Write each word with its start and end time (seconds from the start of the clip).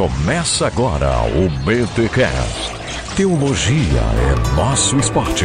Começa 0.00 0.66
agora 0.66 1.10
o 1.24 1.50
BTCast. 1.62 2.72
Teologia 3.14 4.00
é 4.00 4.56
nosso 4.56 4.96
esporte. 4.96 5.44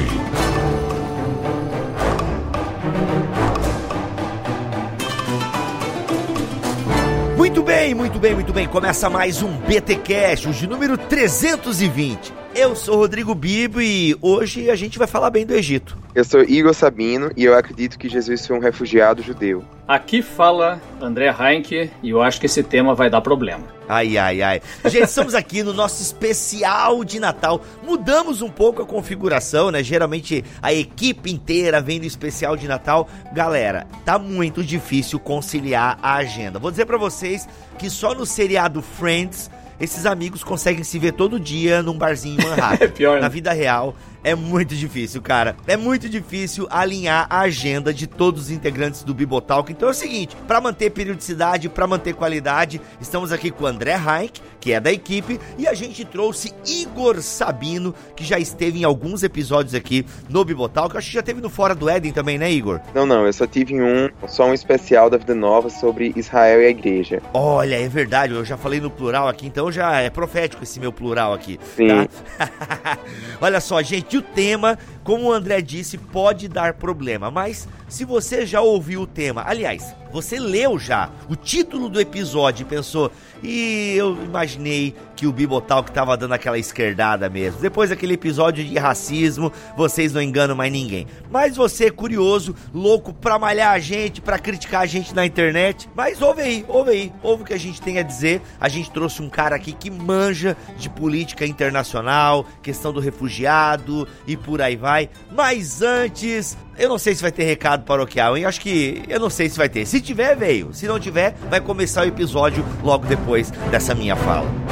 Muito 7.36 7.62
bem, 7.64 7.94
muito 7.94 8.18
bem, 8.18 8.34
muito 8.34 8.54
bem. 8.54 8.66
Começa 8.66 9.10
mais 9.10 9.44
um 9.44 9.58
BTcast, 9.58 10.48
o 10.48 10.54
de 10.54 10.68
número 10.68 10.98
320. 10.98 12.45
Eu 12.56 12.74
sou 12.74 12.96
Rodrigo 12.96 13.36
Bibo 13.36 13.82
e 13.82 14.16
hoje 14.22 14.70
a 14.72 14.78
gente 14.78 14.98
vai 14.98 15.06
falar 15.06 15.30
bem 15.30 15.46
do 15.46 15.54
Egito. 15.54 15.98
Eu 16.16 16.24
sou 16.24 16.42
Igor 16.42 16.74
Sabino 16.74 17.30
e 17.36 17.44
eu 17.44 17.54
acredito 17.54 18.00
que 18.00 18.08
Jesus 18.08 18.48
foi 18.48 18.56
um 18.56 18.62
refugiado 18.62 19.22
judeu. 19.22 19.62
Aqui 19.86 20.22
fala 20.22 20.82
André 21.02 21.36
Heinck 21.38 21.92
e 22.02 22.10
eu 22.10 22.22
acho 22.22 22.40
que 22.40 22.46
esse 22.46 22.64
tema 22.64 22.96
vai 22.96 23.10
dar 23.10 23.20
problema. 23.20 23.66
Ai, 23.90 24.18
ai, 24.18 24.42
ai. 24.42 24.62
Gente, 24.86 25.04
estamos 25.04 25.36
aqui 25.36 25.64
no 25.64 25.74
nosso 25.74 26.02
especial 26.02 27.04
de 27.04 27.20
Natal. 27.20 27.62
Mudamos 27.84 28.42
um 28.42 28.50
pouco 28.50 28.82
a 28.82 28.86
configuração, 28.86 29.70
né? 29.70 29.84
Geralmente 29.84 30.42
a 30.62 30.74
equipe 30.74 31.30
inteira 31.30 31.82
vem 31.82 32.00
no 32.00 32.06
especial 32.06 32.56
de 32.56 32.70
Natal. 32.70 33.10
Galera, 33.34 33.86
tá 34.06 34.18
muito 34.18 34.64
difícil 34.64 35.20
conciliar 35.20 36.00
a 36.02 36.16
agenda. 36.16 36.58
Vou 36.58 36.72
dizer 36.72 36.86
para 36.86 36.98
vocês 36.98 37.50
que 37.78 37.90
só 37.90 38.16
no 38.16 38.26
seriado 38.26 38.82
Friends 38.82 39.52
esses 39.80 40.06
amigos 40.06 40.44
conseguem 40.44 40.84
se 40.84 40.98
ver 41.00 41.14
todo 41.14 41.40
dia 41.40 41.82
num 41.84 41.98
barzinho 41.98 42.40
em 42.42 42.44
Manhattan. 42.50 42.86
É 42.86 42.88
pior, 42.88 43.16
né? 43.16 43.22
Na 43.22 43.30
vida 43.30 43.52
real, 43.52 43.96
é 44.26 44.34
muito 44.34 44.76
difícil, 44.76 45.22
cara. 45.22 45.56
É 45.68 45.78
muito 45.78 46.10
difícil 46.10 46.68
alinhar 46.72 47.28
a 47.30 47.42
agenda 47.42 47.94
de 47.94 48.08
todos 48.08 48.46
os 48.46 48.52
integrantes 48.52 49.04
do 49.04 49.14
Bibotalk. 49.14 49.72
Então 49.72 49.88
é 49.88 49.92
o 49.92 49.94
seguinte, 49.94 50.36
para 50.48 50.60
manter 50.60 50.90
periodicidade, 50.90 51.70
para 51.70 51.86
manter 51.86 52.16
qualidade, 52.16 52.82
estamos 53.00 53.32
aqui 53.32 53.52
com 53.52 53.66
o 53.66 53.68
André 53.68 53.94
Heinck, 53.94 54.42
que 54.60 54.74
é 54.74 54.80
da 54.80 54.92
equipe, 54.92 55.40
e 55.60 55.68
a 55.68 55.76
gente 55.76 56.04
trouxe 56.04 56.52
Igor 56.66 57.22
Sabino, 57.22 57.94
que 58.16 58.24
já 58.24 58.40
esteve 58.40 58.80
em 58.80 58.84
alguns 58.84 59.22
episódios 59.22 59.76
aqui 59.76 60.04
no 60.28 60.44
Bibotalk. 60.44 60.98
Acho 60.98 61.08
que 61.10 61.14
já 61.14 61.22
teve 61.22 61.40
no 61.40 61.52
Fora 61.52 61.76
do 61.76 61.88
Éden 61.88 62.12
também, 62.12 62.40
né, 62.40 62.52
Igor? 62.52 62.82
Não, 62.96 63.06
não, 63.06 63.28
eu 63.28 63.34
só 63.34 63.46
tive 63.46 63.80
um, 63.80 64.10
só 64.28 64.48
um 64.48 64.56
especial 64.56 65.08
da 65.08 65.18
Vida 65.18 65.36
Nova 65.36 65.70
sobre 65.70 66.12
Israel 66.16 66.64
e 66.64 66.66
a 66.66 66.70
igreja. 66.70 67.22
Olha, 67.32 67.76
é 67.76 67.88
verdade, 67.88 68.34
eu 68.34 68.44
já 68.44 68.58
falei 68.58 68.82
no 68.82 68.90
plural 68.90 69.28
aqui, 69.28 69.46
então 69.46 69.72
já 69.72 70.02
é 70.02 70.10
profético 70.10 70.64
esse 70.64 70.80
meu 70.80 70.92
plural 70.92 71.32
aqui. 71.32 71.60
Sim. 71.76 71.90
Tá? 71.90 72.98
Olha 73.40 73.62
só, 73.62 73.84
gente, 73.84 74.15
o 74.18 74.22
tema, 74.22 74.78
como 75.06 75.26
o 75.26 75.32
André 75.32 75.62
disse, 75.62 76.00
pode 76.00 76.48
dar 76.48 76.74
problema, 76.74 77.30
mas 77.30 77.70
se 77.88 78.04
você 78.04 78.44
já 78.44 78.60
ouviu 78.60 79.04
o 79.04 79.08
tema, 79.08 79.44
aliás, 79.46 79.96
você 80.12 80.40
leu 80.40 80.80
já 80.80 81.12
o 81.30 81.36
título 81.36 81.90
do 81.90 82.02
episódio 82.02 82.64
e 82.64 82.66
pensou, 82.66 83.12
e 83.44 83.94
eu 83.96 84.18
imaginei 84.24 84.96
que 85.16 85.28
o 85.28 85.32
Bibotalk 85.32 85.92
tava 85.92 86.18
dando 86.18 86.34
aquela 86.34 86.58
esquerdada 86.58 87.30
mesmo. 87.30 87.62
Depois 87.62 87.90
daquele 87.90 88.14
episódio 88.14 88.64
de 88.64 88.78
racismo, 88.78 89.52
vocês 89.78 90.14
não 90.14 90.22
enganam 90.22 90.56
mais 90.56 90.72
ninguém. 90.72 91.06
Mas 91.30 91.56
você 91.56 91.92
curioso, 91.92 92.56
louco 92.74 93.14
pra 93.14 93.38
malhar 93.38 93.74
a 93.74 93.80
gente, 93.80 94.22
pra 94.22 94.40
criticar 94.40 94.82
a 94.82 94.86
gente 94.86 95.14
na 95.14 95.26
internet. 95.26 95.90
Mas 95.94 96.22
ouve 96.22 96.42
aí, 96.42 96.66
ouve 96.68 96.92
aí, 96.92 97.14
ouve 97.22 97.44
o 97.44 97.46
que 97.46 97.54
a 97.54 97.60
gente 97.60 97.82
tem 97.82 98.00
a 98.00 98.04
dizer. 98.04 98.42
A 98.60 98.68
gente 98.68 98.90
trouxe 98.92 99.22
um 99.22 99.30
cara 99.30 99.56
aqui 99.56 99.74
que 99.74 99.92
manja 99.92 100.58
de 100.78 100.90
política 100.90 101.46
internacional, 101.46 102.46
questão 102.64 102.92
do 102.92 103.00
refugiado 103.00 104.08
e 104.26 104.36
por 104.36 104.62
aí 104.62 104.76
vai. 104.76 104.95
Mas 105.32 105.82
antes, 105.82 106.58
eu 106.78 106.90
não 106.90 106.98
sei 106.98 107.16
se 107.16 107.22
vai 107.22 107.32
ter 107.32 107.44
recado 107.44 107.84
paroquial, 107.84 108.38
hein? 108.38 108.46
Acho 108.46 108.62
que 108.62 109.04
eu 109.08 109.20
não 109.20 109.30
sei 109.30 109.50
se 109.50 109.58
vai 109.58 109.70
ter. 109.70 109.86
Se 109.86 110.02
tiver, 110.02 110.36
veio. 110.36 110.74
Se 110.74 110.88
não 110.88 111.00
tiver, 111.00 111.36
vai 111.50 111.62
começar 111.62 112.04
o 112.04 112.08
episódio 112.08 112.66
logo 112.84 113.06
depois 113.06 113.52
dessa 113.72 113.94
minha 113.94 114.16
fala. 114.16 114.65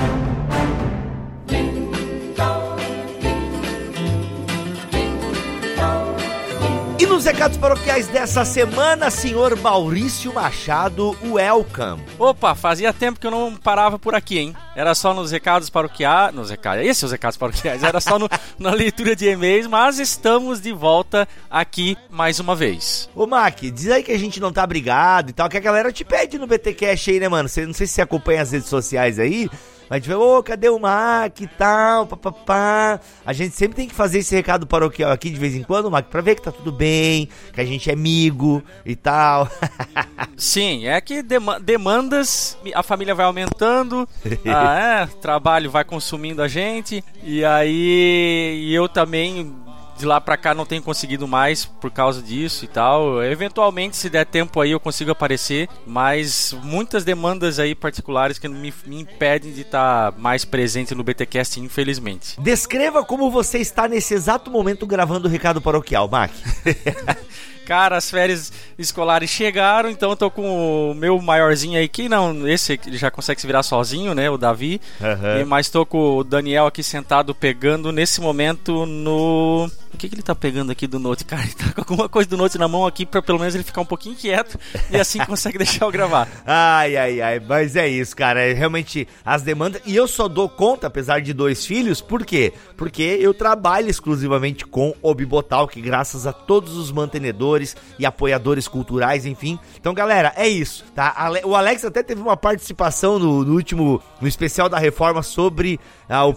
Recados 7.33 7.57
paroquiais 7.57 8.07
dessa 8.07 8.45
semana, 8.45 9.09
senhor 9.09 9.57
Maurício 9.59 10.31
Machado, 10.31 11.17
welcome. 11.25 12.03
Opa, 12.19 12.53
fazia 12.53 12.93
tempo 12.93 13.19
que 13.19 13.25
eu 13.25 13.31
não 13.31 13.55
parava 13.55 13.97
por 13.97 14.13
aqui, 14.13 14.37
hein? 14.37 14.55
Era 14.75 14.93
só 14.93 15.15
nos 15.15 15.31
recados 15.31 15.67
paroquiais. 15.67 16.33
Nos 16.33 16.51
recados. 16.51 16.85
Esses 16.85 17.01
os 17.01 17.11
recados 17.11 17.35
paroquiais. 17.35 17.81
Era 17.81 17.99
só 17.99 18.19
no, 18.19 18.29
na 18.59 18.71
leitura 18.71 19.15
de 19.15 19.27
e-mails, 19.27 19.65
mas 19.65 19.97
estamos 19.97 20.61
de 20.61 20.71
volta 20.71 21.27
aqui 21.49 21.97
mais 22.07 22.39
uma 22.39 22.55
vez. 22.55 23.09
Ô, 23.15 23.25
Mac, 23.25 23.59
diz 23.61 23.89
aí 23.89 24.03
que 24.03 24.11
a 24.11 24.19
gente 24.19 24.39
não 24.39 24.53
tá 24.53 24.65
brigado 24.67 25.31
e 25.31 25.33
tal, 25.33 25.49
que 25.49 25.57
a 25.57 25.61
galera 25.61 25.91
te 25.91 26.05
pede 26.05 26.37
no 26.37 26.45
BTcast 26.45 27.09
aí, 27.09 27.19
né, 27.19 27.27
mano? 27.27 27.49
Você, 27.49 27.65
não 27.65 27.73
sei 27.73 27.87
se 27.87 27.93
você 27.93 28.01
acompanha 28.03 28.43
as 28.43 28.51
redes 28.51 28.69
sociais 28.69 29.17
aí, 29.17 29.49
mas 29.93 29.97
a 29.97 29.99
gente 29.99 30.07
vê, 30.07 30.15
ô, 30.15 30.41
cadê 30.41 30.69
o 30.69 30.79
Mac 30.79 31.39
e 31.39 31.45
tal, 31.45 32.07
papapá. 32.07 32.99
A 33.23 33.31
gente 33.31 33.53
sempre 33.53 33.75
tem 33.75 33.87
que 33.87 33.93
fazer 33.93 34.19
esse 34.19 34.33
recado 34.33 34.65
paroquial 34.65 35.11
aqui 35.11 35.29
de 35.29 35.39
vez 35.39 35.53
em 35.53 35.61
quando, 35.61 35.91
Mac, 35.91 36.07
pra 36.07 36.19
ver 36.19 36.33
que 36.33 36.41
tá 36.41 36.51
tudo 36.51 36.71
bem, 36.71 37.29
que 37.53 37.61
a 37.61 37.63
gente 37.65 37.91
é 37.91 37.93
amigo 37.93 38.63
e 38.83 38.95
tal. 38.95 39.47
Sim, 40.35 40.87
é 40.87 40.99
que 40.99 41.21
dema- 41.21 41.59
demandas, 41.59 42.57
a 42.73 42.81
família 42.81 43.13
vai 43.13 43.27
aumentando, 43.27 44.09
ah, 44.47 45.03
é, 45.03 45.05
trabalho 45.21 45.69
vai 45.69 45.83
consumindo 45.83 46.41
a 46.41 46.47
gente, 46.47 47.03
e 47.21 47.45
aí 47.45 48.63
e 48.63 48.73
eu 48.73 48.89
também 48.89 49.55
de 49.97 50.05
lá 50.05 50.19
pra 50.19 50.37
cá 50.37 50.53
não 50.53 50.65
tenho 50.65 50.81
conseguido 50.81 51.27
mais 51.27 51.65
por 51.65 51.91
causa 51.91 52.21
disso 52.21 52.65
e 52.65 52.67
tal. 52.67 53.23
Eventualmente, 53.23 53.95
se 53.97 54.09
der 54.09 54.25
tempo 54.25 54.59
aí, 54.59 54.71
eu 54.71 54.79
consigo 54.79 55.11
aparecer, 55.11 55.67
mas 55.85 56.55
muitas 56.63 57.03
demandas 57.03 57.59
aí 57.59 57.75
particulares 57.75 58.37
que 58.39 58.47
me, 58.47 58.73
me 58.85 59.01
impedem 59.01 59.51
de 59.51 59.61
estar 59.61 60.13
mais 60.17 60.45
presente 60.45 60.95
no 60.95 61.03
BTcast, 61.03 61.59
infelizmente. 61.59 62.39
Descreva 62.39 63.03
como 63.03 63.31
você 63.31 63.59
está 63.59 63.87
nesse 63.87 64.13
exato 64.13 64.49
momento 64.49 64.85
gravando 64.85 65.27
o 65.27 65.31
recado 65.31 65.61
paroquial, 65.61 66.07
Mac. 66.07 66.31
Cara, 67.65 67.97
as 67.97 68.09
férias 68.09 68.51
escolares 68.77 69.29
chegaram, 69.29 69.89
então 69.89 70.11
eu 70.11 70.15
tô 70.15 70.29
com 70.29 70.91
o 70.91 70.93
meu 70.93 71.21
maiorzinho 71.21 71.79
aí, 71.79 71.87
que 71.87 72.09
não, 72.09 72.47
esse 72.47 72.79
ele 72.85 72.97
já 72.97 73.09
consegue 73.09 73.39
se 73.39 73.47
virar 73.47 73.63
sozinho, 73.63 74.13
né, 74.13 74.29
o 74.29 74.37
Davi. 74.37 74.81
Aham. 75.01 75.41
E, 75.41 75.45
mas 75.45 75.69
tô 75.69 75.85
com 75.85 76.17
o 76.17 76.23
Daniel 76.23 76.65
aqui 76.65 76.83
sentado 76.83 77.33
pegando 77.33 77.91
nesse 77.91 78.21
momento 78.21 78.85
no. 78.85 79.69
O 79.93 79.97
que, 79.97 80.09
que 80.09 80.15
ele 80.15 80.23
tá 80.23 80.33
pegando 80.33 80.71
aqui 80.71 80.87
do 80.87 80.97
Note? 80.97 81.23
Cara, 81.23 81.43
ele 81.45 81.53
tá 81.53 81.71
com 81.71 81.81
alguma 81.81 82.09
coisa 82.09 82.27
do 82.27 82.35
Note 82.35 82.57
na 82.57 82.67
mão 82.67 82.85
aqui 82.85 83.05
pra 83.05 83.21
pelo 83.21 83.39
menos 83.39 83.53
ele 83.53 83.63
ficar 83.63 83.81
um 83.81 83.85
pouquinho 83.85 84.15
quieto 84.15 84.59
e 84.89 84.97
assim 84.97 85.19
consegue 85.25 85.57
deixar 85.57 85.85
eu 85.85 85.91
gravar. 85.91 86.27
Ai, 86.45 86.97
ai, 86.97 87.21
ai, 87.21 87.39
mas 87.39 87.75
é 87.75 87.87
isso, 87.87 88.15
cara. 88.15 88.41
É 88.41 88.53
realmente 88.53 89.07
as 89.23 89.43
demandas. 89.43 89.81
E 89.85 89.95
eu 89.95 90.07
só 90.07 90.27
dou 90.27 90.49
conta, 90.49 90.87
apesar 90.87 91.21
de 91.21 91.31
dois 91.31 91.65
filhos, 91.65 92.01
por 92.01 92.25
quê? 92.25 92.53
Porque 92.75 93.03
eu 93.21 93.33
trabalho 93.33 93.89
exclusivamente 93.89 94.65
com 94.65 94.95
o 95.01 95.13
Bibotal, 95.13 95.67
que 95.67 95.79
graças 95.79 96.25
a 96.25 96.33
todos 96.33 96.75
os 96.75 96.91
mantenedores 96.91 97.52
e 97.97 98.05
apoiadores 98.05 98.67
culturais, 98.67 99.25
enfim. 99.25 99.59
Então, 99.79 99.93
galera, 99.93 100.33
é 100.35 100.47
isso, 100.47 100.85
tá? 100.95 101.31
O 101.43 101.55
Alex 101.55 101.85
até 101.85 102.01
teve 102.03 102.21
uma 102.21 102.37
participação 102.37 103.19
no, 103.19 103.43
no 103.43 103.53
último, 103.53 104.01
no 104.19 104.27
especial 104.27 104.69
da 104.69 104.77
reforma 104.77 105.21
sobre 105.21 105.79
ah, 106.09 106.27
o 106.27 106.35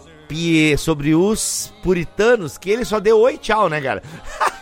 sobre 0.77 1.15
os 1.15 1.73
puritanos, 1.83 2.59
que 2.59 2.69
ele 2.69 2.85
só 2.85 2.99
deu 2.99 3.21
oi 3.21 3.39
tchau, 3.39 3.69
né, 3.69 3.81
cara? 3.81 4.03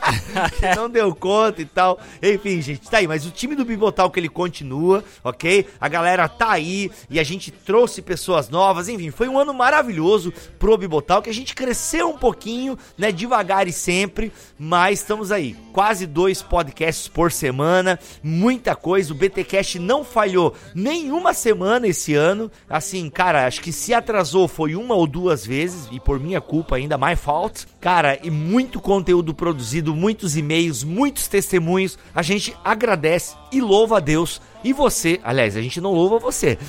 não 0.76 0.88
deu 0.88 1.14
conta 1.14 1.62
e 1.62 1.64
tal. 1.64 1.98
Enfim, 2.22 2.60
gente, 2.60 2.88
tá 2.90 2.98
aí. 2.98 3.06
Mas 3.06 3.26
o 3.26 3.30
time 3.30 3.54
do 3.54 3.64
Bibotal 3.64 4.10
que 4.10 4.20
ele 4.20 4.28
continua, 4.28 5.04
ok? 5.22 5.66
A 5.80 5.88
galera 5.88 6.28
tá 6.28 6.52
aí 6.52 6.90
e 7.08 7.18
a 7.18 7.24
gente 7.24 7.50
trouxe 7.50 8.02
pessoas 8.02 8.48
novas. 8.48 8.88
Enfim, 8.88 9.10
foi 9.10 9.28
um 9.28 9.38
ano 9.38 9.54
maravilhoso 9.54 10.32
pro 10.58 10.76
Bibotal, 10.76 11.22
que 11.22 11.30
a 11.30 11.34
gente 11.34 11.54
cresceu 11.54 12.08
um 12.08 12.18
pouquinho, 12.18 12.78
né? 12.96 13.12
Devagar 13.12 13.68
e 13.68 13.72
sempre, 13.72 14.32
mas 14.58 15.00
estamos 15.00 15.30
aí. 15.30 15.56
Quase 15.72 16.06
dois 16.06 16.42
podcasts 16.42 17.08
por 17.08 17.32
semana, 17.32 17.98
muita 18.22 18.74
coisa. 18.74 19.12
O 19.12 19.16
BTcast 19.16 19.78
não 19.78 20.04
falhou 20.04 20.54
nenhuma 20.74 21.34
semana 21.34 21.86
esse 21.86 22.14
ano. 22.14 22.50
Assim, 22.68 23.08
cara, 23.10 23.46
acho 23.46 23.60
que 23.60 23.72
se 23.72 23.92
atrasou 23.92 24.48
foi 24.48 24.74
uma 24.74 24.94
ou 24.94 25.06
duas 25.06 25.44
vezes, 25.44 25.88
e 25.90 25.98
por 25.98 26.20
minha 26.20 26.40
culpa 26.40 26.76
ainda, 26.76 26.98
my 26.98 27.16
fault. 27.16 27.66
Cara, 27.80 28.18
e 28.22 28.30
muito 28.30 28.80
conteúdo 28.80 29.34
produzido, 29.34 29.94
muitos 30.04 30.36
e-mails, 30.36 30.84
muitos 30.84 31.28
testemunhos. 31.28 31.98
A 32.14 32.20
gente 32.20 32.54
agradece 32.62 33.34
e 33.50 33.58
louva 33.58 33.96
a 33.96 34.00
Deus. 34.00 34.38
E 34.62 34.70
você, 34.70 35.18
aliás, 35.24 35.56
a 35.56 35.62
gente 35.62 35.80
não 35.80 35.94
louva 35.94 36.18
você. 36.18 36.58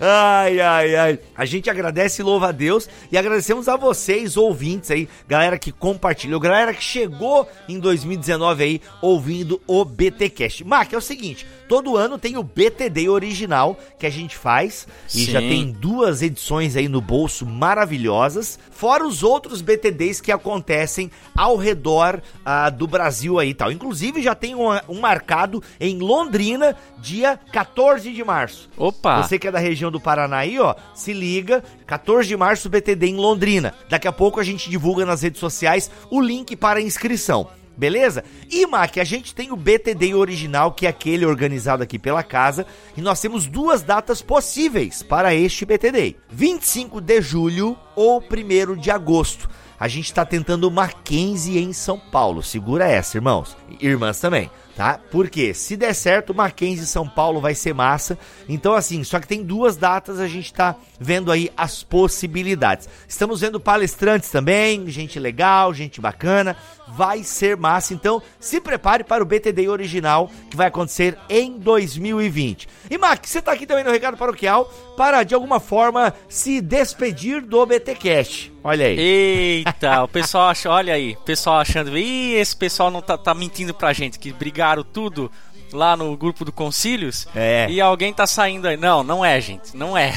Ai, 0.00 0.60
ai, 0.60 0.96
ai. 0.96 1.18
A 1.36 1.44
gente 1.44 1.70
agradece 1.70 2.22
e 2.22 2.24
louva 2.24 2.48
a 2.48 2.52
Deus 2.52 2.88
e 3.10 3.18
agradecemos 3.18 3.68
a 3.68 3.76
vocês, 3.76 4.36
ouvintes 4.36 4.90
aí, 4.90 5.08
galera 5.26 5.58
que 5.58 5.72
compartilhou, 5.72 6.40
galera 6.40 6.72
que 6.74 6.82
chegou 6.82 7.48
em 7.68 7.78
2019 7.78 8.62
aí 8.62 8.80
ouvindo 9.00 9.60
o 9.66 9.84
BTcast. 9.84 10.64
Mark, 10.64 10.92
é 10.92 10.96
o 10.96 11.00
seguinte, 11.00 11.46
todo 11.68 11.96
ano 11.96 12.18
tem 12.18 12.36
o 12.36 12.42
BTD 12.42 13.08
original 13.08 13.78
que 13.98 14.06
a 14.06 14.10
gente 14.10 14.36
faz 14.36 14.86
e 15.08 15.24
Sim. 15.24 15.32
já 15.32 15.40
tem 15.40 15.72
duas 15.72 16.22
edições 16.22 16.76
aí 16.76 16.88
no 16.88 17.00
bolso 17.00 17.46
maravilhosas, 17.46 18.58
fora 18.70 19.06
os 19.06 19.22
outros 19.22 19.60
BTDs 19.60 20.20
que 20.20 20.32
acontecem 20.32 21.10
ao 21.36 21.56
redor 21.56 22.22
ah, 22.44 22.70
do 22.70 22.86
Brasil 22.86 23.38
aí 23.38 23.50
e 23.50 23.54
tal. 23.54 23.72
Inclusive 23.72 24.22
já 24.22 24.34
tem 24.34 24.54
um, 24.54 24.68
um 24.88 25.00
marcado 25.00 25.62
em 25.80 25.98
Londrina, 25.98 26.76
dia 26.98 27.38
14 27.52 28.12
de 28.12 28.24
março. 28.24 28.68
Opa! 28.76 29.22
Você 29.22 29.38
que 29.38 29.48
é 29.48 29.50
da 29.52 29.58
região 29.64 29.90
do 29.90 30.00
Paraná 30.00 30.38
aí, 30.38 30.58
ó, 30.58 30.74
se 30.94 31.12
liga, 31.12 31.62
14 31.86 32.28
de 32.28 32.36
março 32.36 32.68
BTD 32.68 33.06
em 33.08 33.16
Londrina. 33.16 33.74
Daqui 33.88 34.06
a 34.06 34.12
pouco 34.12 34.40
a 34.40 34.44
gente 34.44 34.70
divulga 34.70 35.04
nas 35.04 35.22
redes 35.22 35.40
sociais 35.40 35.90
o 36.10 36.20
link 36.20 36.54
para 36.56 36.78
a 36.78 36.82
inscrição. 36.82 37.48
Beleza? 37.76 38.22
E, 38.50 38.66
Mac, 38.66 38.98
a 38.98 39.04
gente 39.04 39.34
tem 39.34 39.50
o 39.50 39.56
BTD 39.56 40.14
original, 40.14 40.72
que 40.72 40.86
é 40.86 40.88
aquele 40.88 41.26
organizado 41.26 41.82
aqui 41.82 41.98
pela 41.98 42.22
casa, 42.22 42.64
e 42.96 43.00
nós 43.00 43.20
temos 43.20 43.46
duas 43.46 43.82
datas 43.82 44.22
possíveis 44.22 45.02
para 45.02 45.34
este 45.34 45.64
BTD: 45.64 46.16
25 46.30 47.00
de 47.00 47.20
julho 47.20 47.76
ou 47.96 48.22
1 48.22 48.76
de 48.76 48.90
agosto. 48.90 49.48
A 49.78 49.88
gente 49.88 50.06
está 50.06 50.24
tentando 50.24 50.70
Mackenzie 50.70 51.58
em 51.58 51.72
São 51.72 51.98
Paulo. 51.98 52.42
Segura 52.42 52.88
essa, 52.88 53.18
irmãos. 53.18 53.56
Irmãs 53.80 54.20
também, 54.20 54.48
tá? 54.76 54.98
Porque 55.10 55.54
se 55.54 55.76
der 55.76 55.94
certo, 55.94 56.34
Mackenzie 56.34 56.86
São 56.86 57.08
Paulo 57.08 57.40
vai 57.40 57.54
ser 57.54 57.74
massa. 57.74 58.18
Então, 58.48 58.74
assim, 58.74 59.02
só 59.04 59.20
que 59.20 59.26
tem 59.26 59.42
duas 59.42 59.76
datas, 59.76 60.18
a 60.18 60.28
gente 60.28 60.52
tá 60.52 60.76
vendo 60.98 61.30
aí 61.30 61.50
as 61.56 61.82
possibilidades. 61.82 62.88
Estamos 63.08 63.40
vendo 63.40 63.60
palestrantes 63.60 64.30
também, 64.30 64.88
gente 64.90 65.18
legal, 65.18 65.72
gente 65.72 66.00
bacana. 66.00 66.56
Vai 66.88 67.24
ser 67.24 67.56
massa. 67.56 67.94
Então, 67.94 68.22
se 68.38 68.60
prepare 68.60 69.02
para 69.02 69.22
o 69.22 69.26
BTD 69.26 69.68
original 69.68 70.30
que 70.50 70.56
vai 70.56 70.66
acontecer 70.68 71.18
em 71.28 71.58
2020. 71.58 72.68
E, 72.90 72.98
Mac, 72.98 73.24
você 73.26 73.40
tá 73.40 73.52
aqui 73.52 73.66
também 73.66 73.82
no 73.84 73.90
Recado 73.90 74.16
Paroquial 74.16 74.64
para, 74.96 75.22
de 75.22 75.34
alguma 75.34 75.58
forma, 75.58 76.12
se 76.28 76.60
despedir 76.60 77.40
do 77.40 77.64
BTCast. 77.66 78.52
Olha 78.62 78.86
aí. 78.86 78.98
Eita, 78.98 80.02
o 80.04 80.08
pessoal 80.08 80.48
acha, 80.48 80.70
olha 80.70 80.94
aí, 80.94 81.12
o 81.12 81.24
pessoal 81.24 81.56
achando, 81.56 81.96
ih, 81.98 82.34
esse 82.34 82.54
pessoal 82.56 82.90
não 82.90 83.02
tá, 83.02 83.16
tá 83.18 83.34
mentindo 83.34 83.74
pra 83.74 83.92
gente, 83.92 84.18
que 84.18 84.32
brigaram 84.32 84.82
tudo 84.84 85.30
lá 85.72 85.96
no 85.96 86.16
grupo 86.16 86.44
do 86.44 86.52
Concílios 86.52 87.26
É. 87.34 87.66
e 87.68 87.80
alguém 87.80 88.12
tá 88.12 88.26
saindo 88.26 88.68
aí. 88.68 88.76
Não, 88.76 89.02
não 89.02 89.24
é, 89.24 89.40
gente, 89.40 89.76
não 89.76 89.98
é. 89.98 90.12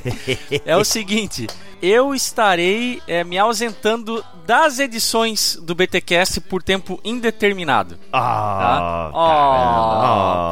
é 0.64 0.76
o 0.76 0.84
seguinte, 0.84 1.46
eu 1.82 2.14
estarei 2.14 3.00
é, 3.06 3.24
me 3.24 3.38
ausentando 3.38 4.24
das 4.46 4.78
edições 4.78 5.58
do 5.60 5.74
BTcast 5.74 6.40
por 6.42 6.62
tempo 6.62 7.00
indeterminado. 7.04 7.98
Ah, 8.12 9.10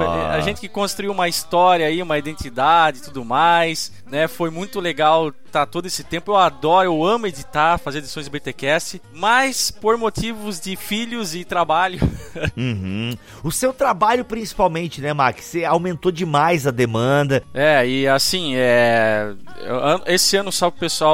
Tá? 0.00 0.05
Caramba. 0.05 0.35
A 0.35 0.41
gente 0.41 0.61
que 0.61 0.69
construiu 0.69 1.12
uma 1.12 1.29
história 1.29 1.87
aí, 1.87 2.03
uma 2.03 2.19
identidade 2.19 2.99
e 2.99 3.03
tudo 3.03 3.25
mais, 3.25 3.93
né? 4.06 4.26
Foi 4.26 4.50
muito 4.50 4.81
legal 4.81 5.32
tá 5.53 5.65
todo 5.65 5.87
esse 5.87 6.03
tempo. 6.03 6.32
Eu 6.32 6.37
adoro, 6.37 6.87
eu 6.87 7.05
amo 7.05 7.29
editar, 7.29 7.79
fazer 7.79 7.99
edições 7.99 8.27
do 8.27 8.32
BTcast, 8.32 9.00
mas 9.12 9.70
por 9.70 9.97
motivos 9.97 10.59
de 10.59 10.75
filhos 10.75 11.35
e 11.35 11.44
trabalho, 11.44 12.00
Uhum. 12.56 13.17
O 13.43 13.50
seu 13.50 13.73
trabalho, 13.73 14.25
principalmente, 14.25 15.00
né, 15.00 15.12
Max? 15.12 15.44
Você 15.44 15.65
aumentou 15.65 16.11
demais 16.11 16.67
a 16.67 16.70
demanda. 16.70 17.43
É, 17.53 17.87
e 17.87 18.09
assim, 18.09 18.55
é. 18.56 19.32
Esse 20.06 20.37
ano, 20.37 20.50
só 20.50 20.69
o 20.69 20.73
pessoal 20.73 21.14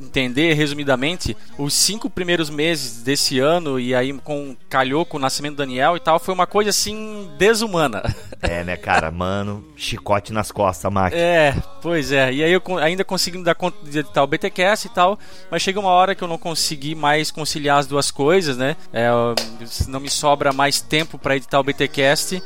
entender 0.00 0.54
resumidamente, 0.54 1.36
os 1.58 1.74
cinco 1.74 2.08
primeiros 2.08 2.50
meses 2.50 3.02
desse 3.02 3.38
ano, 3.38 3.78
e 3.78 3.94
aí 3.94 4.12
com 4.18 4.56
calhou 4.68 5.04
com 5.04 5.16
o 5.16 5.20
nascimento 5.20 5.54
do 5.54 5.58
Daniel 5.58 5.96
e 5.96 6.00
tal, 6.00 6.18
foi 6.18 6.32
uma 6.34 6.46
coisa 6.46 6.70
assim 6.70 7.30
desumana. 7.38 8.02
É, 8.42 8.64
né, 8.64 8.74
cara? 8.74 9.10
Mano, 9.10 9.62
chicote 9.76 10.32
nas 10.32 10.50
costas, 10.50 10.90
Max. 10.90 11.14
É, 11.14 11.54
pois 11.82 12.10
é. 12.10 12.32
E 12.32 12.42
aí 12.42 12.50
eu 12.50 12.62
ainda 12.78 13.04
consegui 13.04 13.42
dar 13.42 13.54
conta 13.54 13.76
de 13.84 13.98
editar 13.98 14.22
o 14.22 14.26
BTcast 14.26 14.86
e 14.86 14.90
tal, 14.90 15.18
mas 15.50 15.60
chega 15.60 15.78
uma 15.78 15.90
hora 15.90 16.14
que 16.14 16.24
eu 16.24 16.28
não 16.28 16.38
consegui 16.38 16.94
mais 16.94 17.30
conciliar 17.30 17.78
as 17.78 17.86
duas 17.86 18.10
coisas, 18.10 18.56
né? 18.56 18.76
É, 18.94 19.10
não 19.88 20.00
me 20.00 20.08
sobra 20.08 20.54
mais 20.54 20.80
tempo 20.80 21.18
para 21.18 21.36
editar 21.36 21.60
o 21.60 21.62
BTcast. 21.62 22.42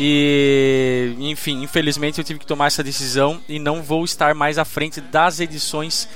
E, 0.00 1.16
enfim, 1.18 1.60
infelizmente 1.64 2.18
eu 2.18 2.24
tive 2.24 2.38
que 2.38 2.46
tomar 2.46 2.68
essa 2.68 2.84
decisão 2.84 3.40
e 3.48 3.58
não 3.58 3.82
vou 3.82 4.04
estar 4.04 4.32
mais 4.32 4.56
à 4.56 4.64
frente 4.64 5.00
das 5.00 5.40
edições 5.40 6.08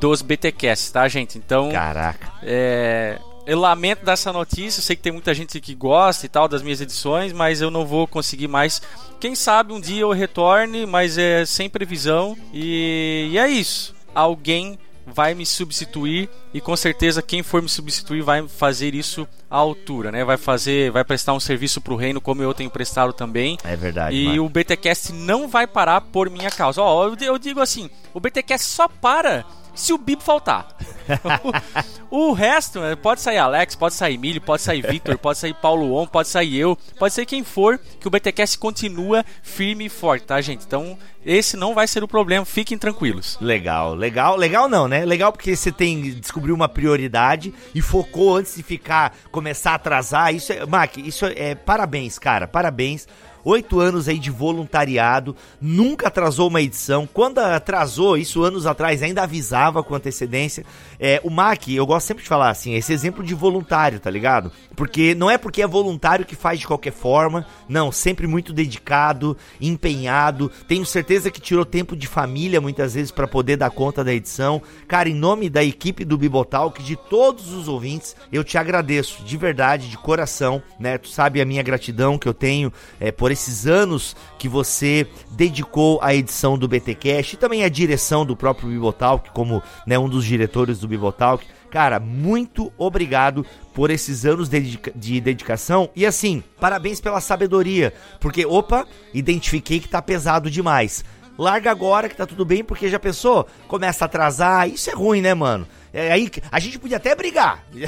dos 0.00 0.22
BTcasts, 0.22 0.90
tá, 0.90 1.06
gente? 1.08 1.38
Então, 1.38 1.70
Caraca. 1.70 2.32
é, 2.42 3.18
eu 3.46 3.58
lamento 3.58 4.04
dessa 4.04 4.32
notícia. 4.32 4.78
Eu 4.80 4.82
sei 4.84 4.94
que 4.96 5.02
tem 5.02 5.12
muita 5.12 5.32
gente 5.34 5.60
que 5.60 5.74
gosta 5.74 6.26
e 6.26 6.28
tal 6.28 6.46
das 6.48 6.62
minhas 6.62 6.80
edições, 6.80 7.32
mas 7.32 7.60
eu 7.60 7.70
não 7.70 7.86
vou 7.86 8.06
conseguir 8.06 8.48
mais. 8.48 8.80
Quem 9.18 9.34
sabe 9.34 9.72
um 9.72 9.80
dia 9.80 10.02
eu 10.02 10.10
retorne, 10.12 10.84
mas 10.86 11.16
é 11.18 11.44
sem 11.46 11.68
previsão. 11.68 12.36
E, 12.52 13.28
e 13.32 13.38
é 13.38 13.48
isso. 13.48 13.94
Alguém 14.14 14.78
vai 15.10 15.32
me 15.32 15.46
substituir 15.46 16.28
e 16.52 16.60
com 16.60 16.76
certeza 16.76 17.22
quem 17.22 17.42
for 17.42 17.62
me 17.62 17.68
substituir 17.70 18.20
vai 18.20 18.46
fazer 18.46 18.94
isso 18.94 19.26
à 19.50 19.56
altura, 19.56 20.12
né? 20.12 20.22
Vai 20.22 20.36
fazer, 20.36 20.90
vai 20.90 21.02
prestar 21.02 21.32
um 21.32 21.40
serviço 21.40 21.80
pro 21.80 21.96
reino 21.96 22.20
como 22.20 22.42
eu 22.42 22.52
tenho 22.52 22.68
prestado 22.68 23.14
também. 23.14 23.56
É 23.64 23.74
verdade, 23.74 24.14
E 24.14 24.26
Max. 24.26 24.38
o 24.40 24.48
BTcast 24.50 25.12
não 25.14 25.48
vai 25.48 25.66
parar 25.66 26.02
por 26.02 26.28
minha 26.28 26.50
causa. 26.50 26.82
Ó, 26.82 27.06
eu, 27.06 27.16
eu 27.22 27.38
digo 27.38 27.58
assim, 27.60 27.88
o 28.12 28.20
BTcast 28.20 28.66
só 28.68 28.86
para 28.86 29.46
se 29.78 29.92
o 29.92 29.98
Bibo 29.98 30.22
faltar. 30.22 30.68
o, 32.10 32.30
o 32.30 32.32
resto, 32.32 32.80
né, 32.80 32.96
pode 32.96 33.20
sair 33.20 33.38
Alex, 33.38 33.74
pode 33.74 33.94
sair 33.94 34.18
Milho, 34.18 34.40
pode 34.40 34.60
sair 34.62 34.82
Victor, 34.82 35.16
pode 35.18 35.38
sair 35.38 35.54
Paulo 35.54 35.94
On, 35.94 36.06
pode 36.06 36.28
sair 36.28 36.56
eu, 36.56 36.76
pode 36.98 37.14
ser 37.14 37.24
quem 37.24 37.44
for, 37.44 37.78
que 38.00 38.06
o 38.06 38.10
BTcast 38.10 38.58
continua 38.58 39.24
firme 39.42 39.86
e 39.86 39.88
forte, 39.88 40.26
tá, 40.26 40.40
gente? 40.40 40.64
Então, 40.66 40.98
esse 41.24 41.56
não 41.56 41.74
vai 41.74 41.86
ser 41.86 42.02
o 42.02 42.08
problema, 42.08 42.44
fiquem 42.44 42.76
tranquilos. 42.76 43.38
Legal, 43.40 43.94
legal, 43.94 44.36
legal 44.36 44.68
não, 44.68 44.88
né? 44.88 45.04
Legal 45.04 45.32
porque 45.32 45.54
você 45.54 45.70
tem 45.70 46.10
descobriu 46.14 46.54
uma 46.54 46.68
prioridade 46.68 47.54
e 47.74 47.80
focou 47.80 48.36
antes 48.36 48.56
de 48.56 48.62
ficar 48.62 49.16
começar 49.30 49.72
a 49.72 49.74
atrasar. 49.74 50.34
Isso 50.34 50.52
é, 50.52 50.66
Mac, 50.66 50.96
isso 50.96 51.24
é 51.26 51.54
parabéns, 51.54 52.18
cara, 52.18 52.48
parabéns. 52.48 53.06
Oito 53.44 53.80
anos 53.80 54.08
aí 54.08 54.18
de 54.18 54.30
voluntariado, 54.30 55.34
nunca 55.60 56.08
atrasou 56.08 56.48
uma 56.48 56.60
edição. 56.60 57.08
Quando 57.12 57.38
atrasou, 57.38 58.16
isso 58.16 58.42
anos 58.42 58.66
atrás, 58.66 59.02
ainda 59.02 59.22
avisava 59.22 59.82
com 59.82 59.94
antecedência. 59.94 60.64
É, 60.98 61.20
o 61.24 61.30
Mac, 61.30 61.68
eu 61.68 61.86
gosto 61.86 62.06
sempre 62.06 62.22
de 62.22 62.28
falar 62.28 62.50
assim, 62.50 62.74
esse 62.74 62.92
exemplo 62.92 63.24
de 63.24 63.34
voluntário, 63.34 64.00
tá 64.00 64.10
ligado? 64.10 64.50
Porque 64.74 65.14
não 65.14 65.30
é 65.30 65.38
porque 65.38 65.62
é 65.62 65.66
voluntário 65.66 66.26
que 66.26 66.36
faz 66.36 66.60
de 66.60 66.66
qualquer 66.66 66.92
forma, 66.92 67.46
não, 67.68 67.90
sempre 67.92 68.26
muito 68.26 68.52
dedicado, 68.52 69.36
empenhado. 69.60 70.50
Tenho 70.66 70.84
certeza 70.84 71.30
que 71.30 71.40
tirou 71.40 71.64
tempo 71.64 71.96
de 71.96 72.06
família 72.06 72.60
muitas 72.60 72.94
vezes 72.94 73.10
para 73.10 73.26
poder 73.28 73.56
dar 73.56 73.70
conta 73.70 74.04
da 74.04 74.12
edição. 74.12 74.60
Cara, 74.86 75.08
em 75.08 75.14
nome 75.14 75.48
da 75.48 75.62
equipe 75.62 76.04
do 76.04 76.18
Bibotalk, 76.18 76.82
de 76.82 76.96
todos 76.96 77.52
os 77.52 77.68
ouvintes, 77.68 78.16
eu 78.32 78.42
te 78.42 78.58
agradeço 78.58 79.24
de 79.24 79.36
verdade, 79.36 79.88
de 79.88 79.96
coração, 79.96 80.62
né? 80.78 80.98
Tu 80.98 81.08
sabe 81.08 81.40
a 81.40 81.44
minha 81.44 81.62
gratidão 81.62 82.18
que 82.18 82.28
eu 82.28 82.34
tenho 82.34 82.72
é, 83.00 83.10
por 83.10 83.27
esses 83.30 83.66
anos 83.66 84.16
que 84.38 84.48
você 84.48 85.06
dedicou 85.30 85.98
à 86.02 86.14
edição 86.14 86.58
do 86.58 86.68
BTcast 86.68 87.34
e 87.34 87.38
também 87.38 87.64
à 87.64 87.68
direção 87.68 88.24
do 88.24 88.36
próprio 88.36 88.68
Bibotalk, 88.68 89.30
como 89.30 89.62
né, 89.86 89.98
um 89.98 90.08
dos 90.08 90.24
diretores 90.24 90.78
do 90.78 90.88
Bibotalk. 90.88 91.44
Cara, 91.70 92.00
muito 92.00 92.72
obrigado 92.78 93.44
por 93.74 93.90
esses 93.90 94.24
anos 94.24 94.48
de, 94.48 94.58
dedica- 94.58 94.92
de 94.96 95.20
dedicação. 95.20 95.90
E 95.94 96.06
assim, 96.06 96.42
parabéns 96.58 96.98
pela 97.00 97.20
sabedoria. 97.20 97.92
Porque, 98.18 98.46
opa, 98.46 98.86
identifiquei 99.12 99.78
que 99.78 99.88
tá 99.88 100.00
pesado 100.00 100.50
demais. 100.50 101.04
Larga 101.38 101.70
agora 101.70 102.08
que 102.08 102.16
tá 102.16 102.26
tudo 102.26 102.44
bem, 102.44 102.64
porque 102.64 102.88
já 102.88 102.98
pensou? 102.98 103.46
Começa 103.68 104.04
a 104.04 104.06
atrasar. 104.06 104.68
Isso 104.68 104.90
é 104.90 104.94
ruim, 104.94 105.20
né, 105.20 105.32
mano? 105.34 105.66
É, 105.94 106.12
aí 106.12 106.30
a 106.52 106.58
gente 106.60 106.78
podia 106.78 106.96
até 106.98 107.14
brigar. 107.14 107.64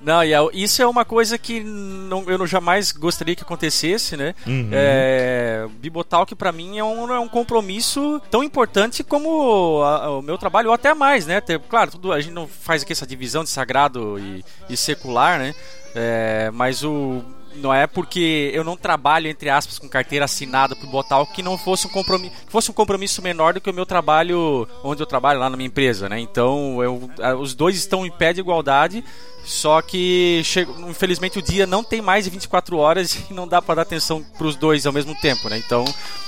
Não, 0.00 0.22
e 0.24 0.32
é- 0.32 0.38
isso 0.52 0.80
é 0.82 0.86
uma 0.86 1.04
coisa 1.04 1.38
que 1.38 1.60
não, 1.62 2.24
eu 2.30 2.38
não 2.38 2.46
jamais 2.46 2.92
gostaria 2.92 3.34
que 3.34 3.42
acontecesse, 3.42 4.16
né? 4.16 4.34
É, 4.72 5.66
Bibotalk 5.80 6.34
pra 6.34 6.52
mim 6.52 6.78
é 6.78 6.84
um, 6.84 7.12
é 7.12 7.18
um 7.18 7.28
compromisso 7.28 8.20
tão 8.30 8.42
importante 8.44 9.02
como 9.02 9.82
a- 9.82 10.10
o 10.18 10.22
meu 10.22 10.36
trabalho, 10.38 10.68
ou 10.68 10.74
até 10.74 10.94
mais, 10.94 11.26
né? 11.26 11.40
Ter- 11.40 11.58
claro, 11.60 11.90
tudo, 11.92 12.12
a 12.12 12.20
gente 12.20 12.32
não 12.34 12.46
faz 12.46 12.82
aqui 12.82 12.92
essa 12.92 13.06
divisão 13.06 13.42
de 13.42 13.50
sagrado 13.50 14.18
e, 14.18 14.44
e 14.68 14.76
secular, 14.76 15.38
né? 15.38 15.54
É, 15.94 16.50
mas 16.52 16.82
o 16.84 17.22
não 17.56 17.72
é 17.72 17.86
porque 17.86 18.50
eu 18.54 18.62
não 18.62 18.76
trabalho 18.76 19.28
entre 19.28 19.48
aspas 19.50 19.78
com 19.78 19.88
carteira 19.88 20.24
assinada 20.24 20.74
por 20.76 20.86
Bibotalk 20.86 21.32
que 21.32 21.42
não 21.42 21.56
fosse 21.58 21.86
um 21.86 21.90
compromisso, 21.90 22.32
fosse 22.48 22.70
um 22.70 22.74
compromisso 22.74 23.20
menor 23.22 23.54
do 23.54 23.60
que 23.60 23.70
o 23.70 23.74
meu 23.74 23.86
trabalho 23.86 24.68
onde 24.84 25.02
eu 25.02 25.06
trabalho 25.06 25.40
lá 25.40 25.50
na 25.50 25.56
minha 25.56 25.66
empresa, 25.66 26.08
né? 26.08 26.18
Então, 26.20 26.82
eu, 26.82 27.10
os 27.40 27.54
dois 27.54 27.76
estão 27.76 28.06
em 28.06 28.10
pé 28.10 28.32
de 28.32 28.40
igualdade. 28.40 29.02
Só 29.44 29.80
que, 29.80 30.42
infelizmente, 30.88 31.38
o 31.38 31.42
dia 31.42 31.68
não 31.68 31.84
tem 31.84 32.02
mais 32.02 32.24
de 32.24 32.30
24 32.30 32.76
horas 32.78 33.14
e 33.30 33.32
não 33.32 33.46
dá 33.46 33.62
para 33.62 33.76
dar 33.76 33.82
atenção 33.82 34.20
para 34.36 34.44
os 34.48 34.56
dois 34.56 34.84
ao 34.86 34.92
mesmo 34.92 35.14
tempo, 35.14 35.48
né? 35.48 35.56
Então, 35.64 35.84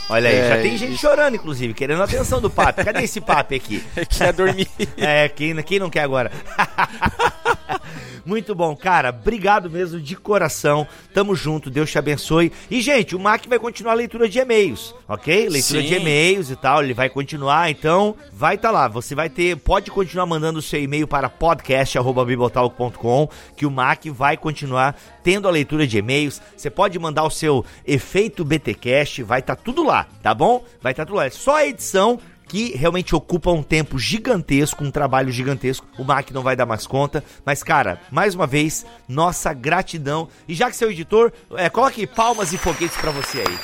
Olha 0.08 0.30
aí, 0.30 0.36
É, 0.36 0.48
já 0.48 0.62
tem 0.62 0.76
gente 0.76 0.92
isso. 0.92 1.00
chorando, 1.02 1.34
inclusive, 1.34 1.74
querendo 1.74 2.00
a 2.00 2.04
atenção 2.04 2.40
do 2.40 2.48
papo. 2.48 2.82
Cadê 2.84 3.02
esse 3.02 3.20
papo 3.20 3.54
aqui? 3.56 3.84
Quer 4.08 4.32
dormir. 4.32 4.68
É, 4.96 5.28
quem, 5.28 5.54
quem 5.64 5.80
não 5.80 5.90
quer 5.90 6.02
agora? 6.02 6.30
Muito 8.24 8.54
bom, 8.54 8.74
cara. 8.76 9.10
Obrigado 9.10 9.68
mesmo 9.70 10.00
de 10.00 10.16
coração. 10.16 10.86
Tamo 11.12 11.34
junto, 11.34 11.68
Deus 11.70 11.90
te 11.90 11.98
abençoe. 11.98 12.52
E, 12.70 12.80
gente, 12.80 13.16
o 13.16 13.18
Mac 13.18 13.46
vai 13.46 13.58
continuar 13.58 13.92
a 13.92 13.96
leitura 13.96 14.26
de 14.28 14.38
e-mails, 14.38 14.94
ok? 15.06 15.48
Leitura 15.48 15.82
Sim. 15.82 15.88
de 15.88 15.94
e-mails 15.94 16.50
e 16.50 16.56
tal, 16.56 16.82
ele 16.82 16.94
vai 16.94 17.08
continuar, 17.08 17.70
então 17.70 18.16
vai 18.32 18.56
estar 18.56 18.70
lá. 18.70 18.88
Você 18.88 19.14
vai 19.14 19.28
ter, 19.28 19.56
pode 19.56 19.90
continuar 19.90 20.24
mandando 20.26 20.58
o 20.58 20.62
seu 20.62 20.82
e-mail 20.82 21.06
para 21.06 21.28
podcast@bibotalk.com, 21.28 23.28
que 23.56 23.66
o 23.66 23.70
Mac 23.70 24.06
vai 24.06 24.36
continuar 24.36 24.96
tendo 25.22 25.46
a 25.48 25.50
leitura 25.50 25.86
de 25.86 25.98
e-mails. 25.98 26.40
Você 26.56 26.70
pode 26.70 26.98
mandar 26.98 27.24
o 27.24 27.30
seu 27.30 27.64
efeito 27.86 28.44
BTcast, 28.44 29.22
vai 29.22 29.40
estar 29.40 29.56
tudo 29.56 29.84
lá, 29.84 30.06
tá 30.22 30.34
bom? 30.34 30.64
Vai 30.80 30.92
estar 30.92 31.04
tudo 31.04 31.16
lá. 31.16 31.26
É 31.26 31.30
só 31.30 31.56
a 31.56 31.66
edição 31.66 32.18
que 32.48 32.76
realmente 32.76 33.14
ocupa 33.14 33.50
um 33.50 33.62
tempo 33.62 33.98
gigantesco, 33.98 34.82
um 34.82 34.90
trabalho 34.90 35.30
gigantesco. 35.30 35.86
O 35.98 36.04
Mac 36.04 36.30
não 36.30 36.42
vai 36.42 36.56
dar 36.56 36.66
mais 36.66 36.86
conta. 36.86 37.22
Mas, 37.44 37.62
cara, 37.62 38.00
mais 38.10 38.34
uma 38.34 38.46
vez, 38.46 38.86
nossa 39.06 39.52
gratidão. 39.52 40.28
E 40.48 40.54
já 40.54 40.70
que 40.70 40.76
seu 40.76 40.90
editor, 40.90 41.32
é, 41.56 41.68
coloque 41.68 42.06
palmas 42.06 42.52
e 42.52 42.58
foguetes 42.58 42.96
pra 42.96 43.10
você 43.10 43.40
aí. 43.40 43.58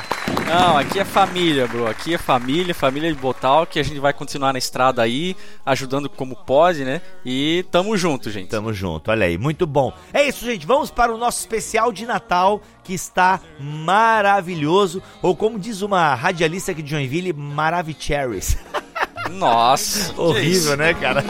Não, 0.51 0.77
aqui 0.77 0.99
é 0.99 1.05
família, 1.05 1.65
bro. 1.65 1.87
Aqui 1.87 2.13
é 2.13 2.17
família, 2.17 2.75
família 2.75 3.13
de 3.13 3.17
Botal, 3.17 3.65
que 3.65 3.79
a 3.79 3.83
gente 3.83 4.01
vai 4.01 4.11
continuar 4.11 4.51
na 4.51 4.59
estrada 4.59 5.01
aí, 5.01 5.33
ajudando 5.65 6.09
como 6.09 6.35
pode, 6.35 6.83
né? 6.83 7.01
E 7.23 7.65
tamo 7.71 7.95
junto, 7.95 8.29
gente. 8.29 8.49
Tamo 8.49 8.73
junto, 8.73 9.11
olha 9.11 9.27
aí, 9.27 9.37
muito 9.37 9.65
bom. 9.65 9.93
É 10.11 10.27
isso, 10.27 10.43
gente. 10.43 10.67
Vamos 10.67 10.91
para 10.91 11.15
o 11.15 11.17
nosso 11.17 11.39
especial 11.39 11.93
de 11.93 12.05
Natal, 12.05 12.61
que 12.83 12.93
está 12.93 13.39
maravilhoso. 13.61 15.01
Ou 15.21 15.37
como 15.37 15.57
diz 15.57 15.81
uma 15.81 16.13
radialista 16.15 16.73
aqui 16.73 16.81
de 16.81 16.91
Joinville, 16.91 17.31
Maravicherries. 17.31 18.57
Nossa, 19.31 20.13
Horrível, 20.19 20.75
né, 20.75 20.93
cara? 20.95 21.23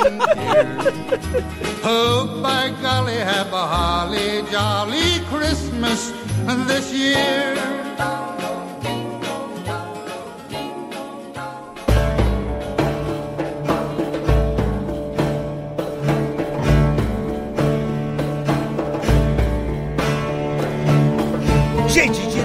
Oh, 1.83 2.25
by 2.41 2.73
golly, 2.81 3.19
have 3.19 3.53
a 3.53 3.67
holly 3.67 4.41
jolly 4.49 5.19
Christmas 5.29 6.11
this 6.65 6.91
year. 6.91 7.55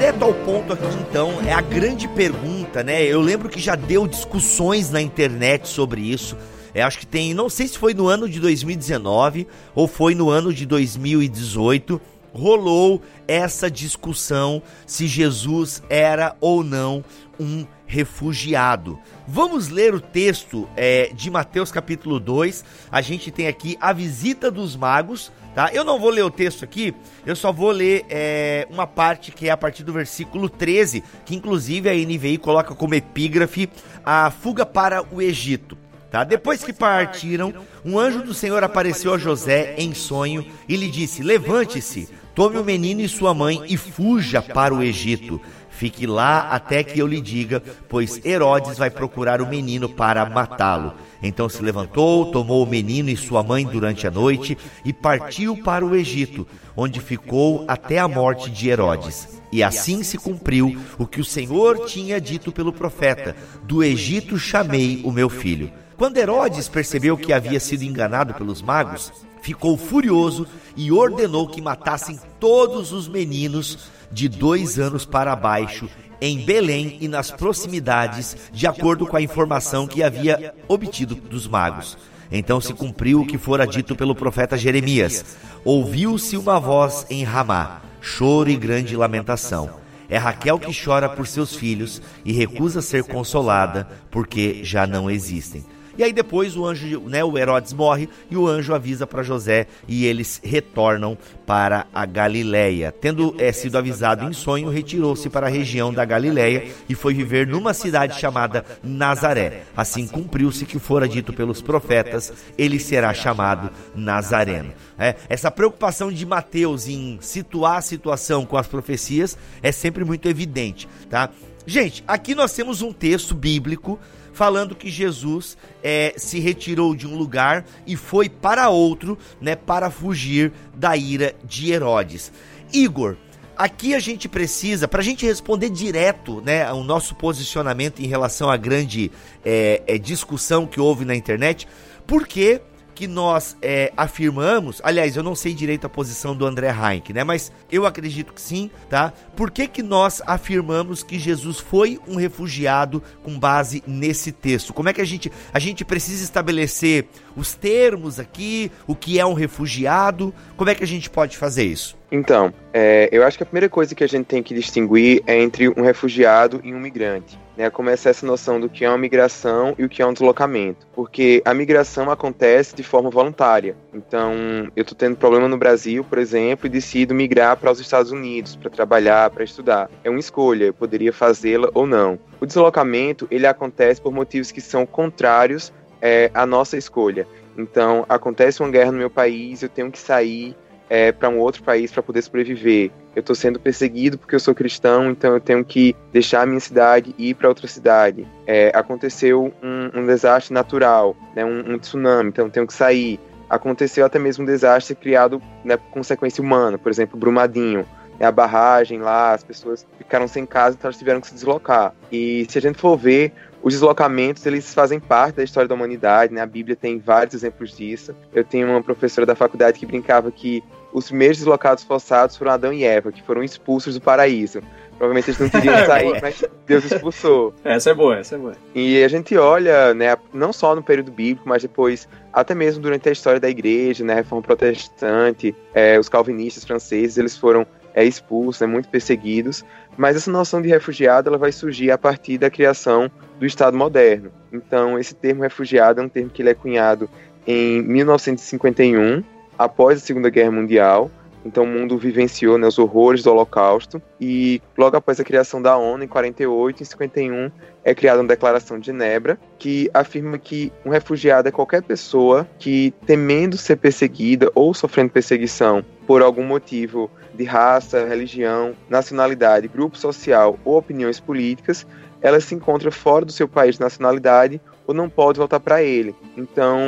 Direto 0.07 0.23
ao 0.23 0.33
ponto 0.33 0.73
aqui 0.73 0.87
então, 1.01 1.41
é 1.45 1.53
a 1.53 1.61
grande 1.61 2.07
pergunta, 2.07 2.85
né? 2.85 3.03
Eu 3.03 3.21
lembro 3.21 3.49
que 3.49 3.59
já 3.59 3.75
deu 3.75 4.07
discussões 4.07 4.89
na 4.89 5.03
internet 5.03 5.67
sobre 5.67 6.01
isso. 6.01 6.37
É, 6.73 6.83
acho 6.83 7.01
que 7.01 7.07
tem, 7.07 7.35
não 7.35 7.49
sei 7.49 7.67
se 7.67 7.77
foi 7.77 7.93
no 7.93 8.07
ano 8.07 8.29
de 8.29 8.39
2019 8.39 9.49
ou 9.75 9.89
foi 9.89 10.15
no 10.15 10.31
ano 10.31 10.55
de 10.55 10.65
2018, 10.65 12.01
rolou 12.33 13.03
essa 13.27 13.69
discussão 13.69 14.63
se 14.87 15.09
Jesus 15.09 15.83
era 15.91 16.37
ou 16.41 16.63
não 16.63 17.05
um 17.41 17.67
refugiado. 17.85 19.01
Vamos 19.27 19.71
ler 19.71 19.93
o 19.93 20.01
texto 20.01 20.69
é, 20.77 21.11
de 21.13 21.31
Mateus 21.33 21.73
capítulo 21.73 22.21
2. 22.21 22.65
A 22.93 23.01
gente 23.01 23.33
tem 23.33 23.49
aqui 23.49 23.77
a 23.81 23.93
visita 23.93 24.53
dos 24.53 24.77
magos, 24.77 25.33
tá? 25.57 25.71
Eu 25.73 25.85
não 25.85 25.99
vou 25.99 26.11
ler 26.11 26.23
o 26.23 26.31
texto 26.31 26.63
aqui, 26.63 26.95
eu 27.25 27.35
só 27.35 27.51
vou 27.51 27.71
ler 27.71 28.05
é, 28.11 28.69
uma 28.71 28.87
parte 28.87 29.33
que 29.33 29.49
é 29.49 29.51
a 29.51 29.57
partir 29.57 29.83
do 29.83 29.93
versículo 29.93 30.51
13, 30.51 31.03
que 31.25 31.35
inclusive 31.35 31.89
a 31.89 31.95
NVI 31.95 32.37
coloca 32.37 32.75
como 32.75 32.95
epígrafe 32.95 33.71
a 34.05 34.31
fuga 34.31 34.67
para 34.67 35.03
o 35.11 35.23
Egito. 35.23 35.79
Tá? 36.11 36.25
Depois 36.25 36.63
que 36.63 36.75
partiram, 36.75 37.55
um 37.83 37.99
anjo 37.99 38.23
do 38.23 38.35
Senhor 38.35 38.63
apareceu 38.63 39.15
a 39.15 39.19
José 39.19 39.75
em 39.79 39.95
sonho 39.95 40.45
e 40.69 40.77
lhe 40.77 40.91
disse: 40.91 41.23
Levante-se, 41.23 42.11
tome 42.35 42.59
o 42.59 42.65
menino 42.65 43.01
e 43.01 43.09
sua 43.09 43.33
mãe 43.33 43.63
e 43.67 43.79
fuja 43.79 44.43
para 44.43 44.75
o 44.75 44.83
Egito. 44.83 45.41
Fique 45.77 46.07
lá 46.07 46.49
até 46.49 46.83
que 46.83 46.99
eu 46.99 47.07
lhe 47.07 47.21
diga, 47.21 47.63
pois 47.87 48.25
Herodes 48.25 48.79
vai 48.79 48.89
procurar 48.89 49.43
o 49.43 49.47
menino 49.47 49.91
para 49.91 50.25
matá-lo. 50.25 50.95
Então 51.23 51.51
se 51.51 51.63
levantou, 51.63 52.31
tomou 52.31 52.63
o 52.63 52.67
menino 52.67 53.11
e 53.11 53.17
sua 53.17 53.43
mãe 53.43 53.67
durante 53.67 54.07
a 54.07 54.11
noite 54.11 54.57
e 54.87 54.93
partiu 54.93 55.55
para 55.55 55.85
o 55.85 55.95
Egito, 55.95 56.47
onde 56.75 56.99
ficou 56.99 57.67
até 57.69 57.99
a 57.99 58.09
morte 58.09 58.49
de 58.49 58.71
Herodes. 58.71 59.39
E 59.53 59.63
assim 59.63 60.03
se 60.03 60.17
cumpriu 60.17 60.75
o 60.99 61.07
que 61.07 61.21
o 61.21 61.25
Senhor 61.25 61.85
tinha 61.85 62.19
dito 62.19 62.51
pelo 62.51 62.73
profeta: 62.73 63.37
Do 63.65 63.85
Egito 63.85 64.39
chamei 64.39 65.03
o 65.05 65.13
meu 65.13 65.29
filho. 65.29 65.71
Quando 65.95 66.17
Herodes 66.17 66.69
percebeu 66.69 67.19
que 67.19 67.35
havia 67.35 67.61
sido 67.61 67.83
enganado 67.83 68.33
pelos 68.33 68.63
magos, 68.63 69.13
ficou 69.43 69.77
furioso 69.77 70.47
e 70.75 70.91
ordenou 70.91 71.47
que 71.47 71.61
matassem 71.61 72.19
todos 72.41 72.93
os 72.93 73.07
meninos 73.07 73.91
de 74.11 74.29
dois 74.29 74.79
anos 74.79 75.05
para 75.05 75.35
baixo 75.35 75.89
em 76.21 76.39
Belém 76.45 76.99
e 77.01 77.09
nas 77.09 77.31
proximidades, 77.31 78.37
de 78.53 78.67
acordo 78.67 79.07
com 79.07 79.17
a 79.17 79.23
informação 79.23 79.87
que 79.87 80.03
havia 80.03 80.55
obtido 80.69 81.15
dos 81.15 81.47
magos. 81.47 81.97
Então 82.31 82.61
se 82.61 82.73
cumpriu 82.73 83.21
o 83.21 83.27
que 83.27 83.39
fora 83.39 83.67
dito 83.67 83.95
pelo 83.95 84.15
profeta 84.15 84.57
Jeremias. 84.57 85.37
Ouviu-se 85.65 86.37
uma 86.37 86.59
voz 86.59 87.07
em 87.09 87.23
Ramá, 87.23 87.83
choro 88.01 88.51
e 88.51 88.57
grande 88.57 88.97
lamentação. 88.97 89.71
É 90.09 90.17
Raquel 90.17 90.59
que 90.59 90.73
chora 90.73 91.09
por 91.09 91.27
seus 91.27 91.55
filhos 91.55 92.01
e 92.25 92.33
recusa 92.33 92.81
ser 92.81 93.05
consolada, 93.05 93.89
porque 94.11 94.63
já 94.63 94.87
não 94.87 95.11
existem. 95.11 95.65
E 95.99 96.05
aí 96.05 96.13
depois 96.13 96.57
o 96.57 96.67
anjo, 96.67 97.01
né, 97.07 97.25
o 97.25 97.37
Herodes 97.39 97.73
morre 97.73 98.09
e 98.31 98.37
o 98.37 98.47
anjo 98.47 98.75
avisa 98.75 99.07
para 99.07 99.23
José 99.23 99.67
e 99.89 100.05
eles 100.05 100.41
retornam 100.45 101.17
para 101.47 101.87
a 101.95 102.05
Galileia. 102.05 102.93
Tendo 102.93 103.35
é, 103.39 103.51
sido 103.53 103.79
avisado 103.79 104.25
em 104.25 104.33
sonho, 104.33 104.69
retirou-se 104.69 105.29
para 105.31 105.47
a 105.47 105.51
região 105.51 105.93
da 105.93 106.05
Galileia 106.05 106.69
e 106.89 106.95
foi 106.95 107.15
viver 107.15 107.47
numa 107.47 107.73
cidade 107.73 108.19
chamada 108.21 108.65
Nazaré. 108.83 109.63
Assim 109.77 110.07
cumpriu-se 110.07 110.67
que 110.67 110.79
fora 110.79 111.09
dito 111.09 111.33
pelos 111.33 111.63
profetas, 111.63 112.33
ele 112.59 112.79
será 112.79 113.15
chamado 113.15 113.71
Nazareno. 113.95 114.73
É, 114.99 115.15
essa 115.29 115.51
preocupação 115.51 116.11
de 116.11 116.25
Mateus 116.27 116.89
em 116.89 117.19
situar 117.21 117.79
a 117.79 117.83
situação 117.83 118.45
com 118.45 118.57
as 118.57 118.67
profecias 118.67 119.37
é 119.63 119.73
sempre 119.73 120.05
muito 120.05 120.29
evidente, 120.29 120.89
tá? 121.09 121.31
Gente, 121.67 122.05
aqui 122.07 122.35
nós 122.35 122.53
temos 122.53 122.81
um 122.81 122.93
texto 122.93 123.35
bíblico 123.35 123.99
falando 124.37 124.75
que 124.75 124.91
Jesus 124.91 125.57
é, 125.83 126.13
se 126.19 126.39
retirou 126.39 126.95
de 126.95 127.07
um 127.07 127.17
lugar 127.17 127.65
e 127.87 127.97
foi 127.97 128.29
para 128.29 128.69
outro, 128.69 129.17
né, 129.41 129.57
para 129.57 129.91
fugir 129.91 130.53
da 130.75 130.95
ira 130.95 131.35
de 131.43 131.73
Herodes. 131.73 132.31
Igor, 132.71 133.17
aqui 133.57 133.95
a 133.95 133.99
gente 133.99 134.29
precisa, 134.29 134.87
para 134.87 135.01
a 135.01 135.03
gente 135.03 135.25
responder 135.25 135.71
direto, 135.71 136.43
né, 136.43 136.71
o 136.71 136.85
nosso 136.85 137.15
posicionamento 137.15 138.01
em 138.01 138.07
relação 138.07 138.51
à 138.51 138.59
grande 138.59 139.11
é, 139.43 139.83
é, 139.87 139.97
discussão 139.97 140.67
que 140.67 140.79
houve 140.79 141.07
na 141.07 141.17
internet, 141.17 141.67
por 142.07 142.27
que 142.27 142.61
que 142.97 143.07
nós 143.07 143.57
é, 143.61 143.93
afirmamos, 143.95 144.81
aliás, 144.83 145.17
eu 145.17 145.23
não 145.23 145.35
sei 145.35 145.53
direito 145.53 145.87
a 145.87 145.89
posição 145.89 146.35
do 146.35 146.47
André 146.47 146.71
Heinck, 146.71 147.13
né? 147.13 147.23
Mas 147.23 147.53
eu 147.71 147.85
acredito 147.85 148.33
que 148.33 148.41
sim, 148.41 148.71
tá? 148.89 149.13
Por 149.37 149.51
que, 149.51 149.69
que 149.69 149.83
nós 149.83 150.23
afirmamos 150.27 151.03
que 151.03 151.19
Jesus 151.19 151.61
foi 151.61 152.01
um 152.09 152.17
refugiado 152.17 153.03
com 153.23 153.39
base 153.39 153.85
nesse 153.87 154.33
texto? 154.33 154.73
Como 154.73 154.89
é 154.89 154.95
que 154.95 155.03
a 155.03 155.05
gente 155.05 155.31
a 155.53 155.59
gente 155.59 155.85
precisa 155.85 156.25
estabelecer 156.25 157.07
os 157.37 157.55
termos 157.55 158.19
aqui, 158.19 158.73
o 158.87 158.97
que 158.97 159.21
é 159.21 159.27
um 159.27 159.35
refugiado? 159.35 160.35
Como 160.57 160.71
é 160.71 160.75
que 160.75 160.83
a 160.83 160.87
gente 160.87 161.11
pode 161.11 161.37
fazer 161.37 161.65
isso? 161.65 161.99
Então, 162.11 162.53
é, 162.73 163.11
eu 163.13 163.27
acho 163.27 163.37
que 163.37 163.43
a 163.43 163.47
primeira 163.47 163.69
coisa 163.69 163.95
que 163.95 164.03
a 164.03 164.09
gente 164.09 164.25
tem 164.25 164.43
que 164.43 164.55
distinguir 164.55 165.23
é 165.27 165.39
entre 165.39 165.69
um 165.69 165.83
refugiado 165.83 166.63
e 166.65 166.73
um 166.73 166.81
migrante. 166.81 167.39
Né, 167.57 167.71
começa 167.71 168.11
essa 168.11 168.27
noção 168.27 168.61
do 168.61 168.69
que 168.69 168.85
é 168.85 168.89
uma 168.89 168.99
migração 168.99 169.75
e 169.79 169.85
o 169.85 169.89
que 169.89 170.03
é 170.03 170.07
um 170.07 170.13
deslocamento. 170.13 170.87
Porque 170.95 171.43
a 171.45 171.55
migração 171.55 172.11
acontece 172.11 172.77
de 172.77 172.83
forma 172.83 173.09
voluntária. 173.09 173.75
Então, 173.95 174.35
eu 174.77 174.83
estou 174.83 174.97
tendo 174.97 175.17
problema 175.17 175.49
no 175.49 175.57
Brasil, 175.57 176.05
por 176.05 176.19
exemplo, 176.19 176.67
e 176.67 176.69
decido 176.69 177.15
migrar 177.15 177.57
para 177.57 177.73
os 177.73 177.81
Estados 177.81 178.13
Unidos 178.13 178.57
para 178.57 178.69
trabalhar, 178.69 179.31
para 179.31 179.43
estudar. 179.43 179.91
É 180.05 180.11
uma 180.11 180.21
escolha, 180.21 180.67
eu 180.67 180.75
poderia 180.75 181.13
fazê-la 181.13 181.71
ou 181.73 181.87
não. 181.87 182.19
O 182.41 182.45
deslocamento, 182.45 183.27
ele 183.31 183.47
acontece 183.47 184.03
por 184.03 184.13
motivos 184.13 184.53
que 184.53 184.61
são 184.61 184.85
contrários 184.85 185.73
é, 186.03 186.31
à 186.35 186.45
nossa 186.45 186.77
escolha. 186.77 187.27
Então, 187.57 188.05
acontece 188.09 188.61
uma 188.61 188.71
guerra 188.71 188.93
no 188.93 188.99
meu 188.99 189.09
país, 189.09 189.63
eu 189.63 189.69
tenho 189.69 189.91
que 189.91 189.99
sair 189.99 190.55
é, 190.89 191.13
para 191.13 191.29
um 191.29 191.39
outro 191.39 191.63
país 191.63 191.91
para 191.91 192.03
poder 192.03 192.23
sobreviver. 192.23 192.91
Eu 193.15 193.21
estou 193.21 193.35
sendo 193.35 193.59
perseguido 193.59 194.19
porque 194.19 194.35
eu 194.35 194.41
sou 194.41 194.55
cristão, 194.55 195.11
então 195.11 195.35
eu 195.35 195.41
tenho 195.41 195.65
que 195.65 195.97
deixar 196.13 196.43
a 196.43 196.47
minha 196.47 196.61
cidade 196.61 197.15
e 197.19 197.31
ir 197.31 197.35
para 197.35 197.49
outra 197.49 197.67
cidade. 197.67 198.27
É, 198.47 198.71
aconteceu 198.75 199.53
um, 199.63 200.01
um, 200.01 200.07
desastre 200.07 200.53
natural, 200.53 201.17
né, 201.35 201.45
um, 201.45 201.75
um, 201.75 201.79
tsunami, 201.79 202.29
então 202.29 202.47
eu 202.47 202.51
tenho 202.51 202.67
que 202.67 202.75
sair. 202.75 203.19
Aconteceu 203.49 204.05
até 204.05 204.19
mesmo 204.19 204.43
um 204.43 204.47
desastre 204.47 204.95
criado 204.95 205.41
né, 205.65 205.77
por 205.77 205.91
consequência 205.91 206.43
humana, 206.43 206.77
por 206.77 206.91
exemplo, 206.91 207.19
Brumadinho. 207.19 207.87
a 208.21 208.31
barragem 208.31 208.99
lá, 208.99 209.33
as 209.33 209.45
pessoas 209.45 209.87
ficaram 209.97 210.29
sem 210.29 210.45
casa, 210.45 210.77
então 210.77 210.89
elas 210.89 210.99
tiveram 210.99 211.21
que 211.21 211.29
se 211.29 211.35
deslocar. 211.35 211.95
E 212.11 212.47
se 212.49 212.59
a 212.59 212.61
gente 212.61 212.79
for 212.79 212.97
ver, 212.97 213.33
os 213.63 213.75
deslocamentos, 213.75 214.45
eles 214.47 214.73
fazem 214.73 215.01
parte 215.01 215.37
da 215.37 215.45
história 215.45 215.69
da 215.69 215.75
humanidade, 215.75 216.33
né? 216.33 216.41
A 216.41 216.47
Bíblia 216.47 216.77
tem 216.77 216.99
vários 216.99 217.35
exemplos 217.35 217.77
disso. 217.77 218.15
Eu 218.33 218.45
tenho 218.45 218.69
uma 218.69 218.83
professora 218.83 219.27
da 219.27 219.35
faculdade 219.35 219.79
que 219.79 219.87
brincava 219.87 220.31
que 220.31 220.63
os 220.93 221.09
primeiros 221.09 221.39
deslocados 221.39 221.85
forçados 221.85 222.37
foram 222.37 222.53
Adão 222.53 222.73
e 222.73 222.85
Eva, 222.85 223.13
que 223.13 223.23
foram 223.23 223.43
expulsos 223.43 223.95
do 223.95 224.01
paraíso. 224.01 224.63
Provavelmente 224.97 225.29
eles 225.31 225.41
não 225.41 225.51
queriam 225.51 225.85
sair, 225.85 226.23
mas 226.23 226.45
Deus 226.67 226.85
expulsou. 226.85 227.53
Essa 227.63 227.91
é 227.91 227.95
boa, 227.95 228.17
essa 228.17 228.35
é 228.35 228.39
boa. 228.39 228.55
E 228.75 229.05
a 229.05 229.09
gente 229.09 229.37
olha, 229.37 229.93
né, 229.93 230.17
não 230.33 230.55
só 230.55 230.75
no 230.75 230.83
período 230.83 231.13
bíblico, 231.13 231.47
mas 231.47 231.61
depois, 231.61 232.09
até 232.33 232.55
mesmo 232.55 232.81
durante 232.81 233.07
a 233.09 233.13
história 233.13 233.39
da 233.39 233.51
igreja, 233.51 234.03
né, 234.03 234.15
reforma 234.15 234.43
protestante, 234.43 235.55
é, 235.75 235.99
os 235.99 236.09
calvinistas 236.09 236.65
franceses, 236.65 237.19
eles 237.19 237.37
foram 237.37 237.67
é, 237.97 238.05
expulsos, 238.05 238.61
né, 238.61 238.67
muito 238.67 238.89
perseguidos. 238.89 239.65
Mas 239.97 240.15
essa 240.15 240.31
noção 240.31 240.61
de 240.61 240.69
refugiado, 240.69 241.31
ela 241.31 241.39
vai 241.39 241.51
surgir 241.51 241.91
a 241.91 241.97
partir 241.97 242.37
da 242.37 242.51
criação 242.51 243.11
do 243.41 243.47
Estado 243.47 243.77
moderno. 243.77 244.31
Então, 244.53 244.99
esse 244.99 245.15
termo 245.15 245.43
refugiado 245.43 246.01
é 246.01 246.05
um 246.05 246.09
termo 246.09 246.31
que 246.31 246.43
ele 246.43 246.51
é 246.51 246.55
cunhado 246.55 247.09
em 247.47 247.81
1951, 247.83 249.25
após 249.59 249.99
a 249.99 250.05
Segunda 250.05 250.29
Guerra 250.29 250.51
Mundial, 250.51 251.11
então 251.47 251.65
o 251.65 251.67
mundo 251.67 251.97
vivenciou 251.97 252.59
né, 252.59 252.67
os 252.67 252.79
horrores 252.79 253.23
do 253.23 253.31
Holocausto. 253.31 254.03
E 254.21 254.61
logo 254.77 254.97
após 254.97 255.21
a 255.21 255.25
criação 255.25 255.63
da 255.63 255.77
ONU 255.77 256.05
em 256.05 256.09
48 256.09 256.83
e 256.83 256.87
51 256.87 257.51
é 257.85 257.95
criada 257.95 258.21
uma 258.21 258.29
declaração 258.29 258.79
de 258.79 258.87
Genebra 258.87 259.39
que 259.59 259.89
afirma 259.95 260.39
que 260.39 260.73
um 260.85 260.91
refugiado 260.91 261.49
é 261.49 261.53
qualquer 261.53 261.83
pessoa 261.83 262.47
que 262.59 262.93
temendo 263.07 263.57
ser 263.57 263.77
perseguida 263.77 264.51
ou 264.55 264.75
sofrendo 264.75 265.11
perseguição 265.11 265.85
por 266.07 266.23
algum 266.23 266.45
motivo 266.45 267.11
de 267.35 267.45
raça, 267.45 268.07
religião, 268.07 268.75
nacionalidade, 268.89 269.69
grupo 269.69 269.97
social 269.99 270.59
ou 270.65 270.79
opiniões 270.79 271.21
políticas, 271.21 271.87
ela 272.21 272.41
se 272.41 272.55
encontra 272.55 272.91
fora 272.91 273.25
do 273.25 273.33
seu 273.33 273.47
país 273.47 273.77
de 273.77 273.81
nacionalidade 273.81 274.61
ou 274.87 274.95
não 274.95 275.09
pode 275.09 275.39
voltar 275.39 275.61
para 275.61 275.83
ele. 275.83 276.15
Então, 276.37 276.79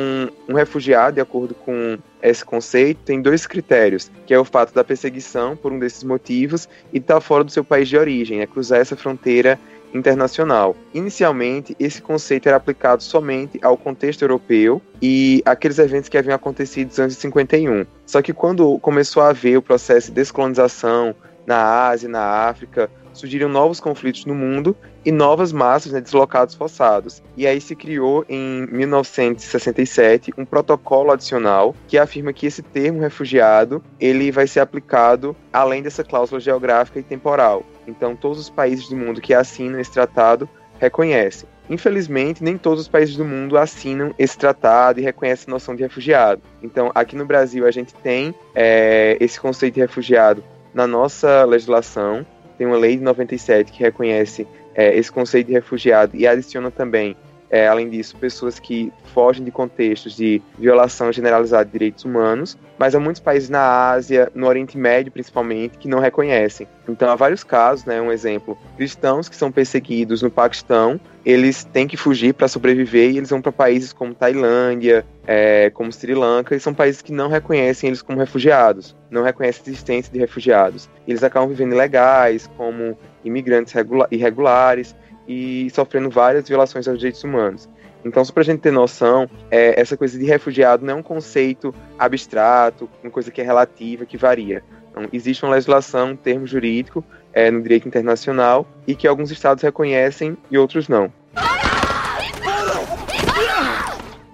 um 0.49 0.55
refugiado, 0.55 1.17
de 1.17 1.21
acordo 1.21 1.55
com 1.55 1.99
esse 2.23 2.45
conceito, 2.45 3.01
tem 3.05 3.21
dois 3.21 3.47
critérios, 3.47 4.11
que 4.27 4.35
é 4.35 4.39
o 4.39 4.45
fato 4.45 4.75
da 4.75 4.85
perseguição 4.85 5.57
por 5.57 5.73
um 5.73 5.79
desses 5.79 6.05
motivos 6.05 6.69
e 6.93 6.99
estar 6.99 7.15
tá 7.15 7.21
fora 7.21 7.45
do 7.45 7.51
seu 7.51 7.65
país 7.65 7.89
de 7.89 7.97
origem, 7.97 8.41
é 8.41 8.47
cruzar 8.47 8.81
essa 8.81 8.97
fronteira 8.97 9.59
internacional. 9.93 10.77
Inicialmente, 10.93 11.75
esse 11.79 12.03
conceito 12.03 12.47
era 12.47 12.57
aplicado 12.57 13.03
somente 13.03 13.59
ao 13.63 13.77
contexto 13.77 14.23
europeu 14.23 14.83
e 15.01 15.43
aqueles 15.45 15.79
eventos 15.79 16.09
que 16.09 16.19
haviam 16.19 16.35
acontecido 16.35 16.91
antes 16.99 17.17
de 17.17 17.23
51. 17.23 17.87
Só 18.07 18.21
que 18.21 18.33
quando 18.33 18.79
começou 18.81 19.23
a 19.23 19.31
haver 19.31 19.57
o 19.57 19.63
processo 19.63 20.09
de 20.09 20.15
descolonização 20.15 21.15
na 21.47 21.89
Ásia, 21.89 22.09
na 22.09 22.23
África, 22.23 22.91
surgiram 23.19 23.49
novos 23.49 23.81
conflitos 23.81 24.25
no 24.25 24.35
mundo 24.35 24.77
e 25.05 25.11
novas 25.11 25.53
massas 25.53 25.93
né, 25.93 26.01
deslocados 26.01 26.55
forçados. 26.55 27.23
E 27.37 27.47
aí 27.47 27.61
se 27.61 27.75
criou 27.75 28.25
em 28.29 28.67
1967 28.67 30.33
um 30.37 30.45
protocolo 30.45 31.11
adicional 31.11 31.75
que 31.87 31.99
afirma 31.99 32.33
que 32.33 32.47
esse 32.47 32.63
termo 32.63 33.01
refugiado 33.01 33.83
ele 34.01 34.31
vai 34.31 34.47
ser 34.47 34.61
aplicado 34.61 35.37
além 35.53 35.83
dessa 35.83 36.05
cláusula 36.05 36.41
geográfica 36.41 36.99
e 36.99 37.03
temporal. 37.03 37.65
Então 37.87 38.15
todos 38.15 38.39
os 38.39 38.51
países 38.51 38.89
do 38.89 38.97
mundo 38.97 39.21
que 39.21 39.35
assinam 39.35 39.81
esse 39.81 39.93
tratado 39.93 40.49
reconhecem. 40.79 41.49
Infelizmente, 41.71 42.43
nem 42.43 42.57
todos 42.57 42.81
os 42.83 42.89
países 42.89 43.17
do 43.17 43.25
mundo 43.25 43.59
assinam 43.59 44.15
esse 44.19 44.39
tratado 44.39 45.01
e 45.01 45.03
reconhecem 45.03 45.47
a 45.49 45.51
noção 45.51 45.77
de 45.77 45.83
refugiado. 45.83 46.41
Então, 46.63 46.91
aqui 46.95 47.15
no 47.15 47.27
Brasil, 47.27 47.67
a 47.67 47.71
gente 47.71 47.95
tem 47.95 48.35
é, 48.55 49.17
esse 49.21 49.39
conceito 49.39 49.75
de 49.75 49.81
refugiado 49.81 50.43
na 50.73 50.87
nossa 50.87 51.45
legislação, 51.45 52.25
tem 52.59 52.67
uma 52.67 52.77
lei 52.77 52.97
de 52.97 53.03
97 53.03 53.73
que 53.73 53.83
reconhece 53.83 54.47
é, 54.75 54.95
esse 54.97 55.11
conceito 55.11 55.47
de 55.47 55.53
refugiado 55.55 56.17
e 56.17 56.27
adiciona 56.27 56.71
também, 56.71 57.17
é, 57.51 57.67
além 57.67 57.89
disso, 57.89 58.17
pessoas 58.17 58.59
que 58.59 58.93
fogem 59.15 59.45
de 59.45 59.51
contextos 59.51 60.15
de 60.15 60.43
violação 60.59 61.13
generalizada 61.13 61.65
de 61.65 61.73
direitos 61.73 62.05
humanos, 62.05 62.59
mas 62.79 62.95
há 62.95 63.01
muitos 63.01 63.21
países 63.21 63.49
na 63.49 63.91
Ásia, 63.91 64.31
no 64.35 64.47
Oriente 64.47 64.77
Médio 64.77 65.11
principalmente, 65.11 65.79
que 65.79 65.89
não 65.89 65.99
reconhecem. 65.99 66.67
Então 66.89 67.11
há 67.11 67.15
vários 67.15 67.43
casos, 67.43 67.85
né, 67.85 68.01
um 68.01 68.13
exemplo, 68.13 68.57
cristãos 68.77 69.29
que 69.29 69.37
são 69.37 69.51
perseguidos 69.51 70.23
no 70.23 70.31
Paquistão, 70.31 71.01
eles 71.25 71.65
têm 71.65 71.87
que 71.87 71.97
fugir 71.97 72.33
para 72.33 72.49
sobreviver 72.49 73.11
e 73.11 73.19
eles 73.19 73.31
vão 73.31 73.43
para 73.43 73.53
países 73.53 73.93
como 73.93 74.15
Tailândia, 74.15 75.05
é, 75.27 75.71
como 75.71 75.93
Sri 75.93 76.15
Lanka, 76.15 76.55
e 76.55 76.61
são 76.61 76.73
países 76.73 77.03
que 77.03 77.13
não 77.13 77.29
reconhecem 77.29 77.89
eles 77.89 78.01
como 78.01 78.19
refugiados, 78.19 78.97
não 79.11 79.23
reconhecem 79.23 79.65
a 79.67 79.69
existência 79.71 80.13
de 80.13 80.19
refugiados. 80.19 80.89
Eles 81.07 81.23
acabam 81.23 81.49
vivendo 81.49 81.73
ilegais, 81.73 82.49
como 82.57 82.97
imigrantes 83.25 83.75
irregulares 84.11 84.95
e 85.29 85.69
sofrendo 85.71 86.09
várias 86.09 86.49
violações 86.49 86.89
aos 86.89 86.99
direitos 86.99 87.23
humanos. 87.23 87.69
Então, 88.05 88.25
só 88.25 88.33
para 88.33 88.41
a 88.41 88.45
gente 88.45 88.61
ter 88.61 88.71
noção, 88.71 89.29
é, 89.51 89.79
essa 89.79 89.97
coisa 89.97 90.19
de 90.19 90.25
refugiado 90.25 90.85
não 90.85 90.95
é 90.95 90.97
um 90.97 91.03
conceito 91.03 91.75
abstrato, 91.99 92.89
uma 93.03 93.11
coisa 93.11 93.31
que 93.31 93.41
é 93.41 93.45
relativa, 93.45 94.07
que 94.07 94.17
varia. 94.17 94.63
Então, 94.91 95.09
existe 95.13 95.45
uma 95.45 95.53
legislação, 95.53 96.13
um 96.13 96.17
termo 96.17 96.47
jurídico 96.47 97.05
é, 97.33 97.51
no 97.51 97.61
direito 97.61 97.87
internacional 97.87 98.67
e 98.87 98.95
que 98.95 99.07
alguns 99.07 99.31
estados 99.31 99.63
reconhecem 99.63 100.37
e 100.51 100.57
outros 100.57 100.89
não. 100.89 101.13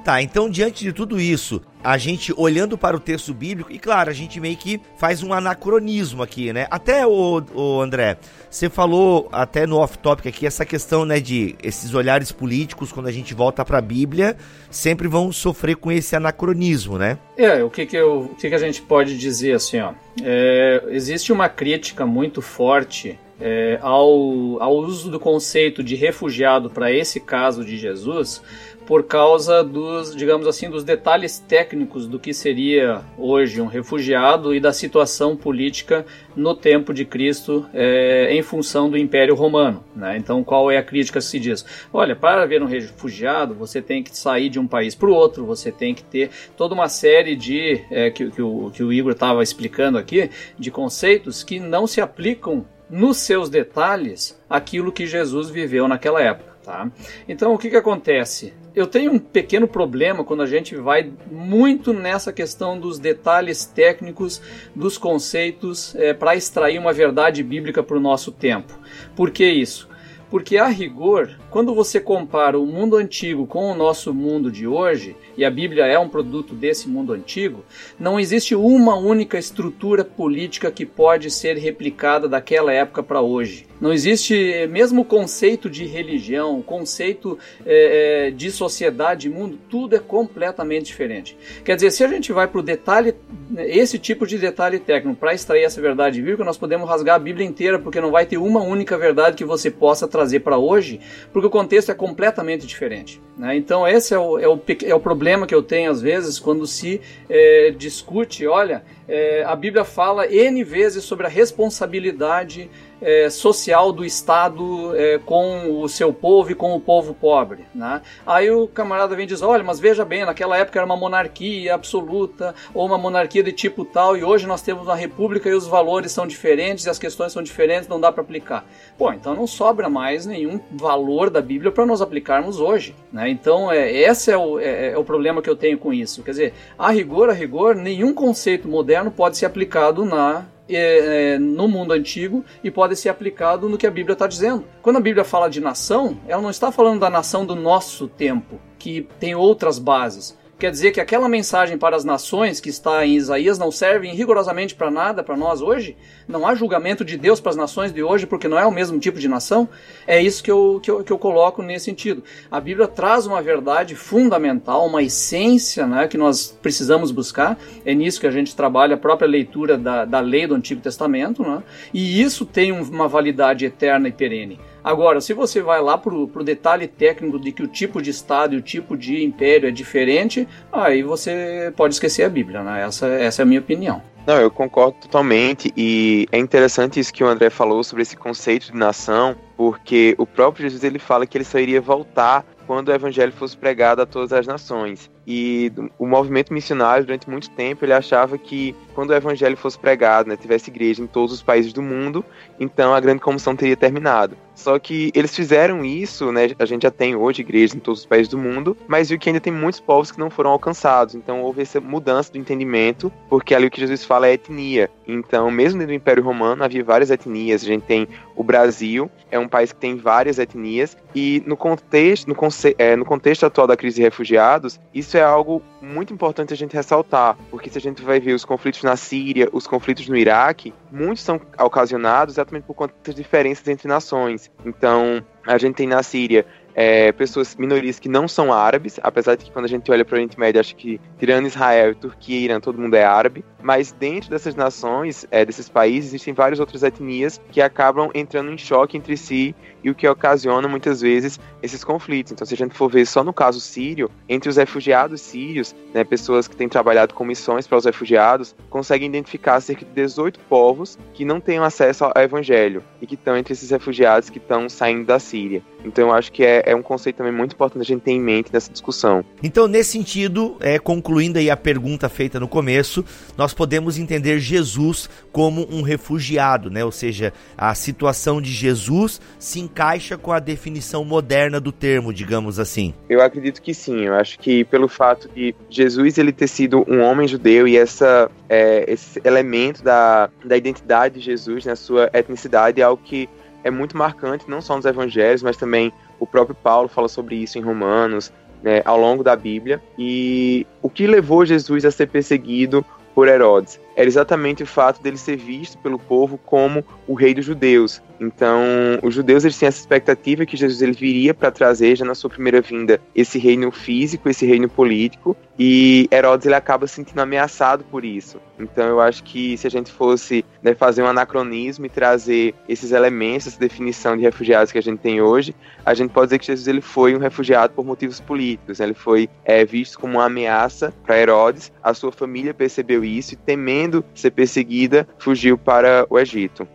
Tá, 0.05 0.21
então 0.21 0.51
diante 0.51 0.85
de 0.85 0.93
tudo 0.93 1.19
isso, 1.19 1.62
a 1.83 1.97
gente 1.97 2.31
olhando 2.37 2.77
para 2.77 2.95
o 2.95 3.01
texto 3.01 3.33
bíblico, 3.33 3.73
e 3.73 3.79
claro, 3.79 4.11
a 4.11 4.12
gente 4.12 4.38
meio 4.38 4.55
que 4.55 4.79
faz 4.99 5.23
um 5.23 5.33
anacronismo 5.33 6.23
aqui, 6.23 6.53
né? 6.53 6.67
Até 6.71 7.07
o, 7.07 7.43
o 7.55 7.81
André, 7.81 8.19
você 8.51 8.69
falou 8.69 9.31
até 9.33 9.67
no 9.67 9.79
off-topic 9.79 10.27
aqui 10.27 10.47
essa 10.47 10.67
questão, 10.67 11.07
né, 11.07 11.21
de 11.21 11.57
esses 11.62 11.95
olhares 11.95 12.31
políticos, 12.31 12.93
quando 12.93 13.07
a 13.07 13.12
gente 13.12 13.33
volta 13.33 13.64
para 13.64 13.79
a 13.79 13.81
Bíblia, 13.81 14.37
sempre 14.71 15.09
vão 15.09 15.33
sofrer 15.33 15.77
com 15.77 15.90
esse 15.90 16.14
anacronismo, 16.14 16.99
né? 16.99 17.19
É, 17.35 17.64
o 17.64 17.71
que 17.71 17.87
que, 17.87 17.97
eu, 17.97 18.31
o 18.33 18.35
que, 18.35 18.51
que 18.51 18.55
a 18.55 18.59
gente 18.59 18.83
pode 18.83 19.17
dizer 19.17 19.55
assim, 19.55 19.81
ó? 19.81 19.95
É, 20.23 20.85
existe 20.88 21.33
uma 21.33 21.49
crítica 21.49 22.05
muito 22.05 22.43
forte 22.43 23.19
é, 23.40 23.79
ao, 23.83 24.62
ao 24.62 24.77
uso 24.77 25.11
do 25.11 25.19
conceito 25.19 25.83
de 25.83 25.95
refugiado 25.95 26.71
para 26.71 26.93
esse 26.93 27.21
caso 27.21 27.64
de 27.64 27.77
Jesus, 27.77 28.43
por 28.87 29.05
causa 29.05 29.64
dos, 29.64 30.14
digamos 30.14 30.47
assim, 30.47 30.68
dos 30.68 30.85
detalhes 30.85 31.38
técnicos 31.38 32.07
do 32.07 32.18
que 32.18 32.35
seria 32.35 33.03
hoje 33.16 33.61
um 33.61 33.66
refugiado 33.66 34.55
e 34.55 34.61
da 34.61 34.73
situação 34.73 35.37
política 35.37 36.05
no 36.37 36.55
tempo 36.55 36.92
de 36.92 37.05
Cristo 37.05 37.66
é, 37.73 38.35
em 38.35 38.42
função 38.42 38.90
do 38.90 38.99
Império 38.99 39.35
Romano. 39.35 39.83
Né? 39.97 40.16
Então, 40.18 40.44
qual 40.44 40.70
é 40.70 40.77
a 40.77 40.83
crítica 40.83 41.18
que 41.18 41.25
se 41.25 41.40
diz? 41.40 41.64
Olha, 41.92 42.14
para 42.14 42.44
ver 42.47 42.62
um 42.62 42.66
refugiado, 42.66 43.55
você 43.55 43.81
tem 43.81 44.03
que 44.03 44.16
sair 44.16 44.49
de 44.49 44.59
um 44.59 44.66
país 44.66 44.94
para 44.94 45.09
o 45.09 45.14
outro, 45.14 45.47
você 45.47 45.73
tem 45.73 45.94
que 45.94 46.05
ter 46.05 46.31
toda 46.57 46.75
uma 46.75 46.88
série 46.88 47.37
de, 47.37 47.83
é, 47.90 48.11
que, 48.11 48.31
que, 48.31 48.42
o, 48.42 48.70
que 48.70 48.83
o 48.83 48.92
Igor 48.92 49.12
estava 49.12 49.42
explicando 49.42 49.97
aqui, 49.97 50.31
de 50.59 50.70
conceitos 50.70 51.42
que 51.42 51.59
não 51.59 51.87
se 51.87 52.01
aplicam 52.01 52.66
nos 52.90 53.16
seus 53.18 53.49
detalhes 53.49 54.38
aquilo 54.49 54.92
que 54.92 55.07
Jesus 55.07 55.49
viveu 55.49 55.88
naquela 55.88 56.20
época. 56.20 56.55
Tá? 56.64 56.90
Então 57.29 57.53
o 57.53 57.59
que, 57.59 57.68
que 57.68 57.77
acontece? 57.77 58.55
Eu 58.75 58.89
tenho 58.89 59.13
um 59.13 59.19
pequeno 59.21 59.69
problema 59.69 60.25
quando 60.25 60.43
a 60.43 60.47
gente 60.47 60.75
vai 60.75 61.13
muito 61.31 61.93
nessa 61.93 62.33
questão 62.33 62.79
dos 62.79 62.99
detalhes 62.99 63.65
técnicos, 63.65 64.43
dos 64.75 64.99
conceitos, 64.99 65.95
é, 65.95 66.13
para 66.13 66.35
extrair 66.35 66.79
uma 66.79 66.93
verdade 66.93 67.43
bíblica 67.45 67.85
para 67.85 67.97
o 67.97 68.01
nosso 68.01 68.33
tempo. 68.33 68.77
Por 69.15 69.31
que 69.31 69.47
isso? 69.47 69.89
Porque 70.29 70.57
a 70.57 70.67
rigor, 70.67 71.31
quando 71.55 71.73
você 71.73 72.01
compara 72.01 72.59
o 72.59 72.67
mundo 72.67 72.97
antigo 72.97 73.47
com 73.47 73.71
o 73.71 73.77
nosso 73.77 74.12
mundo 74.12 74.51
de 74.51 74.67
hoje, 74.67 75.14
e 75.37 75.45
a 75.45 75.51
Bíblia 75.53 75.87
é 75.87 75.97
um 75.97 76.09
produto 76.09 76.53
desse 76.53 76.88
mundo 76.88 77.12
antigo, 77.12 77.64
não 77.97 78.19
existe 78.19 78.57
uma 78.57 78.97
única 78.97 79.38
estrutura 79.38 80.05
política 80.05 80.69
que 80.69 80.85
pode 80.85 81.31
ser 81.31 81.57
replicada 81.57 82.29
daquela 82.29 82.73
época 82.73 83.05
para 83.05 83.21
hoje. 83.21 83.69
Não 83.81 83.93
existe 83.93 84.67
mesmo 84.69 85.03
o 85.03 85.05
conceito 85.05 85.69
de 85.69 85.85
religião, 85.85 86.59
o 86.59 86.62
conceito 86.62 87.38
é, 87.67 88.33
de 88.35 88.51
sociedade, 88.51 89.29
mundo, 89.29 89.59
tudo 89.69 89.95
é 89.95 89.99
completamente 89.99 90.87
diferente. 90.87 91.37
Quer 91.64 91.75
dizer, 91.75 91.90
se 91.90 92.03
a 92.03 92.09
gente 92.09 92.33
vai 92.33 92.49
para 92.49 92.61
o 92.61 92.62
detalhe, 92.62 93.14
esse 93.59 93.99
tipo 93.99 94.27
de 94.27 94.38
detalhe 94.38 94.79
técnico 94.79 95.19
para 95.19 95.35
extrair 95.35 95.64
essa 95.64 95.81
verdade 95.81 96.21
bíblica, 96.21 96.45
nós 96.45 96.57
podemos 96.57 96.88
rasgar 96.88 97.17
a 97.17 97.19
Bíblia 97.19 97.47
inteira, 97.47 97.79
porque 97.79 98.01
não 98.01 98.11
vai 98.11 98.25
ter 98.27 98.38
uma 98.38 98.62
única 98.62 98.97
verdade 98.97 99.37
que 99.37 99.45
você 99.45 99.71
possa 99.71 100.09
trazer 100.09 100.40
para 100.40 100.57
hoje, 100.57 101.01
porque 101.33 101.44
o 101.47 101.51
contexto 101.51 101.91
é 101.91 101.95
completamente 101.95 102.67
diferente. 102.67 103.21
Né? 103.37 103.57
Então, 103.57 103.87
esse 103.87 104.15
é 104.15 104.19
o, 104.19 104.39
é, 104.39 104.49
o, 104.49 104.61
é 104.85 104.95
o 104.95 105.01
problema 105.01 105.47
que 105.47 105.55
eu 105.55 105.63
tenho 105.63 105.91
às 105.91 106.01
vezes 106.01 106.39
quando 106.39 106.67
se 106.67 107.01
é, 107.29 107.71
discute, 107.77 108.47
olha, 108.47 108.85
é, 109.09 109.43
a 109.45 109.55
Bíblia 109.57 109.85
fala 109.85 110.27
N 110.27 110.63
vezes 110.65 111.05
sobre 111.05 111.27
a 111.27 111.29
responsabilidade 111.29 112.71
é, 113.05 113.29
social 113.29 113.93
do 113.93 114.05
Estado 114.05 114.97
é, 114.97 115.19
com 115.19 115.83
o 115.83 115.88
seu 115.88 116.12
povo 116.12 116.51
e 116.51 116.55
com 116.55 116.75
o 116.75 116.81
povo 116.81 117.12
pobre. 117.12 117.67
Né? 117.75 118.01
Aí 118.27 118.51
o 118.51 118.67
camarada 118.67 119.14
vem 119.14 119.25
e 119.25 119.29
diz: 119.29 119.43
olha, 119.43 119.62
mas 119.62 119.79
veja 119.79 120.05
bem, 120.05 120.25
naquela 120.25 120.57
época 120.57 120.79
era 120.79 120.87
uma 120.87 120.97
monarquia 120.97 121.75
absoluta 121.75 122.55
ou 122.73 122.87
uma 122.87 122.97
monarquia 122.97 123.43
de 123.43 123.53
tipo 123.53 123.85
tal, 123.85 124.17
e 124.17 124.25
hoje 124.25 124.47
nós 124.47 124.62
temos 124.62 124.85
uma 124.85 124.97
república 124.97 125.49
e 125.49 125.53
os 125.53 125.67
valores 125.67 126.12
são 126.12 126.27
diferentes 126.27 126.87
e 126.87 126.90
as 126.90 126.99
questões 126.99 127.33
são 127.33 127.43
diferentes, 127.43 127.87
não 127.87 128.01
dá 128.01 128.11
para 128.11 128.23
aplicar. 128.23 128.64
Pô, 128.97 129.12
então 129.12 129.35
não 129.35 129.47
sobra 129.47 129.88
mais 129.88 130.25
nenhum 130.25 130.59
valor 130.73 131.29
da 131.29 131.43
Bíblia 131.43 131.71
para 131.71 131.85
nós 131.85 132.01
aplicarmos 132.01 132.59
hoje. 132.59 132.97
Né? 133.12 133.29
Então, 133.29 133.71
é, 133.71 133.93
esse 133.93 134.31
é 134.31 134.37
o, 134.37 134.59
é, 134.59 134.93
é 134.93 134.99
o 134.99 135.05
problema 135.05 135.43
que 135.43 135.51
eu 135.51 135.57
tenho 135.57 135.77
com 135.77 135.93
isso. 135.93 136.23
Quer 136.23 136.31
dizer, 136.31 136.55
a 136.79 136.90
rigor, 136.90 137.29
a 137.29 137.33
rigor, 137.33 137.75
nenhum 137.75 138.14
conceito 138.14 138.67
moderno 138.67 139.11
pode 139.11 139.37
ser 139.37 139.47
aplicado 139.47 140.05
na 140.05 140.47
é, 140.68 141.35
é, 141.35 141.38
no 141.38 141.68
mundo 141.68 141.92
antigo 141.92 142.44
e 142.62 142.70
pode 142.70 142.96
ser 142.96 143.09
aplicado 143.09 143.68
no 143.68 143.77
que 143.77 143.87
a 143.87 143.90
Bíblia 143.90 144.14
está 144.14 144.27
dizendo. 144.27 144.64
Quando 144.83 144.96
a 144.96 145.00
Bíblia 145.00 145.24
fala 145.24 145.48
de 145.48 145.61
nação, 145.61 146.18
ela 146.27 146.42
não 146.42 146.50
está 146.50 146.72
falando 146.72 147.00
da 147.00 147.11
nação 147.11 147.44
do 147.44 147.55
nosso 147.55 148.09
tempo, 148.09 148.61
que 148.79 149.07
tem 149.18 149.35
outras 149.35 149.79
bases. 149.79 150.37
Quer 150.64 150.70
dizer 150.70 150.92
que 150.92 151.00
aquela 151.00 151.29
mensagem 151.29 151.77
para 151.77 151.94
as 151.94 152.07
nações 152.07 152.59
que 152.59 152.70
está 152.70 153.05
em 153.05 153.16
Isaías 153.16 153.59
não 153.59 153.70
serve 153.70 154.09
rigorosamente 154.09 154.74
para 154.74 154.90
nada 154.90 155.22
para 155.22 155.37
nós 155.37 155.61
hoje? 155.61 155.94
Não 156.27 156.46
há 156.46 156.55
julgamento 156.55 157.05
de 157.05 157.18
Deus 157.18 157.38
para 157.38 157.50
as 157.50 157.57
nações 157.57 157.92
de 157.92 158.03
hoje 158.03 158.27
porque 158.27 158.48
não 158.48 158.59
é 158.59 158.64
o 158.64 158.72
mesmo 158.72 158.98
tipo 158.98 159.18
de 159.18 159.29
nação? 159.29 159.68
É 160.07 160.18
isso 160.22 160.42
que 160.42 160.50
eu, 160.50 160.81
que 160.83 160.90
eu, 160.90 161.05
que 161.05 161.12
eu 161.12 161.18
coloco 161.18 161.62
nesse 161.62 161.85
sentido. 161.85 162.24
A 162.50 162.59
Bíblia 162.62 162.88
traz 162.88 163.27
uma 163.27 163.42
verdade 163.42 163.94
fundamental, 163.94 164.87
uma 164.87 165.03
essência 165.03 165.87
né, 165.87 166.09
que 166.09 166.16
nós 166.16 166.59
precisamos 166.62 167.11
buscar. 167.11 167.59
É 167.85 167.94
nisso 167.94 168.18
que 168.18 168.27
a 168.27 168.31
gente 168.31 168.57
trabalha 168.57 168.94
a 168.94 168.98
própria 168.98 169.29
leitura 169.29 169.77
da, 169.77 170.07
da 170.07 170.20
lei 170.20 170.46
do 170.46 170.55
Antigo 170.55 170.81
Testamento. 170.81 171.42
Né? 171.42 171.62
E 171.92 172.22
isso 172.22 172.46
tem 172.46 172.72
uma 172.72 173.07
validade 173.07 173.66
eterna 173.66 174.09
e 174.09 174.12
perene. 174.12 174.59
Agora, 174.85 175.18
se 175.23 175.33
você 175.33 175.62
vai 175.62 175.81
lá 175.81 175.97
para 175.97 176.14
o 176.14 176.44
detalhe 176.44 176.87
técnico 176.87 177.40
de 177.40 177.53
que 177.53 177.62
o 177.62 177.66
tipo 177.66 178.03
de 178.03 178.11
Estado 178.11 178.55
e 178.55 178.59
o 178.59 178.62
tipo 178.62 178.99
de 178.99 179.25
império 179.25 179.66
é 179.66 179.73
diferente, 179.73 180.47
aí 180.70 181.03
você 181.03 181.73
pode 181.75 181.94
esquecer 181.94 182.23
a 182.23 182.29
Bíblia, 182.29 182.62
né? 182.62 182.85
Essa, 182.85 183.07
essa 183.07 183.40
é 183.40 183.44
a 183.44 183.47
minha 183.47 183.61
opinião. 183.61 184.03
Não, 184.27 184.37
eu 184.37 184.51
concordo 184.51 184.99
totalmente 185.01 185.73
e 185.77 186.27
é 186.31 186.38
interessante 186.38 187.01
isso 187.01 187.12
que 187.12 187.25
o 187.25 187.27
André 187.27 187.49
falou 187.49 187.83
sobre 187.83 188.03
esse 188.03 188.16
conceito 188.16 188.73
de 188.73 188.77
nação, 188.77 189.37
porque 189.57 190.14
o 190.18 190.27
próprio 190.27 190.64
Jesus 190.64 190.85
ele 190.85 190.99
fala 190.99 191.27
que 191.27 191.37
ele 191.37 191.44
só 191.44 191.59
iria 191.59 191.81
voltar 191.81 192.44
quando 192.66 192.88
o 192.88 192.92
evangelho 192.92 193.33
fosse 193.33 193.57
pregado 193.57 194.03
a 194.03 194.07
todas 194.07 194.33
as 194.33 194.47
nações. 194.47 195.11
E 195.27 195.73
o 195.99 196.07
movimento 196.07 196.53
missionário, 196.53 197.05
durante 197.05 197.29
muito 197.29 197.51
tempo, 197.51 197.85
ele 197.85 197.93
achava 197.93 198.37
que 198.37 198.75
quando 198.95 199.11
o 199.11 199.15
evangelho 199.15 199.57
fosse 199.57 199.79
pregado, 199.79 200.29
né, 200.29 200.37
tivesse 200.37 200.71
igreja 200.71 201.03
em 201.03 201.07
todos 201.07 201.35
os 201.35 201.43
países 201.43 201.73
do 201.73 201.83
mundo, 201.83 202.25
então 202.61 202.95
a 202.95 203.01
grande 203.01 203.21
comissão 203.21 203.57
teria 203.57 203.77
terminado. 203.77 204.37
Só 204.55 204.79
que 204.79 205.11
eles 205.15 205.35
fizeram 205.35 205.85
isso, 205.85 206.31
né? 206.31 206.51
A 206.59 206.65
gente 206.65 206.83
já 206.83 206.91
tem 206.91 207.17
hoje 207.17 207.43
igrejas 207.43 207.75
em 207.75 207.81
todos 207.81 208.01
os 208.01 208.07
países 208.07 208.29
do 208.29 208.39
mundo, 208.39 208.77
mas 208.87 209.09
viu 209.09 209.19
que 209.19 209.29
ainda 209.29 209.41
tem 209.41 209.53
muitos 209.53 209.81
povos 209.81 210.13
que 210.13 210.19
não 210.19 210.31
foram 210.31 210.51
alcançados. 210.51 211.15
Então 211.15 211.43
houve 211.43 211.63
essa 211.63 211.81
mudança 211.81 212.33
do 212.33 212.39
entendimento, 212.39 213.13
porque 213.29 213.55
ali 213.55 213.67
o 213.67 213.71
que 213.71 213.81
Jesus 213.81 214.05
fala 214.05 214.29
é 214.29 214.35
etnia. 214.35 214.89
Então, 215.07 215.51
mesmo 215.51 215.81
dentro 215.81 215.93
do 215.93 215.97
Império 215.97 216.23
Romano, 216.23 216.63
havia 216.63 216.85
várias 216.85 217.11
etnias. 217.11 217.63
A 217.63 217.67
gente 217.67 217.83
tem 217.83 218.09
o 218.37 218.45
Brasil, 218.45 219.11
é 219.31 219.39
um 219.39 219.49
país 219.49 219.73
que 219.73 219.81
tem 219.81 219.97
várias 219.97 220.39
etnias, 220.39 220.97
e 221.15 221.43
no 221.47 221.57
contexto, 221.57 222.29
no, 222.29 222.35
conce 222.35 222.75
é, 222.79 222.97
no 222.97 223.05
contexto 223.05 223.45
atual 223.45 223.67
da 223.67 223.77
crise 223.77 223.97
de 223.97 224.03
refugiados, 224.03 224.81
isso 224.95 225.13
é 225.18 225.22
algo 225.22 225.62
muito 225.81 226.12
importante 226.12 226.53
a 226.53 226.57
gente 226.57 226.74
ressaltar, 226.74 227.37
porque 227.50 227.70
se 227.70 227.79
a 227.79 227.81
gente 227.81 228.03
vai 228.03 228.20
ver 228.20 228.33
os 228.33 228.44
conflitos 228.44 228.83
na 228.83 228.96
Síria, 228.96 229.48
os 229.53 229.66
conflitos 229.66 230.09
no 230.09 230.16
Iraque, 230.16 230.72
muitos 230.90 231.22
são 231.22 231.40
ocasionados 231.59 232.35
exatamente 232.35 232.64
por 232.64 232.74
conta 232.74 232.94
das 233.05 233.14
diferenças 233.14 233.66
entre 233.68 233.88
nações. 233.88 234.50
Então, 234.64 235.24
a 235.46 235.59
gente 235.59 235.77
tem 235.77 235.87
na 235.87 236.03
Síria 236.03 236.46
é, 236.74 237.12
pessoas, 237.12 237.55
minorias 237.55 238.00
que 238.00 238.09
não 238.09 238.27
são 238.27 238.53
árabes, 238.53 238.98
apesar 239.03 239.37
de 239.37 239.44
que 239.44 239.50
quando 239.50 239.66
a 239.66 239.68
gente 239.68 239.90
olha 239.90 240.05
para 240.05 240.14
o 240.14 240.16
Oriente 240.16 240.38
Médio, 240.38 240.61
acho 240.61 240.74
que 240.74 241.00
tirando 241.18 241.46
Israel, 241.46 241.94
Turquia 241.94 242.38
e 242.38 242.44
Irã, 242.44 242.61
todo 242.61 242.81
mundo 242.81 242.94
é 242.94 243.05
árabe, 243.05 243.44
mas 243.62 243.92
dentro 243.92 244.31
dessas 244.31 244.55
nações, 244.55 245.27
é, 245.31 245.44
desses 245.44 245.68
países, 245.68 246.11
existem 246.11 246.35
várias 246.35 246.59
outras 246.59 246.83
etnias 246.83 247.40
que 247.50 247.61
acabam 247.61 248.11
entrando 248.14 248.50
em 248.50 248.59
choque 248.59 248.96
entre 248.96 249.16
si 249.16 249.55
e 249.85 249.90
o 249.90 249.94
que 249.94 250.09
ocasiona 250.09 250.66
muitas 250.66 251.03
vezes 251.03 251.38
esses 251.62 251.85
conflitos. 251.85 252.33
Então, 252.33 252.47
se 252.47 252.55
a 252.55 252.57
gente 252.57 252.75
for 252.75 252.90
ver 252.90 253.07
só 253.07 253.23
no 253.23 253.33
caso 253.33 253.61
sírio, 253.61 254.11
entre 254.27 254.49
os 254.49 254.57
refugiados 254.57 255.20
sírios, 255.20 255.77
né, 255.92 256.03
pessoas 256.03 256.49
que 256.49 256.57
têm 256.57 256.68
trabalhado 256.68 257.12
com 257.12 257.25
missões 257.25 257.66
para 257.66 257.79
os 257.79 257.85
refugiados, 257.85 258.57
conseguem 258.70 259.09
identificar 259.09 259.61
cerca 259.61 259.85
de 259.85 259.92
18 259.92 260.40
povos 260.40 260.99
que 261.12 261.25
não 261.25 261.38
têm 261.38 261.59
acesso 261.59 262.05
ao 262.05 262.12
evangelho 262.16 262.83
e 263.01 263.07
que 263.07 263.14
estão 263.14 263.37
entre 263.37 263.53
esses 263.53 263.70
refugiados 263.70 264.31
que 264.31 264.38
estão 264.38 264.68
saindo 264.68 265.05
da 265.05 265.18
Síria. 265.18 265.62
Então, 265.85 266.09
eu 266.09 266.14
acho 266.14 266.33
que 266.33 266.42
é, 266.42 266.62
é 266.64 266.75
um 266.75 266.83
conceito 266.83 267.16
também 267.16 267.33
muito 267.33 267.53
importante 267.53 267.83
a 267.83 267.85
gente 267.85 268.01
ter 268.01 268.12
em 268.12 268.20
mente 268.20 268.51
nessa 268.51 268.73
discussão. 268.73 269.23
Então, 269.42 269.68
nesse 269.68 269.90
sentido, 269.90 270.57
é, 270.61 270.79
concluindo 270.79 271.38
aí 271.38 271.51
a 271.51 271.57
pergunta 271.57 272.09
feita 272.09 272.40
no 272.40 272.49
começo, 272.49 273.05
nós 273.37 273.53
podemos 273.53 273.99
entender 273.99 274.38
Jesus 274.38 275.11
como 275.31 275.66
um 275.70 275.83
refugiado, 275.83 276.70
né? 276.70 276.83
Ou 276.85 276.92
seja, 276.92 277.35
a 277.57 277.75
situação 277.75 278.40
de 278.40 278.51
Jesus 278.51 279.20
se 279.38 279.61
encaixa 279.75 280.17
com 280.17 280.31
a 280.31 280.39
definição 280.39 281.05
moderna 281.05 281.61
do 281.61 281.73
termo, 281.73 282.15
digamos 282.15 282.61
assim. 282.61 282.95
Eu 283.09 283.21
acredito 283.21 283.61
que 283.61 283.75
sim. 283.75 284.05
Eu 284.05 284.15
acho 284.15 284.39
que 284.39 284.65
pelo 284.65 284.87
fato 284.87 285.29
de 285.35 285.53
Jesus 285.69 286.17
ele 286.17 286.33
ter 286.33 286.47
sido 286.47 286.85
um 286.89 287.03
homem 287.03 287.27
judeu 287.27 287.67
e 287.67 287.77
essa, 287.77 288.31
é, 288.49 288.85
esse 288.87 289.21
elemento 289.25 289.83
da, 289.83 290.31
da 290.45 290.57
identidade 290.57 291.19
de 291.19 291.21
Jesus, 291.23 291.65
na 291.65 291.73
né, 291.73 291.77
sua 291.77 292.09
etnicidade, 292.15 292.81
é 292.81 292.85
algo 292.85 293.03
que 293.05 293.29
é 293.65 293.71
muito 293.71 293.97
marcante, 293.97 294.49
não 294.49 294.61
só 294.61 294.77
nos 294.77 294.85
evangelhos, 294.85 295.43
mas 295.43 295.57
também 295.57 295.93
o 296.21 296.27
próprio 296.27 296.55
Paulo 296.55 296.89
fala 296.89 297.09
sobre 297.09 297.35
isso 297.35 297.59
em 297.59 297.63
Romanos, 297.63 298.33
né, 298.63 298.81
ao 298.85 298.99
longo 298.99 299.25
da 299.25 299.35
Bíblia. 299.35 299.83
E 299.99 300.65
o 300.81 300.89
que 300.89 301.07
levou 301.07 301.45
Jesus 301.45 301.85
a 301.85 301.91
ser 301.91 302.07
perseguido 302.07 302.85
por 303.13 303.27
Herodes 303.27 303.81
era 303.97 304.07
exatamente 304.07 304.63
o 304.63 304.67
fato 304.67 305.03
dele 305.03 305.17
ser 305.17 305.37
visto 305.37 305.79
pelo 305.79 305.99
povo 305.99 306.39
como 306.39 306.85
o 307.07 307.15
rei 307.15 307.35
dos 307.35 307.45
judeus. 307.45 308.03
Então, 308.21 308.63
os 309.03 309.15
judeus 309.15 309.45
eles 309.45 309.59
tinham 309.59 309.69
essa 309.69 309.81
expectativa 309.81 310.47
que 310.47 310.57
Jesus 310.57 310.81
ele 310.81 310.93
viria 310.93 311.35
para 311.35 311.51
trazer 311.51 311.97
já 311.97 312.05
na 312.05 312.15
sua 312.15 312.31
primeira 312.31 312.61
vinda 312.61 313.01
esse 313.15 313.39
reino 313.39 313.71
físico, 313.71 314.29
esse 314.29 314.47
reino 314.47 314.69
político, 314.69 315.37
e 315.59 316.09
Herodes 316.11 316.47
ele 316.47 316.55
acaba 316.55 316.87
se 316.87 316.95
sentindo 316.95 317.21
ameaçado 317.21 317.85
por 317.85 318.05
isso. 318.05 318.41
Então, 318.59 318.87
eu 318.87 319.01
acho 319.01 319.23
que 319.25 319.57
se 319.57 319.67
a 319.67 319.71
gente 319.71 319.91
fosse 319.91 320.45
né, 320.63 320.75
fazer 320.75 321.03
um 321.03 321.07
anacronismo 321.07 321.87
e 321.87 321.89
trazer 321.89 322.55
esses 322.69 322.93
elementos, 322.93 323.49
essa 323.49 323.59
definição 323.59 324.17
de 324.17 324.23
refugiados 324.23 324.71
que 324.71 324.79
a 324.79 324.83
gente 324.83 325.01
tem 325.01 325.21
hoje, 325.21 325.55
a 325.85 325.93
gente 325.93 326.13
pode 326.13 326.27
dizer 326.27 326.39
que 326.39 326.47
Jesus 326.47 326.69
ele 326.69 326.81
foi 326.81 327.15
um 327.17 327.19
refugiado 327.19 327.73
por 327.75 327.85
motivos 327.85 328.21
políticos. 328.21 328.79
Né? 328.79 328.87
Ele 328.87 328.95
foi 328.95 329.29
é, 329.45 329.65
visto 329.65 329.99
como 329.99 330.15
uma 330.15 330.27
ameaça 330.27 330.95
para 331.05 331.19
Herodes. 331.19 331.73
A 331.83 331.93
sua 331.93 332.13
família 332.13 332.55
percebeu 332.55 333.05
isso 333.05 333.35
e 333.35 333.37
temendo 333.37 333.84
temendo 333.85 334.05
ser 334.14 334.31
perseguida, 334.31 335.07
fugiu 335.18 335.59
para 335.59 336.07
o 336.09 336.18
Egito. 336.18 336.66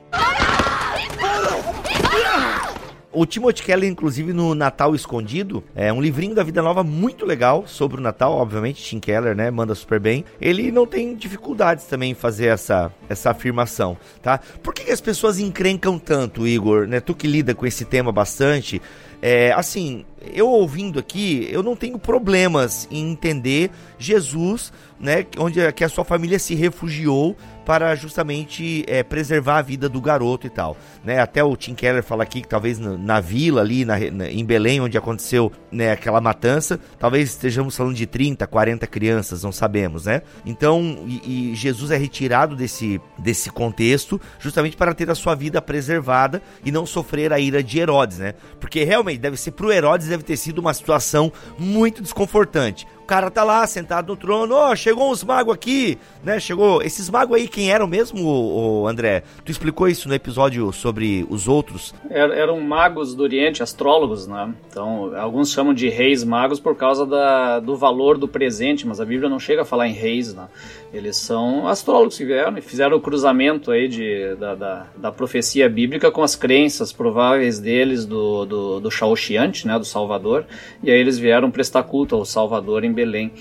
O 3.12 3.26
Timothy 3.26 3.64
Keller, 3.64 3.90
inclusive, 3.90 4.32
no 4.34 4.54
Natal 4.54 4.94
Escondido, 4.94 5.64
é 5.76 5.92
um 5.92 6.00
livrinho 6.00 6.36
da 6.36 6.44
Vida 6.44 6.62
Nova 6.62 6.84
muito 6.84 7.26
legal 7.26 7.66
sobre 7.66 7.98
o 7.98 8.02
Natal, 8.02 8.34
obviamente, 8.34 8.84
Tim 8.84 9.00
Keller, 9.00 9.36
né, 9.36 9.50
manda 9.50 9.74
super 9.74 10.00
bem. 10.00 10.24
Ele 10.40 10.72
não 10.72 10.86
tem 10.86 11.16
dificuldades 11.16 11.86
também 11.86 12.12
em 12.12 12.14
fazer 12.14 12.46
essa, 12.46 12.94
essa 13.10 13.32
afirmação, 13.32 13.98
tá? 14.22 14.40
Por 14.62 14.76
que, 14.76 14.86
que 14.86 14.92
as 14.92 15.02
pessoas 15.02 15.40
encrencam 15.40 15.98
tanto, 15.98 16.48
Igor, 16.48 16.86
né? 16.86 17.00
Tu 17.00 17.16
que 17.16 17.28
lida 17.28 17.56
com 17.56 17.66
esse 17.66 17.84
tema 17.84 18.12
bastante, 18.12 18.80
é, 19.22 19.52
assim, 19.52 20.06
eu 20.34 20.50
ouvindo 20.50 21.00
aqui, 21.00 21.48
eu 21.52 21.64
não 21.64 21.76
tenho 21.76 21.98
problemas 21.98 22.88
em 22.92 23.12
entender 23.12 23.72
Jesus, 23.98 24.72
né, 25.00 25.26
onde 25.38 25.72
que 25.74 25.84
a 25.84 25.90
sua 25.90 26.04
família 26.04 26.40
se 26.40 26.56
refugiou 26.56 27.36
para 27.70 27.94
justamente 27.94 28.84
é, 28.88 29.04
preservar 29.04 29.60
a 29.60 29.62
vida 29.62 29.88
do 29.88 30.02
garoto 30.02 30.48
e 30.48 30.50
tal. 30.50 30.76
Né? 31.04 31.20
Até 31.20 31.44
o 31.44 31.56
Tim 31.56 31.76
Keller 31.76 32.02
fala 32.02 32.24
aqui 32.24 32.42
que 32.42 32.48
talvez 32.48 32.80
na, 32.80 32.98
na 32.98 33.20
vila 33.20 33.62
ali, 33.62 33.86
na, 33.86 34.00
na, 34.12 34.28
em 34.28 34.44
Belém, 34.44 34.82
onde 34.82 34.98
aconteceu 34.98 35.52
né, 35.72 35.92
aquela 35.92 36.20
matança, 36.20 36.80
talvez 36.98 37.30
estejamos 37.30 37.78
falando 37.78 37.94
de 37.94 38.08
30, 38.08 38.48
40 38.48 38.88
crianças, 38.88 39.44
não 39.44 39.52
sabemos, 39.52 40.06
né? 40.06 40.24
Então, 40.44 41.06
e, 41.06 41.52
e 41.52 41.56
Jesus 41.56 41.92
é 41.92 41.98
retirado 41.98 42.56
desse, 42.56 43.00
desse 43.20 43.52
contexto 43.52 44.20
justamente 44.40 44.76
para 44.76 44.92
ter 44.96 45.12
a 45.12 45.16
sua 45.16 45.36
vida 45.36 45.62
preservada 45.62 46.42
e 46.66 46.72
não 46.72 46.88
sofrer 46.88 47.32
a 47.32 47.40
ira 47.40 47.62
de 47.62 47.78
Herodes, 47.80 48.18
né? 48.18 48.34
Porque 48.60 48.84
realmente 48.84 49.09
deve 49.18 49.38
ser 49.38 49.52
para 49.52 49.66
o 49.66 49.72
Herodes 49.72 50.08
deve 50.08 50.24
ter 50.24 50.38
sido 50.38 50.60
uma 50.60 50.74
situação 50.74 51.32
muito 51.58 52.02
desconfortante 52.02 52.88
cara 53.10 53.32
tá 53.32 53.44
lá 53.44 53.66
sentado 53.66 54.10
no 54.10 54.16
trono, 54.16 54.54
ó, 54.54 54.72
oh, 54.72 54.76
chegou 54.76 55.12
uns 55.12 55.24
magos 55.24 55.56
aqui, 55.56 55.98
né? 56.24 56.40
Chegou. 56.40 56.80
Esses 56.84 57.10
magos 57.10 57.36
aí, 57.36 57.48
quem 57.48 57.72
eram 57.72 57.88
mesmo, 57.88 58.24
o, 58.24 58.88
André? 58.88 59.24
Tu 59.44 59.52
explicou 59.52 59.88
isso 59.88 60.08
no 60.08 60.14
episódio 60.14 60.72
sobre 60.72 61.26
os 61.28 61.48
outros? 61.48 61.92
Er, 62.08 62.30
eram 62.30 62.62
magos 62.62 63.16
do 63.16 63.24
Oriente, 63.24 63.64
astrólogos, 63.64 64.28
né? 64.28 64.54
Então, 64.70 65.12
alguns 65.18 65.52
chamam 65.52 65.74
de 65.74 65.90
reis 65.90 66.24
magos 66.24 66.60
por 66.60 66.76
causa 66.76 67.04
da, 67.04 67.60
do 67.60 67.76
valor 67.76 68.16
do 68.16 68.28
presente, 68.28 68.86
mas 68.86 69.02
a 69.02 69.06
Bíblia 69.06 69.28
não 69.28 69.40
chega 69.40 69.64
a 69.64 69.66
falar 69.66 69.88
em 69.88 69.94
reis, 69.94 70.32
né? 70.36 70.46
Eles 70.94 71.18
são 71.18 71.68
astrólogos 71.68 72.18
que 72.18 72.26
vieram 72.26 72.58
e 72.58 72.62
fizeram 72.62 72.98
o 72.98 73.02
cruzamento 73.02 73.72
aí 73.72 73.88
de, 73.88 74.36
da, 74.36 74.56
da, 74.56 74.88
da 74.98 75.12
profecia 75.12 75.70
bíblica 75.70 76.12
com 76.12 76.24
as 76.24 76.36
crenças 76.36 76.92
prováveis 76.92 77.60
deles 77.60 78.06
do, 78.06 78.46
do, 78.46 78.80
do 78.80 78.92
Shaoshiante, 78.92 79.68
né, 79.68 79.78
do 79.78 79.86
Salvador, 79.86 80.46
e 80.82 80.90
aí 80.90 81.00
eles 81.00 81.20
vieram 81.20 81.52
prestar 81.52 81.84
culto 81.84 82.16
ao 82.16 82.26
Salvador 82.26 82.84
em 82.84 82.92
Belém. 83.00 83.32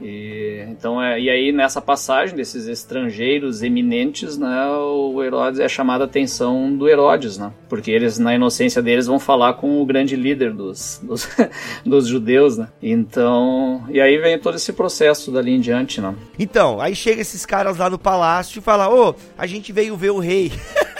E, 0.00 0.62
então, 0.68 1.02
é, 1.02 1.18
e 1.18 1.30
aí 1.30 1.52
nessa 1.52 1.80
passagem 1.80 2.36
desses 2.36 2.66
estrangeiros 2.66 3.62
eminentes, 3.62 4.36
né, 4.36 4.68
o 4.68 5.22
Herodes 5.22 5.58
é 5.58 5.68
chamada 5.68 6.04
a 6.04 6.06
atenção 6.06 6.76
do 6.76 6.86
Herodes, 6.86 7.38
né, 7.38 7.50
porque 7.66 7.90
eles 7.90 8.18
na 8.18 8.34
inocência 8.34 8.82
deles 8.82 9.06
vão 9.06 9.18
falar 9.18 9.54
com 9.54 9.80
o 9.80 9.86
grande 9.86 10.14
líder 10.14 10.52
dos, 10.52 11.00
dos, 11.02 11.26
dos 11.84 12.06
judeus, 12.06 12.58
né. 12.58 12.68
Então, 12.82 13.84
e 13.88 13.98
aí 13.98 14.18
vem 14.18 14.38
todo 14.38 14.56
esse 14.56 14.72
processo 14.72 15.30
dali 15.30 15.52
em 15.52 15.60
diante, 15.60 15.98
né. 15.98 16.14
Então, 16.38 16.78
aí 16.78 16.94
chega 16.94 17.22
esses 17.22 17.46
caras 17.46 17.78
lá 17.78 17.88
no 17.88 17.98
palácio 17.98 18.58
e 18.58 18.62
fala, 18.62 18.90
ô, 18.90 19.10
oh, 19.10 19.14
a 19.38 19.46
gente 19.46 19.72
veio 19.72 19.96
ver 19.96 20.10
o 20.10 20.18
rei. 20.18 20.52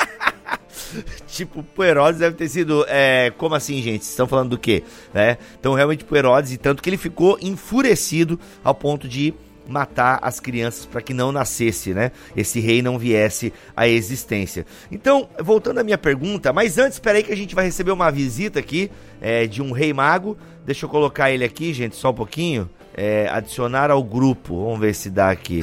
tipo, 1.27 1.63
pro 1.63 1.85
Herodes 1.85 2.21
deve 2.21 2.37
ter 2.37 2.49
sido. 2.49 2.85
É, 2.89 3.33
como 3.37 3.55
assim, 3.55 3.83
gente? 3.83 4.03
Estão 4.03 4.27
falando 4.27 4.51
do 4.51 4.59
quê? 4.59 4.83
Né? 5.13 5.39
Então, 5.59 5.75
realmente, 5.75 6.05
pro 6.05 6.17
Herodes, 6.17 6.53
e 6.53 6.57
tanto 6.57 6.83
que 6.83 6.91
ele 6.91 6.97
ficou 6.97 7.39
enfurecido 7.41 8.39
ao 8.63 8.75
ponto 8.75 9.09
de 9.09 9.35
matar 9.69 10.19
as 10.23 10.39
crianças 10.39 10.87
para 10.87 11.03
que 11.03 11.13
não 11.13 11.33
nascesse, 11.33 11.93
né? 11.93 12.13
Esse 12.37 12.61
rei 12.61 12.81
não 12.83 12.99
viesse 12.99 13.53
à 13.77 13.89
existência. 13.89 14.65
Então, 14.91 15.29
voltando 15.41 15.79
à 15.79 15.85
minha 15.85 15.99
pergunta, 15.99 16.53
mas 16.53 16.79
antes, 16.79 16.95
espera 16.95 17.19
aí 17.19 17.25
que 17.25 17.33
a 17.33 17.37
gente 17.37 17.55
vai 17.55 17.65
receber 17.65 17.91
uma 17.91 18.11
visita 18.11 18.61
aqui 18.61 18.91
é, 19.21 19.47
de 19.47 19.61
um 19.61 19.73
rei 19.73 19.93
mago. 19.93 20.37
Deixa 20.65 20.87
eu 20.87 20.91
colocar 20.91 21.31
ele 21.31 21.45
aqui, 21.45 21.73
gente, 21.73 21.97
só 21.97 22.11
um 22.11 22.15
pouquinho. 22.15 22.69
É, 22.95 23.29
adicionar 23.29 23.91
ao 23.91 24.03
grupo. 24.03 24.65
Vamos 24.65 24.81
ver 24.81 24.95
se 24.95 25.11
dá 25.11 25.31
aqui. 25.31 25.63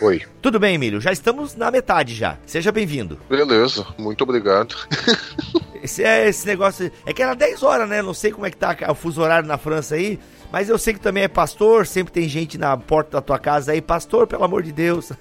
Oi. 0.00 0.22
Tudo 0.42 0.60
bem, 0.60 0.74
Emílio? 0.74 1.00
Já 1.00 1.10
estamos 1.10 1.54
na 1.54 1.70
metade 1.70 2.14
já. 2.14 2.36
Seja 2.44 2.70
bem-vindo. 2.70 3.18
Beleza, 3.30 3.86
muito 3.96 4.22
obrigado. 4.22 4.76
esse, 5.82 6.04
é, 6.04 6.28
esse 6.28 6.46
negócio. 6.46 6.92
É 7.06 7.14
que 7.14 7.22
era 7.22 7.34
10 7.34 7.62
horas, 7.62 7.88
né? 7.88 8.02
Não 8.02 8.12
sei 8.12 8.30
como 8.30 8.44
é 8.46 8.50
que 8.50 8.56
tá 8.58 8.76
o 8.90 8.94
fuso 8.94 9.22
horário 9.22 9.48
na 9.48 9.56
França 9.56 9.94
aí. 9.94 10.18
Mas 10.52 10.68
eu 10.68 10.78
sei 10.78 10.94
que 10.94 11.00
também 11.00 11.24
é 11.24 11.28
pastor, 11.28 11.86
sempre 11.86 12.12
tem 12.12 12.28
gente 12.28 12.56
na 12.58 12.76
porta 12.76 13.12
da 13.12 13.20
tua 13.20 13.38
casa 13.38 13.72
aí, 13.72 13.80
pastor, 13.80 14.26
pelo 14.26 14.44
amor 14.44 14.62
de 14.62 14.72
Deus. 14.72 15.12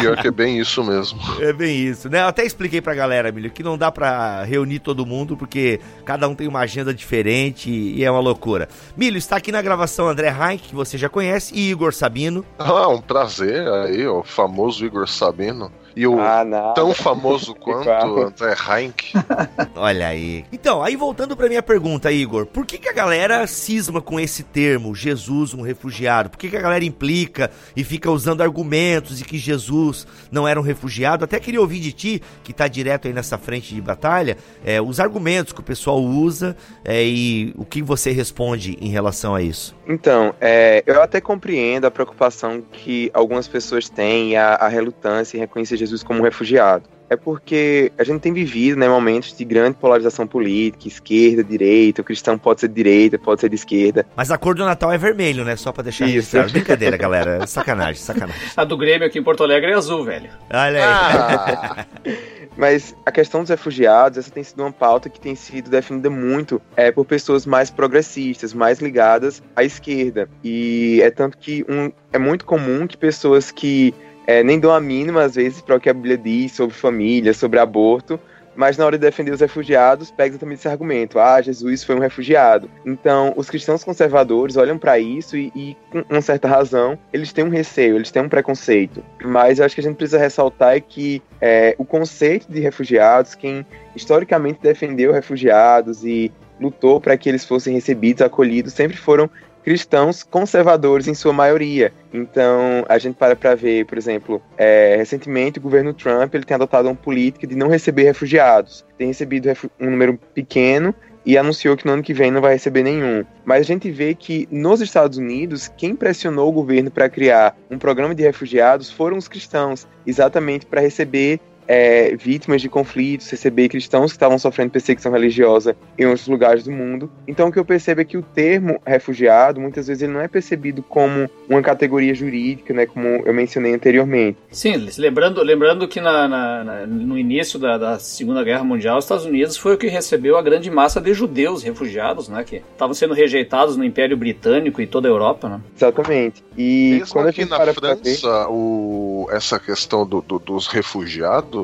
Pior 0.00 0.16
que 0.16 0.28
é 0.28 0.30
bem 0.30 0.58
isso 0.58 0.82
mesmo. 0.84 1.18
É 1.38 1.52
bem 1.52 1.76
isso, 1.76 2.08
né? 2.08 2.20
Eu 2.22 2.26
até 2.26 2.44
expliquei 2.44 2.80
pra 2.80 2.94
galera, 2.94 3.28
Emílio, 3.28 3.50
que 3.50 3.62
não 3.62 3.78
dá 3.78 3.90
pra 3.92 4.42
reunir 4.44 4.80
todo 4.80 5.06
mundo, 5.06 5.36
porque 5.36 5.80
cada 6.04 6.28
um 6.28 6.34
tem 6.34 6.48
uma 6.48 6.60
agenda 6.60 6.92
diferente 6.92 7.70
e 7.70 8.04
é 8.04 8.10
uma 8.10 8.20
loucura. 8.20 8.68
Milho, 8.96 9.16
está 9.16 9.36
aqui 9.36 9.52
na 9.52 9.62
gravação 9.62 10.08
André 10.08 10.28
Heinck, 10.28 10.68
que 10.68 10.74
você 10.74 10.98
já 10.98 11.08
conhece, 11.08 11.54
e 11.54 11.70
Igor 11.70 11.94
Sabino. 11.94 12.44
Ah, 12.58 12.88
um 12.88 13.00
prazer 13.00 13.66
aí, 13.68 14.06
o 14.06 14.22
famoso 14.22 14.84
Igor 14.84 15.08
Sabino. 15.08 15.70
E 15.98 16.06
o 16.06 16.20
ah, 16.20 16.44
tão 16.76 16.94
famoso 16.94 17.52
quanto 17.58 17.90
André 17.90 18.54
Heinck. 18.54 19.14
Olha 19.74 20.06
aí. 20.06 20.44
Então, 20.52 20.80
aí 20.80 20.94
voltando 20.94 21.36
pra 21.36 21.48
minha 21.48 21.60
pergunta, 21.60 22.12
Igor, 22.12 22.46
por 22.46 22.64
que, 22.64 22.78
que 22.78 22.88
a 22.88 22.92
galera 22.92 23.44
cisma 23.48 24.00
com 24.00 24.20
esse 24.20 24.44
termo, 24.44 24.94
Jesus, 24.94 25.54
um 25.54 25.60
refugiado? 25.60 26.30
Por 26.30 26.38
que, 26.38 26.50
que 26.50 26.56
a 26.56 26.60
galera 26.60 26.84
implica 26.84 27.50
e 27.74 27.82
fica 27.82 28.08
usando 28.12 28.42
argumentos 28.42 29.18
de 29.18 29.24
que 29.24 29.36
Jesus 29.36 30.06
não 30.30 30.46
era 30.46 30.60
um 30.60 30.62
refugiado? 30.62 31.24
Até 31.24 31.40
queria 31.40 31.60
ouvir 31.60 31.80
de 31.80 31.90
ti, 31.90 32.22
que 32.44 32.52
tá 32.52 32.68
direto 32.68 33.08
aí 33.08 33.12
nessa 33.12 33.36
frente 33.36 33.74
de 33.74 33.80
batalha, 33.80 34.36
é, 34.64 34.80
os 34.80 35.00
argumentos 35.00 35.52
que 35.52 35.58
o 35.58 35.64
pessoal 35.64 36.00
usa 36.00 36.56
é, 36.84 37.02
e 37.04 37.52
o 37.56 37.64
que 37.64 37.82
você 37.82 38.12
responde 38.12 38.78
em 38.80 38.90
relação 38.90 39.34
a 39.34 39.42
isso. 39.42 39.74
Então, 39.88 40.32
é, 40.40 40.84
eu 40.86 41.02
até 41.02 41.20
compreendo 41.20 41.86
a 41.86 41.90
preocupação 41.90 42.62
que 42.70 43.10
algumas 43.12 43.48
pessoas 43.48 43.88
têm, 43.88 44.36
a, 44.36 44.54
a 44.54 44.68
relutância 44.68 45.36
em 45.36 45.40
reconhecer 45.40 45.76
Jesus 45.76 45.87
Jesus 45.88 46.02
como 46.02 46.22
refugiado. 46.22 46.84
É 47.10 47.16
porque 47.16 47.90
a 47.96 48.04
gente 48.04 48.20
tem 48.20 48.34
vivido 48.34 48.78
né, 48.78 48.86
momentos 48.86 49.34
de 49.34 49.42
grande 49.42 49.78
polarização 49.78 50.26
política, 50.26 50.88
esquerda, 50.88 51.42
direita, 51.42 52.02
o 52.02 52.04
cristão 52.04 52.36
pode 52.36 52.60
ser 52.60 52.68
de 52.68 52.74
direita, 52.74 53.18
pode 53.18 53.40
ser 53.40 53.48
de 53.48 53.54
esquerda. 53.54 54.06
Mas 54.14 54.30
a 54.30 54.36
cor 54.36 54.54
do 54.54 54.64
Natal 54.64 54.92
é 54.92 54.98
vermelho, 54.98 55.42
né? 55.42 55.56
Só 55.56 55.72
pra 55.72 55.82
deixar 55.82 56.04
Isso. 56.04 56.14
Registrado. 56.14 56.52
Brincadeira, 56.52 56.96
galera. 56.98 57.46
Sacanagem, 57.46 58.02
sacanagem. 58.02 58.42
A 58.54 58.64
do 58.64 58.76
Grêmio 58.76 59.06
aqui 59.06 59.18
em 59.18 59.22
Porto 59.22 59.42
Alegre 59.42 59.70
é 59.70 59.74
azul, 59.74 60.04
velho. 60.04 60.28
Olha 60.50 60.78
aí. 60.78 60.82
Ah. 60.84 61.86
Mas 62.58 62.92
a 63.06 63.12
questão 63.12 63.42
dos 63.42 63.50
refugiados, 63.50 64.18
essa 64.18 64.32
tem 64.32 64.42
sido 64.42 64.60
uma 64.62 64.72
pauta 64.72 65.08
que 65.08 65.20
tem 65.20 65.36
sido 65.36 65.70
definida 65.70 66.10
muito 66.10 66.60
é, 66.74 66.90
por 66.90 67.04
pessoas 67.04 67.46
mais 67.46 67.70
progressistas, 67.70 68.52
mais 68.52 68.80
ligadas 68.80 69.40
à 69.54 69.62
esquerda. 69.62 70.28
E 70.42 71.00
é 71.00 71.08
tanto 71.08 71.38
que 71.38 71.64
um, 71.68 71.92
é 72.12 72.18
muito 72.18 72.44
comum 72.44 72.84
que 72.84 72.96
pessoas 72.96 73.52
que 73.52 73.94
é, 74.28 74.42
nem 74.42 74.60
dão 74.60 74.74
a 74.74 74.78
mínima, 74.78 75.22
às 75.22 75.36
vezes, 75.36 75.62
para 75.62 75.76
o 75.76 75.80
que 75.80 75.88
a 75.88 75.94
Bíblia 75.94 76.18
diz 76.18 76.52
sobre 76.52 76.76
família, 76.76 77.32
sobre 77.32 77.58
aborto, 77.58 78.20
mas 78.54 78.76
na 78.76 78.84
hora 78.84 78.98
de 78.98 79.06
defender 79.06 79.30
os 79.30 79.40
refugiados, 79.40 80.10
pega 80.10 80.36
também 80.36 80.54
esse 80.54 80.68
argumento: 80.68 81.18
ah, 81.18 81.40
Jesus 81.40 81.82
foi 81.82 81.96
um 81.96 81.98
refugiado. 81.98 82.68
Então, 82.84 83.32
os 83.36 83.48
cristãos 83.48 83.82
conservadores 83.82 84.58
olham 84.58 84.76
para 84.76 84.98
isso 84.98 85.34
e, 85.34 85.50
e, 85.56 85.76
com 85.90 86.04
uma 86.10 86.20
certa 86.20 86.46
razão, 86.46 86.98
eles 87.10 87.32
têm 87.32 87.42
um 87.42 87.48
receio, 87.48 87.96
eles 87.96 88.10
têm 88.10 88.20
um 88.20 88.28
preconceito. 88.28 89.02
Mas 89.24 89.58
eu 89.58 89.64
acho 89.64 89.74
que 89.74 89.80
a 89.80 89.84
gente 89.84 89.96
precisa 89.96 90.18
ressaltar 90.18 90.76
é 90.76 90.80
que 90.80 91.22
é, 91.40 91.74
o 91.78 91.84
conceito 91.84 92.52
de 92.52 92.60
refugiados, 92.60 93.34
quem 93.34 93.64
historicamente 93.96 94.58
defendeu 94.60 95.10
refugiados 95.10 96.04
e 96.04 96.30
lutou 96.60 97.00
para 97.00 97.16
que 97.16 97.30
eles 97.30 97.46
fossem 97.46 97.72
recebidos, 97.72 98.20
acolhidos, 98.20 98.74
sempre 98.74 98.96
foram 98.98 99.30
cristãos 99.64 100.22
conservadores 100.22 101.08
em 101.08 101.14
sua 101.14 101.32
maioria. 101.32 101.92
Então, 102.12 102.84
a 102.88 102.98
gente 102.98 103.16
para 103.16 103.36
para 103.36 103.54
ver, 103.54 103.84
por 103.86 103.98
exemplo, 103.98 104.42
é, 104.56 104.96
recentemente 104.96 105.58
o 105.58 105.62
governo 105.62 105.92
Trump 105.92 106.34
ele 106.34 106.44
tem 106.44 106.54
adotado 106.54 106.88
uma 106.88 106.94
política 106.94 107.46
de 107.46 107.54
não 107.54 107.68
receber 107.68 108.04
refugiados. 108.04 108.84
Tem 108.96 109.08
recebido 109.08 109.48
um 109.80 109.90
número 109.90 110.18
pequeno 110.34 110.94
e 111.24 111.36
anunciou 111.36 111.76
que 111.76 111.84
no 111.84 111.92
ano 111.92 112.02
que 112.02 112.14
vem 112.14 112.30
não 112.30 112.40
vai 112.40 112.54
receber 112.54 112.82
nenhum. 112.82 113.24
Mas 113.44 113.60
a 113.60 113.64
gente 113.64 113.90
vê 113.90 114.14
que 114.14 114.48
nos 114.50 114.80
Estados 114.80 115.18
Unidos, 115.18 115.68
quem 115.76 115.94
pressionou 115.94 116.48
o 116.48 116.52
governo 116.52 116.90
para 116.90 117.08
criar 117.08 117.54
um 117.70 117.78
programa 117.78 118.14
de 118.14 118.22
refugiados 118.22 118.90
foram 118.90 119.18
os 119.18 119.28
cristãos, 119.28 119.86
exatamente 120.06 120.64
para 120.64 120.80
receber 120.80 121.38
é, 121.68 122.16
vítimas 122.16 122.62
de 122.62 122.68
conflitos, 122.68 123.30
receber 123.30 123.68
cristãos 123.68 124.10
que 124.10 124.16
estavam 124.16 124.38
sofrendo 124.38 124.70
perseguição 124.70 125.12
religiosa 125.12 125.76
em 125.98 126.06
outros 126.06 126.26
lugares 126.26 126.64
do 126.64 126.72
mundo. 126.72 127.10
Então 127.28 127.48
o 127.48 127.52
que 127.52 127.58
eu 127.58 127.64
percebo 127.64 128.00
é 128.00 128.04
que 128.04 128.16
o 128.16 128.22
termo 128.22 128.80
refugiado, 128.86 129.60
muitas 129.60 129.86
vezes 129.86 130.02
ele 130.02 130.12
não 130.12 130.20
é 130.20 130.26
percebido 130.26 130.82
como 130.82 131.28
uma 131.48 131.60
categoria 131.60 132.14
jurídica, 132.14 132.72
né, 132.72 132.86
como 132.86 133.06
eu 133.06 133.34
mencionei 133.34 133.74
anteriormente. 133.74 134.38
Sim, 134.50 134.88
lembrando, 134.96 135.42
lembrando 135.42 135.86
que 135.86 136.00
na, 136.00 136.26
na, 136.26 136.64
na, 136.64 136.86
no 136.86 137.18
início 137.18 137.58
da, 137.58 137.76
da, 137.76 137.98
Segunda 137.98 138.42
Guerra 138.42 138.64
Mundial, 138.64 138.96
os 138.96 139.04
Estados 139.04 139.26
Unidos 139.26 139.56
foi 139.56 139.74
o 139.74 139.78
que 139.78 139.88
recebeu 139.88 140.38
a 140.38 140.42
grande 140.42 140.70
massa 140.70 141.00
de 141.00 141.12
judeus 141.12 141.62
refugiados, 141.62 142.28
né, 142.28 142.42
que 142.44 142.56
estavam 142.56 142.94
sendo 142.94 143.12
rejeitados 143.12 143.76
no 143.76 143.84
Império 143.84 144.16
Britânico 144.16 144.80
e 144.80 144.86
toda 144.86 145.08
a 145.08 145.10
Europa, 145.10 145.48
né? 145.48 145.60
Exatamente. 145.76 146.42
E 146.56 146.98
Mesmo 147.00 147.12
quando 147.12 147.28
aqui 147.28 147.44
na 147.44 147.58
França, 147.58 147.96
ver... 148.02 148.46
o, 148.48 149.28
essa 149.30 149.58
questão 149.58 150.06
do, 150.06 150.22
do, 150.22 150.38
dos 150.38 150.66
refugiados 150.66 151.57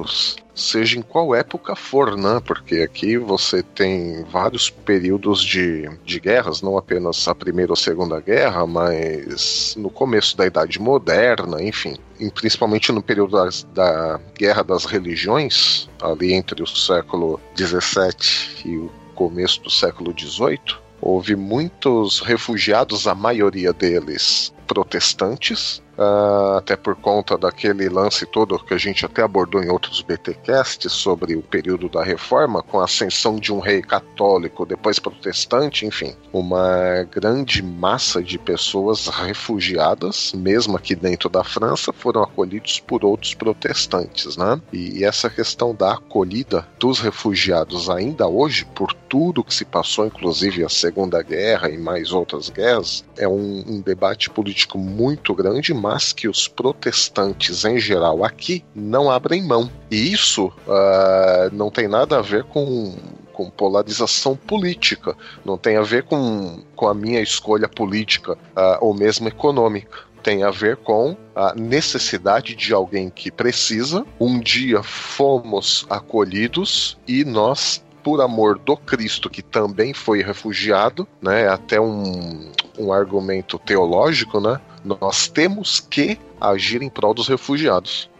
seja 0.54 0.98
em 0.98 1.02
qual 1.02 1.35
época 1.35 1.74
for, 1.74 2.16
né? 2.16 2.40
Porque 2.44 2.76
aqui 2.76 3.18
você 3.18 3.62
tem 3.62 4.24
vários 4.24 4.70
períodos 4.70 5.42
de, 5.42 5.90
de 6.04 6.20
guerras, 6.20 6.62
não 6.62 6.78
apenas 6.78 7.26
a 7.26 7.35
Primeira 7.35 7.72
ou 7.72 7.76
Segunda 7.76 8.20
Guerra, 8.20 8.66
mas 8.66 9.74
no 9.76 9.90
começo 9.90 10.37
da 10.37 10.46
Idade 10.46 10.80
Moderna, 10.80 11.62
enfim. 11.62 11.96
E 12.18 12.30
principalmente 12.30 12.92
no 12.92 13.02
período 13.02 13.33
das, 13.33 13.64
da 13.74 14.20
Guerra 14.38 14.62
das 14.62 14.85
Religiões, 14.85 15.88
ali 16.00 16.33
entre 16.33 16.62
o 16.62 16.66
século 16.66 17.40
XVII 17.57 18.64
e 18.64 18.76
o 18.76 18.90
começo 19.14 19.62
do 19.62 19.70
século 19.70 20.14
XVIII, 20.18 20.85
houve 21.00 21.37
muitos 21.37 22.20
refugiados, 22.20 23.07
a 23.07 23.14
maioria 23.14 23.72
deles 23.72 24.54
protestantes, 24.66 25.83
uh, 25.98 26.59
até 26.59 26.76
por 26.76 26.94
conta 26.96 27.37
daquele 27.37 27.88
lance 27.88 28.26
todo 28.26 28.59
que 28.59 28.74
a 28.74 28.78
gente 28.78 29.04
até 29.04 29.22
abordou 29.22 29.62
em 29.62 29.68
outros 29.68 30.02
BTcasts 30.02 30.92
sobre 30.92 31.37
o 31.37 31.42
período 31.42 31.88
da 31.88 32.02
reforma, 32.02 32.62
com 32.62 32.80
a 32.80 32.85
ascensão 32.85 33.37
de 33.37 33.52
um 33.52 33.59
rei 33.59 33.83
católico, 33.83 34.66
depois 34.66 34.98
protestante, 34.98 35.87
enfim, 35.87 36.14
uma 36.33 37.07
grande 37.11 37.62
massa 37.62 38.22
de 38.22 38.38
pessoas 38.38 39.09
refugiadas, 39.09 40.33
mesmo 40.35 40.76
aqui 40.76 40.94
dentro 40.94 41.28
da 41.28 41.44
França, 41.44 41.92
foram 41.92 42.22
acolhidos 42.22 42.80
por 42.80 43.04
outros 43.04 43.35
protestantes, 43.35 44.37
né? 44.37 44.61
E 44.72 45.04
essa 45.04 45.28
questão 45.28 45.74
da 45.74 45.94
acolhida 45.94 46.66
dos 46.78 47.00
refugiados 47.00 47.90
ainda 47.90 48.26
hoje, 48.26 48.64
por 48.74 48.92
tudo 48.92 49.44
que 49.44 49.54
se 49.54 49.64
passou, 49.64 50.07
inclusive 50.07 50.64
a 50.64 50.68
Segunda 50.68 51.22
Guerra 51.22 51.70
e 51.70 51.78
mais 51.78 52.12
outras 52.12 52.48
guerras, 52.48 53.04
é 53.16 53.28
um, 53.28 53.64
um 53.66 53.80
debate 53.80 54.30
político 54.30 54.78
muito 54.78 55.35
grande, 55.35 55.72
mas 55.85 56.14
que 56.14 56.27
os 56.27 56.49
protestantes 56.49 57.62
em 57.66 57.79
geral 57.79 58.25
aqui 58.25 58.64
não 58.75 59.11
abrem 59.11 59.42
mão. 59.42 59.70
E 59.90 60.11
isso 60.11 60.47
uh, 60.47 61.53
não 61.53 61.70
tem 61.70 61.87
nada 61.87 62.18
a 62.18 62.23
ver 62.23 62.44
com 62.44 62.94
com 63.35 63.51
polarização 63.51 64.37
política, 64.37 65.16
não 65.44 65.59
tem 65.59 65.77
a 65.77 65.83
ver 65.83 66.05
com, 66.05 66.62
com 66.77 66.87
a 66.87 66.94
minha 66.94 67.20
escolha 67.20 67.68
política 67.68 68.35
uh, 68.35 68.79
ou 68.81 68.94
mesmo 68.94 69.27
econômica. 69.27 69.99
Tem 70.23 70.44
a 70.44 70.53
ver 70.53 70.77
com 70.77 71.16
a 71.35 71.53
necessidade 71.53 72.55
de 72.55 72.73
alguém 72.73 73.11
que 73.11 73.33
precisa. 73.33 74.07
Um 74.20 74.38
dia 74.38 74.85
fomos 74.85 75.85
acolhidos 75.90 76.97
e 77.09 77.25
nós 77.25 77.85
por 78.05 78.20
amor 78.20 78.59
do 78.59 78.77
Cristo, 78.77 79.29
que 79.31 79.42
também 79.42 79.94
foi 79.94 80.23
refugiado, 80.23 81.09
né? 81.20 81.49
Até 81.49 81.81
um, 81.81 82.53
um 82.79 82.92
argumento 82.92 83.59
teológico, 83.59 84.40
né? 84.40 84.61
Nós 84.85 85.29
temos 85.29 85.81
que 85.81 86.18
agir 86.38 86.83
em 86.83 86.90
prol 86.90 87.14
dos 87.14 87.27
refugiados. 87.27 88.11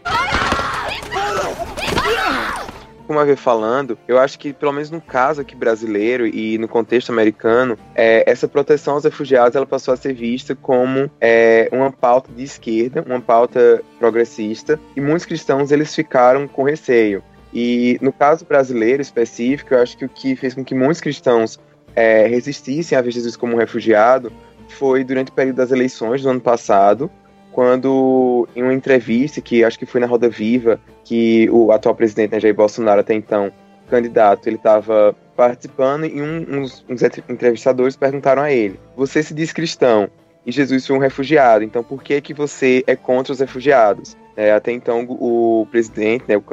como 3.05 3.19
eu 3.19 3.37
falando, 3.37 3.97
eu 4.07 4.17
acho 4.17 4.39
que, 4.39 4.51
pelo 4.51 4.73
menos 4.73 4.89
no 4.89 4.99
caso 4.99 5.41
aqui 5.41 5.55
brasileiro 5.55 6.25
e 6.25 6.57
no 6.57 6.67
contexto 6.67 7.11
americano, 7.11 7.77
é, 7.93 8.29
essa 8.29 8.47
proteção 8.47 8.95
aos 8.95 9.03
refugiados 9.03 9.55
ela 9.55 9.65
passou 9.65 9.93
a 9.93 9.97
ser 9.97 10.13
vista 10.13 10.55
como 10.55 11.09
é, 11.21 11.69
uma 11.71 11.91
pauta 11.91 12.31
de 12.31 12.43
esquerda, 12.43 13.03
uma 13.05 13.21
pauta 13.21 13.83
progressista, 13.99 14.79
e 14.95 15.01
muitos 15.01 15.25
cristãos 15.25 15.71
eles 15.71 15.93
ficaram 15.93 16.47
com 16.47 16.63
receio. 16.63 17.23
E 17.53 17.99
no 18.01 18.11
caso 18.11 18.43
brasileiro 18.43 19.03
específico, 19.03 19.75
eu 19.75 19.81
acho 19.83 19.95
que 19.95 20.05
o 20.05 20.09
que 20.09 20.35
fez 20.35 20.55
com 20.55 20.65
que 20.65 20.73
muitos 20.73 20.99
cristãos 20.99 21.59
é, 21.95 22.25
resistissem 22.27 22.97
a 22.97 23.01
ver 23.01 23.11
Jesus 23.11 23.37
como 23.37 23.53
um 23.53 23.57
refugiado 23.57 24.31
foi 24.73 25.03
durante 25.03 25.31
o 25.31 25.33
período 25.33 25.57
das 25.57 25.71
eleições 25.71 26.21
do 26.21 26.29
ano 26.29 26.41
passado, 26.41 27.09
quando 27.51 28.47
em 28.55 28.61
uma 28.61 28.73
entrevista 28.73 29.39
que 29.39 29.63
acho 29.63 29.79
que 29.79 29.85
foi 29.85 30.01
na 30.01 30.07
Roda 30.07 30.27
Viva, 30.27 30.79
que 31.03 31.49
o 31.49 31.71
atual 31.71 31.95
presidente 31.95 32.31
né, 32.31 32.39
Jair 32.39 32.53
Bolsonaro 32.53 32.99
até 32.99 33.13
então 33.13 33.51
candidato, 33.89 34.47
ele 34.47 34.57
estava 34.57 35.15
participando 35.35 36.05
e 36.05 36.21
um, 36.21 36.59
uns, 36.59 36.83
uns, 36.89 37.01
entrevistadores 37.29 37.95
perguntaram 37.95 38.41
a 38.41 38.51
ele: 38.51 38.79
"Você 38.97 39.23
se 39.23 39.33
diz 39.33 39.53
cristão 39.53 40.09
e 40.45 40.51
Jesus 40.51 40.85
foi 40.85 40.97
um 40.97 40.99
refugiado, 40.99 41.63
então 41.63 41.83
por 41.83 42.03
que 42.03 42.19
que 42.19 42.33
você 42.33 42.83
é 42.87 42.95
contra 42.95 43.31
os 43.31 43.39
refugiados?" 43.39 44.17
É, 44.35 44.51
até 44.51 44.73
então 44.73 45.05
o 45.07 45.65
presidente, 45.71 46.25
né, 46.27 46.35
o 46.35 46.43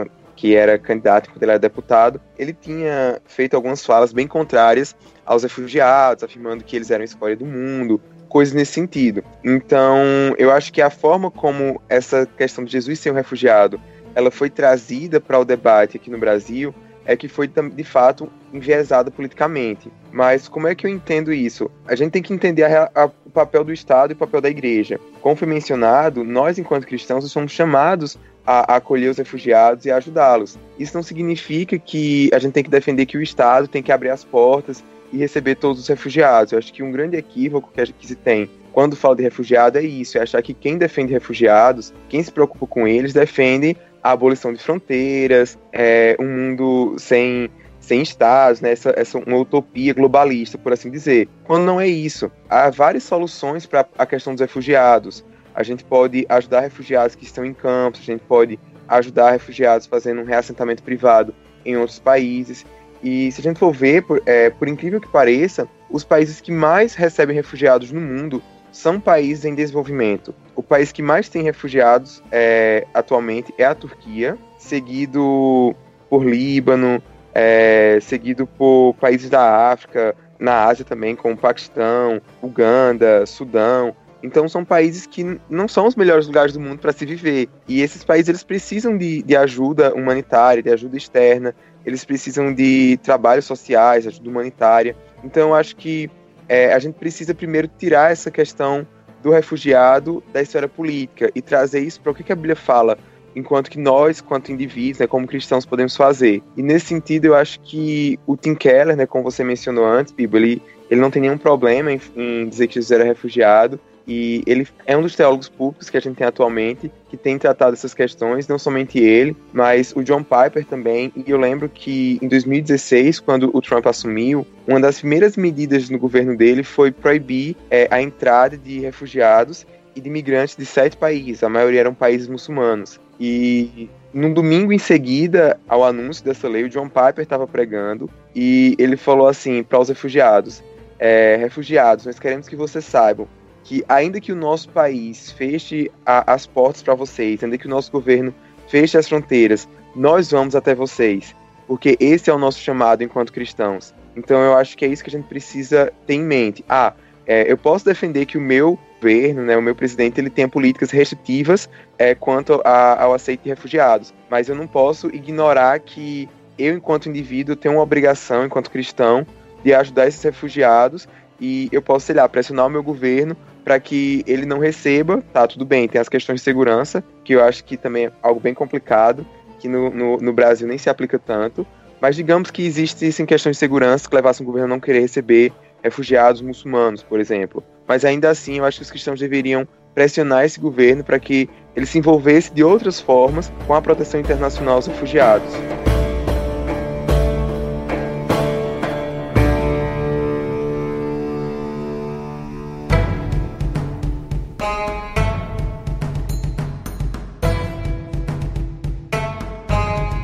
que 0.42 0.56
era 0.56 0.76
candidato 0.76 1.30
quando 1.30 1.40
ele 1.40 1.52
era 1.52 1.58
deputado, 1.60 2.20
ele 2.36 2.52
tinha 2.52 3.22
feito 3.26 3.54
algumas 3.54 3.86
falas 3.86 4.12
bem 4.12 4.26
contrárias 4.26 4.96
aos 5.24 5.44
refugiados, 5.44 6.24
afirmando 6.24 6.64
que 6.64 6.74
eles 6.74 6.90
eram 6.90 7.02
a 7.02 7.04
escolha 7.04 7.36
do 7.36 7.46
mundo, 7.46 8.00
coisas 8.28 8.52
nesse 8.52 8.72
sentido. 8.72 9.22
Então, 9.44 10.02
eu 10.36 10.50
acho 10.50 10.72
que 10.72 10.82
a 10.82 10.90
forma 10.90 11.30
como 11.30 11.80
essa 11.88 12.26
questão 12.26 12.64
de 12.64 12.72
Jesus 12.72 12.98
ser 12.98 13.12
um 13.12 13.14
refugiado, 13.14 13.80
ela 14.16 14.32
foi 14.32 14.50
trazida 14.50 15.20
para 15.20 15.38
o 15.38 15.44
debate 15.44 15.96
aqui 15.96 16.10
no 16.10 16.18
Brasil, 16.18 16.74
é 17.04 17.16
que 17.16 17.28
foi 17.28 17.46
de 17.46 17.84
fato 17.84 18.28
enviesada 18.52 19.12
politicamente. 19.12 19.92
Mas 20.10 20.48
como 20.48 20.66
é 20.66 20.74
que 20.74 20.84
eu 20.84 20.90
entendo 20.90 21.32
isso? 21.32 21.70
A 21.86 21.94
gente 21.94 22.10
tem 22.10 22.22
que 22.22 22.34
entender 22.34 22.64
a, 22.64 22.90
a, 22.92 23.04
o 23.04 23.30
papel 23.32 23.62
do 23.62 23.72
Estado 23.72 24.12
e 24.12 24.14
o 24.14 24.16
papel 24.16 24.40
da 24.40 24.50
Igreja. 24.50 24.98
Como 25.20 25.36
foi 25.36 25.46
mencionado, 25.46 26.24
nós, 26.24 26.58
enquanto 26.58 26.86
cristãos, 26.86 27.30
somos 27.30 27.52
chamados 27.52 28.18
a, 28.46 28.76
acolher 28.76 29.10
os 29.10 29.18
refugiados 29.18 29.84
e 29.86 29.90
ajudá-los. 29.90 30.58
Isso 30.78 30.94
não 30.94 31.02
significa 31.02 31.78
que 31.78 32.30
a 32.32 32.38
gente 32.38 32.52
tem 32.52 32.64
que 32.64 32.70
defender 32.70 33.06
que 33.06 33.16
o 33.16 33.22
Estado 33.22 33.68
tem 33.68 33.82
que 33.82 33.92
abrir 33.92 34.10
as 34.10 34.24
portas 34.24 34.82
e 35.12 35.18
receber 35.18 35.56
todos 35.56 35.82
os 35.82 35.88
refugiados. 35.88 36.52
Eu 36.52 36.58
acho 36.58 36.72
que 36.72 36.82
um 36.82 36.90
grande 36.90 37.16
equívoco 37.16 37.70
que, 37.72 37.92
que 37.92 38.06
se 38.06 38.16
tem 38.16 38.48
quando 38.72 38.96
fala 38.96 39.14
de 39.14 39.22
refugiado 39.22 39.78
é 39.78 39.82
isso, 39.82 40.18
é 40.18 40.22
achar 40.22 40.42
que 40.42 40.54
quem 40.54 40.78
defende 40.78 41.12
refugiados, 41.12 41.92
quem 42.08 42.22
se 42.22 42.32
preocupa 42.32 42.66
com 42.66 42.88
eles, 42.88 43.12
defende 43.12 43.76
a 44.02 44.12
abolição 44.12 44.52
de 44.52 44.62
fronteiras, 44.62 45.58
é, 45.72 46.16
um 46.18 46.26
mundo 46.26 46.96
sem, 46.98 47.50
sem 47.78 48.02
estados, 48.02 48.60
né, 48.60 48.72
essa, 48.72 48.92
essa 48.96 49.18
uma 49.18 49.36
utopia 49.36 49.92
globalista, 49.92 50.58
por 50.58 50.72
assim 50.72 50.90
dizer. 50.90 51.28
Quando 51.44 51.64
não 51.64 51.80
é 51.80 51.86
isso. 51.86 52.30
Há 52.48 52.70
várias 52.70 53.04
soluções 53.04 53.66
para 53.66 53.86
a 53.96 54.06
questão 54.06 54.34
dos 54.34 54.40
refugiados. 54.40 55.24
A 55.54 55.62
gente 55.62 55.84
pode 55.84 56.26
ajudar 56.28 56.60
refugiados 56.60 57.14
que 57.14 57.24
estão 57.24 57.44
em 57.44 57.52
campos, 57.54 58.00
a 58.00 58.04
gente 58.04 58.22
pode 58.22 58.58
ajudar 58.88 59.30
refugiados 59.32 59.86
fazendo 59.86 60.20
um 60.20 60.24
reassentamento 60.24 60.82
privado 60.82 61.34
em 61.64 61.76
outros 61.76 61.98
países. 61.98 62.64
E 63.02 63.30
se 63.32 63.40
a 63.40 63.44
gente 63.44 63.58
for 63.58 63.72
ver, 63.72 64.02
por, 64.02 64.22
é, 64.26 64.50
por 64.50 64.68
incrível 64.68 65.00
que 65.00 65.08
pareça, 65.08 65.68
os 65.90 66.04
países 66.04 66.40
que 66.40 66.52
mais 66.52 66.94
recebem 66.94 67.34
refugiados 67.34 67.90
no 67.90 68.00
mundo 68.00 68.42
são 68.70 68.98
países 68.98 69.44
em 69.44 69.54
desenvolvimento. 69.54 70.34
O 70.56 70.62
país 70.62 70.90
que 70.92 71.02
mais 71.02 71.28
tem 71.28 71.42
refugiados 71.42 72.22
é, 72.30 72.86
atualmente 72.94 73.52
é 73.58 73.64
a 73.64 73.74
Turquia, 73.74 74.38
seguido 74.58 75.74
por 76.08 76.24
Líbano, 76.24 77.02
é, 77.34 77.98
seguido 78.00 78.46
por 78.46 78.94
países 78.94 79.28
da 79.28 79.70
África, 79.70 80.14
na 80.38 80.64
Ásia 80.64 80.84
também, 80.84 81.14
como 81.14 81.36
Paquistão, 81.36 82.20
Uganda, 82.42 83.24
Sudão. 83.26 83.94
Então 84.22 84.48
são 84.48 84.64
países 84.64 85.06
que 85.06 85.38
não 85.50 85.66
são 85.66 85.86
os 85.86 85.96
melhores 85.96 86.26
lugares 86.26 86.52
do 86.52 86.60
mundo 86.60 86.78
para 86.78 86.92
se 86.92 87.04
viver. 87.04 87.48
E 87.66 87.82
esses 87.82 88.04
países 88.04 88.28
eles 88.28 88.44
precisam 88.44 88.96
de, 88.96 89.22
de 89.22 89.36
ajuda 89.36 89.92
humanitária, 89.94 90.62
de 90.62 90.70
ajuda 90.70 90.96
externa, 90.96 91.54
eles 91.84 92.04
precisam 92.04 92.54
de 92.54 92.98
trabalhos 93.02 93.44
sociais, 93.44 94.06
ajuda 94.06 94.28
humanitária. 94.28 94.96
Então 95.24 95.54
acho 95.54 95.74
que 95.76 96.08
é, 96.48 96.72
a 96.72 96.78
gente 96.78 96.94
precisa 96.94 97.34
primeiro 97.34 97.68
tirar 97.78 98.12
essa 98.12 98.30
questão 98.30 98.86
do 99.22 99.30
refugiado 99.30 100.22
da 100.32 100.42
esfera 100.42 100.68
política 100.68 101.30
e 101.34 101.40
trazer 101.40 101.80
isso 101.80 102.00
para 102.00 102.12
o 102.12 102.14
que, 102.14 102.24
que 102.24 102.32
a 102.32 102.36
Bíblia 102.36 102.56
fala, 102.56 102.98
enquanto 103.34 103.70
que 103.70 103.78
nós, 103.78 104.20
quanto 104.20 104.52
indivíduos, 104.52 104.98
né, 104.98 105.06
como 105.06 105.26
cristãos, 105.26 105.64
podemos 105.64 105.96
fazer. 105.96 106.42
E 106.56 106.62
nesse 106.62 106.86
sentido, 106.86 107.26
eu 107.26 107.34
acho 107.34 107.60
que 107.60 108.18
o 108.26 108.36
Tim 108.36 108.54
Keller, 108.54 108.96
né, 108.96 109.06
como 109.06 109.24
você 109.24 109.44
mencionou 109.44 109.86
antes, 109.86 110.12
Bibo, 110.12 110.36
ele, 110.36 110.60
ele 110.90 111.00
não 111.00 111.10
tem 111.10 111.22
nenhum 111.22 111.38
problema 111.38 111.92
em, 111.92 112.00
em 112.16 112.48
dizer 112.48 112.66
que 112.66 112.74
Jesus 112.74 112.90
era 112.90 113.04
refugiado, 113.04 113.80
e 114.06 114.42
ele 114.46 114.66
é 114.86 114.96
um 114.96 115.02
dos 115.02 115.14
teólogos 115.14 115.48
públicos 115.48 115.88
que 115.88 115.96
a 115.96 116.00
gente 116.00 116.16
tem 116.16 116.26
atualmente 116.26 116.90
que 117.08 117.16
tem 117.16 117.38
tratado 117.38 117.74
essas 117.74 117.92
questões, 117.92 118.48
não 118.48 118.58
somente 118.58 118.98
ele, 118.98 119.36
mas 119.52 119.92
o 119.94 120.02
John 120.02 120.22
Piper 120.22 120.64
também. 120.64 121.12
E 121.14 121.30
eu 121.30 121.38
lembro 121.38 121.68
que 121.68 122.18
em 122.22 122.28
2016, 122.28 123.20
quando 123.20 123.50
o 123.54 123.60
Trump 123.60 123.86
assumiu, 123.86 124.46
uma 124.66 124.80
das 124.80 124.98
primeiras 124.98 125.36
medidas 125.36 125.90
no 125.90 125.98
governo 125.98 126.36
dele 126.36 126.62
foi 126.62 126.90
proibir 126.90 127.54
é, 127.70 127.86
a 127.90 128.00
entrada 128.00 128.56
de 128.56 128.80
refugiados 128.80 129.66
e 129.94 130.00
de 130.00 130.08
imigrantes 130.08 130.56
de 130.56 130.64
sete 130.64 130.96
países, 130.96 131.42
a 131.42 131.50
maioria 131.50 131.80
eram 131.80 131.92
países 131.92 132.26
muçulmanos. 132.26 132.98
E 133.20 133.90
no 134.12 134.32
domingo 134.32 134.72
em 134.72 134.78
seguida 134.78 135.60
ao 135.68 135.84
anúncio 135.84 136.24
dessa 136.24 136.48
lei, 136.48 136.64
o 136.64 136.68
John 136.68 136.88
Piper 136.88 137.22
estava 137.22 137.46
pregando 137.46 138.08
e 138.34 138.74
ele 138.78 138.96
falou 138.96 139.26
assim 139.26 139.62
para 139.62 139.78
os 139.78 139.90
refugiados: 139.90 140.62
é, 140.98 141.36
refugiados, 141.36 142.06
nós 142.06 142.18
queremos 142.18 142.48
que 142.48 142.56
vocês 142.56 142.84
saibam 142.84 143.28
que 143.64 143.84
ainda 143.88 144.20
que 144.20 144.32
o 144.32 144.36
nosso 144.36 144.68
país 144.68 145.30
feche 145.30 145.90
a, 146.04 146.32
as 146.34 146.46
portas 146.46 146.82
para 146.82 146.94
vocês, 146.94 147.42
ainda 147.42 147.58
que 147.58 147.66
o 147.66 147.70
nosso 147.70 147.90
governo 147.90 148.34
feche 148.68 148.96
as 148.96 149.08
fronteiras, 149.08 149.68
nós 149.94 150.30
vamos 150.30 150.56
até 150.56 150.74
vocês, 150.74 151.34
porque 151.66 151.96
esse 152.00 152.30
é 152.30 152.34
o 152.34 152.38
nosso 152.38 152.58
chamado 152.58 153.02
enquanto 153.02 153.32
cristãos. 153.32 153.94
Então 154.16 154.40
eu 154.40 154.56
acho 154.56 154.76
que 154.76 154.84
é 154.84 154.88
isso 154.88 155.02
que 155.02 155.10
a 155.10 155.12
gente 155.12 155.26
precisa 155.26 155.92
ter 156.06 156.14
em 156.14 156.22
mente. 156.22 156.64
Ah, 156.68 156.92
é, 157.26 157.50
eu 157.50 157.56
posso 157.56 157.84
defender 157.84 158.26
que 158.26 158.36
o 158.36 158.40
meu 158.40 158.78
governo, 159.00 159.42
né, 159.42 159.56
o 159.56 159.62
meu 159.62 159.74
presidente, 159.74 160.20
ele 160.20 160.30
tenha 160.30 160.48
políticas 160.48 160.90
restritivas 160.90 161.68
é, 161.98 162.14
quanto 162.14 162.60
a, 162.64 163.02
ao 163.02 163.14
aceito 163.14 163.42
de 163.42 163.48
refugiados, 163.48 164.12
mas 164.30 164.48
eu 164.48 164.54
não 164.54 164.66
posso 164.66 165.08
ignorar 165.08 165.78
que 165.80 166.28
eu, 166.58 166.74
enquanto 166.74 167.08
indivíduo, 167.08 167.56
tenho 167.56 167.74
uma 167.74 167.82
obrigação, 167.82 168.44
enquanto 168.44 168.70
cristão, 168.70 169.26
de 169.64 169.72
ajudar 169.74 170.06
esses 170.06 170.22
refugiados 170.22 171.08
e 171.40 171.68
eu 171.72 171.82
posso, 171.82 172.06
sei 172.06 172.14
lá, 172.14 172.28
pressionar 172.28 172.66
o 172.66 172.70
meu 172.70 172.82
governo 172.82 173.36
para 173.64 173.78
que 173.78 174.24
ele 174.26 174.44
não 174.44 174.58
receba, 174.58 175.22
tá, 175.32 175.46
tudo 175.46 175.64
bem, 175.64 175.88
tem 175.88 176.00
as 176.00 176.08
questões 176.08 176.40
de 176.40 176.44
segurança, 176.44 177.02
que 177.24 177.34
eu 177.34 177.42
acho 177.42 177.64
que 177.64 177.76
também 177.76 178.06
é 178.06 178.12
algo 178.22 178.40
bem 178.40 178.54
complicado, 178.54 179.26
que 179.58 179.68
no, 179.68 179.90
no, 179.90 180.16
no 180.16 180.32
Brasil 180.32 180.66
nem 180.66 180.78
se 180.78 180.90
aplica 180.90 181.18
tanto, 181.18 181.66
mas 182.00 182.16
digamos 182.16 182.50
que 182.50 182.62
existem 182.62 183.24
questões 183.24 183.56
de 183.56 183.60
segurança 183.60 184.08
que 184.08 184.14
levassem 184.16 184.44
o 184.44 184.46
governo 184.46 184.66
a 184.66 184.76
não 184.76 184.80
querer 184.80 185.00
receber 185.00 185.52
refugiados 185.82 186.42
muçulmanos, 186.42 187.02
por 187.02 187.20
exemplo. 187.20 187.62
Mas 187.86 188.04
ainda 188.04 188.30
assim, 188.30 188.58
eu 188.58 188.64
acho 188.64 188.78
que 188.78 188.82
os 188.82 188.90
cristãos 188.90 189.20
deveriam 189.20 189.66
pressionar 189.94 190.44
esse 190.44 190.58
governo 190.58 191.04
para 191.04 191.18
que 191.18 191.48
ele 191.76 191.86
se 191.86 191.98
envolvesse 191.98 192.52
de 192.52 192.64
outras 192.64 193.00
formas 193.00 193.52
com 193.66 193.74
a 193.74 193.82
proteção 193.82 194.20
internacional 194.20 194.76
aos 194.76 194.86
refugiados. 194.86 195.52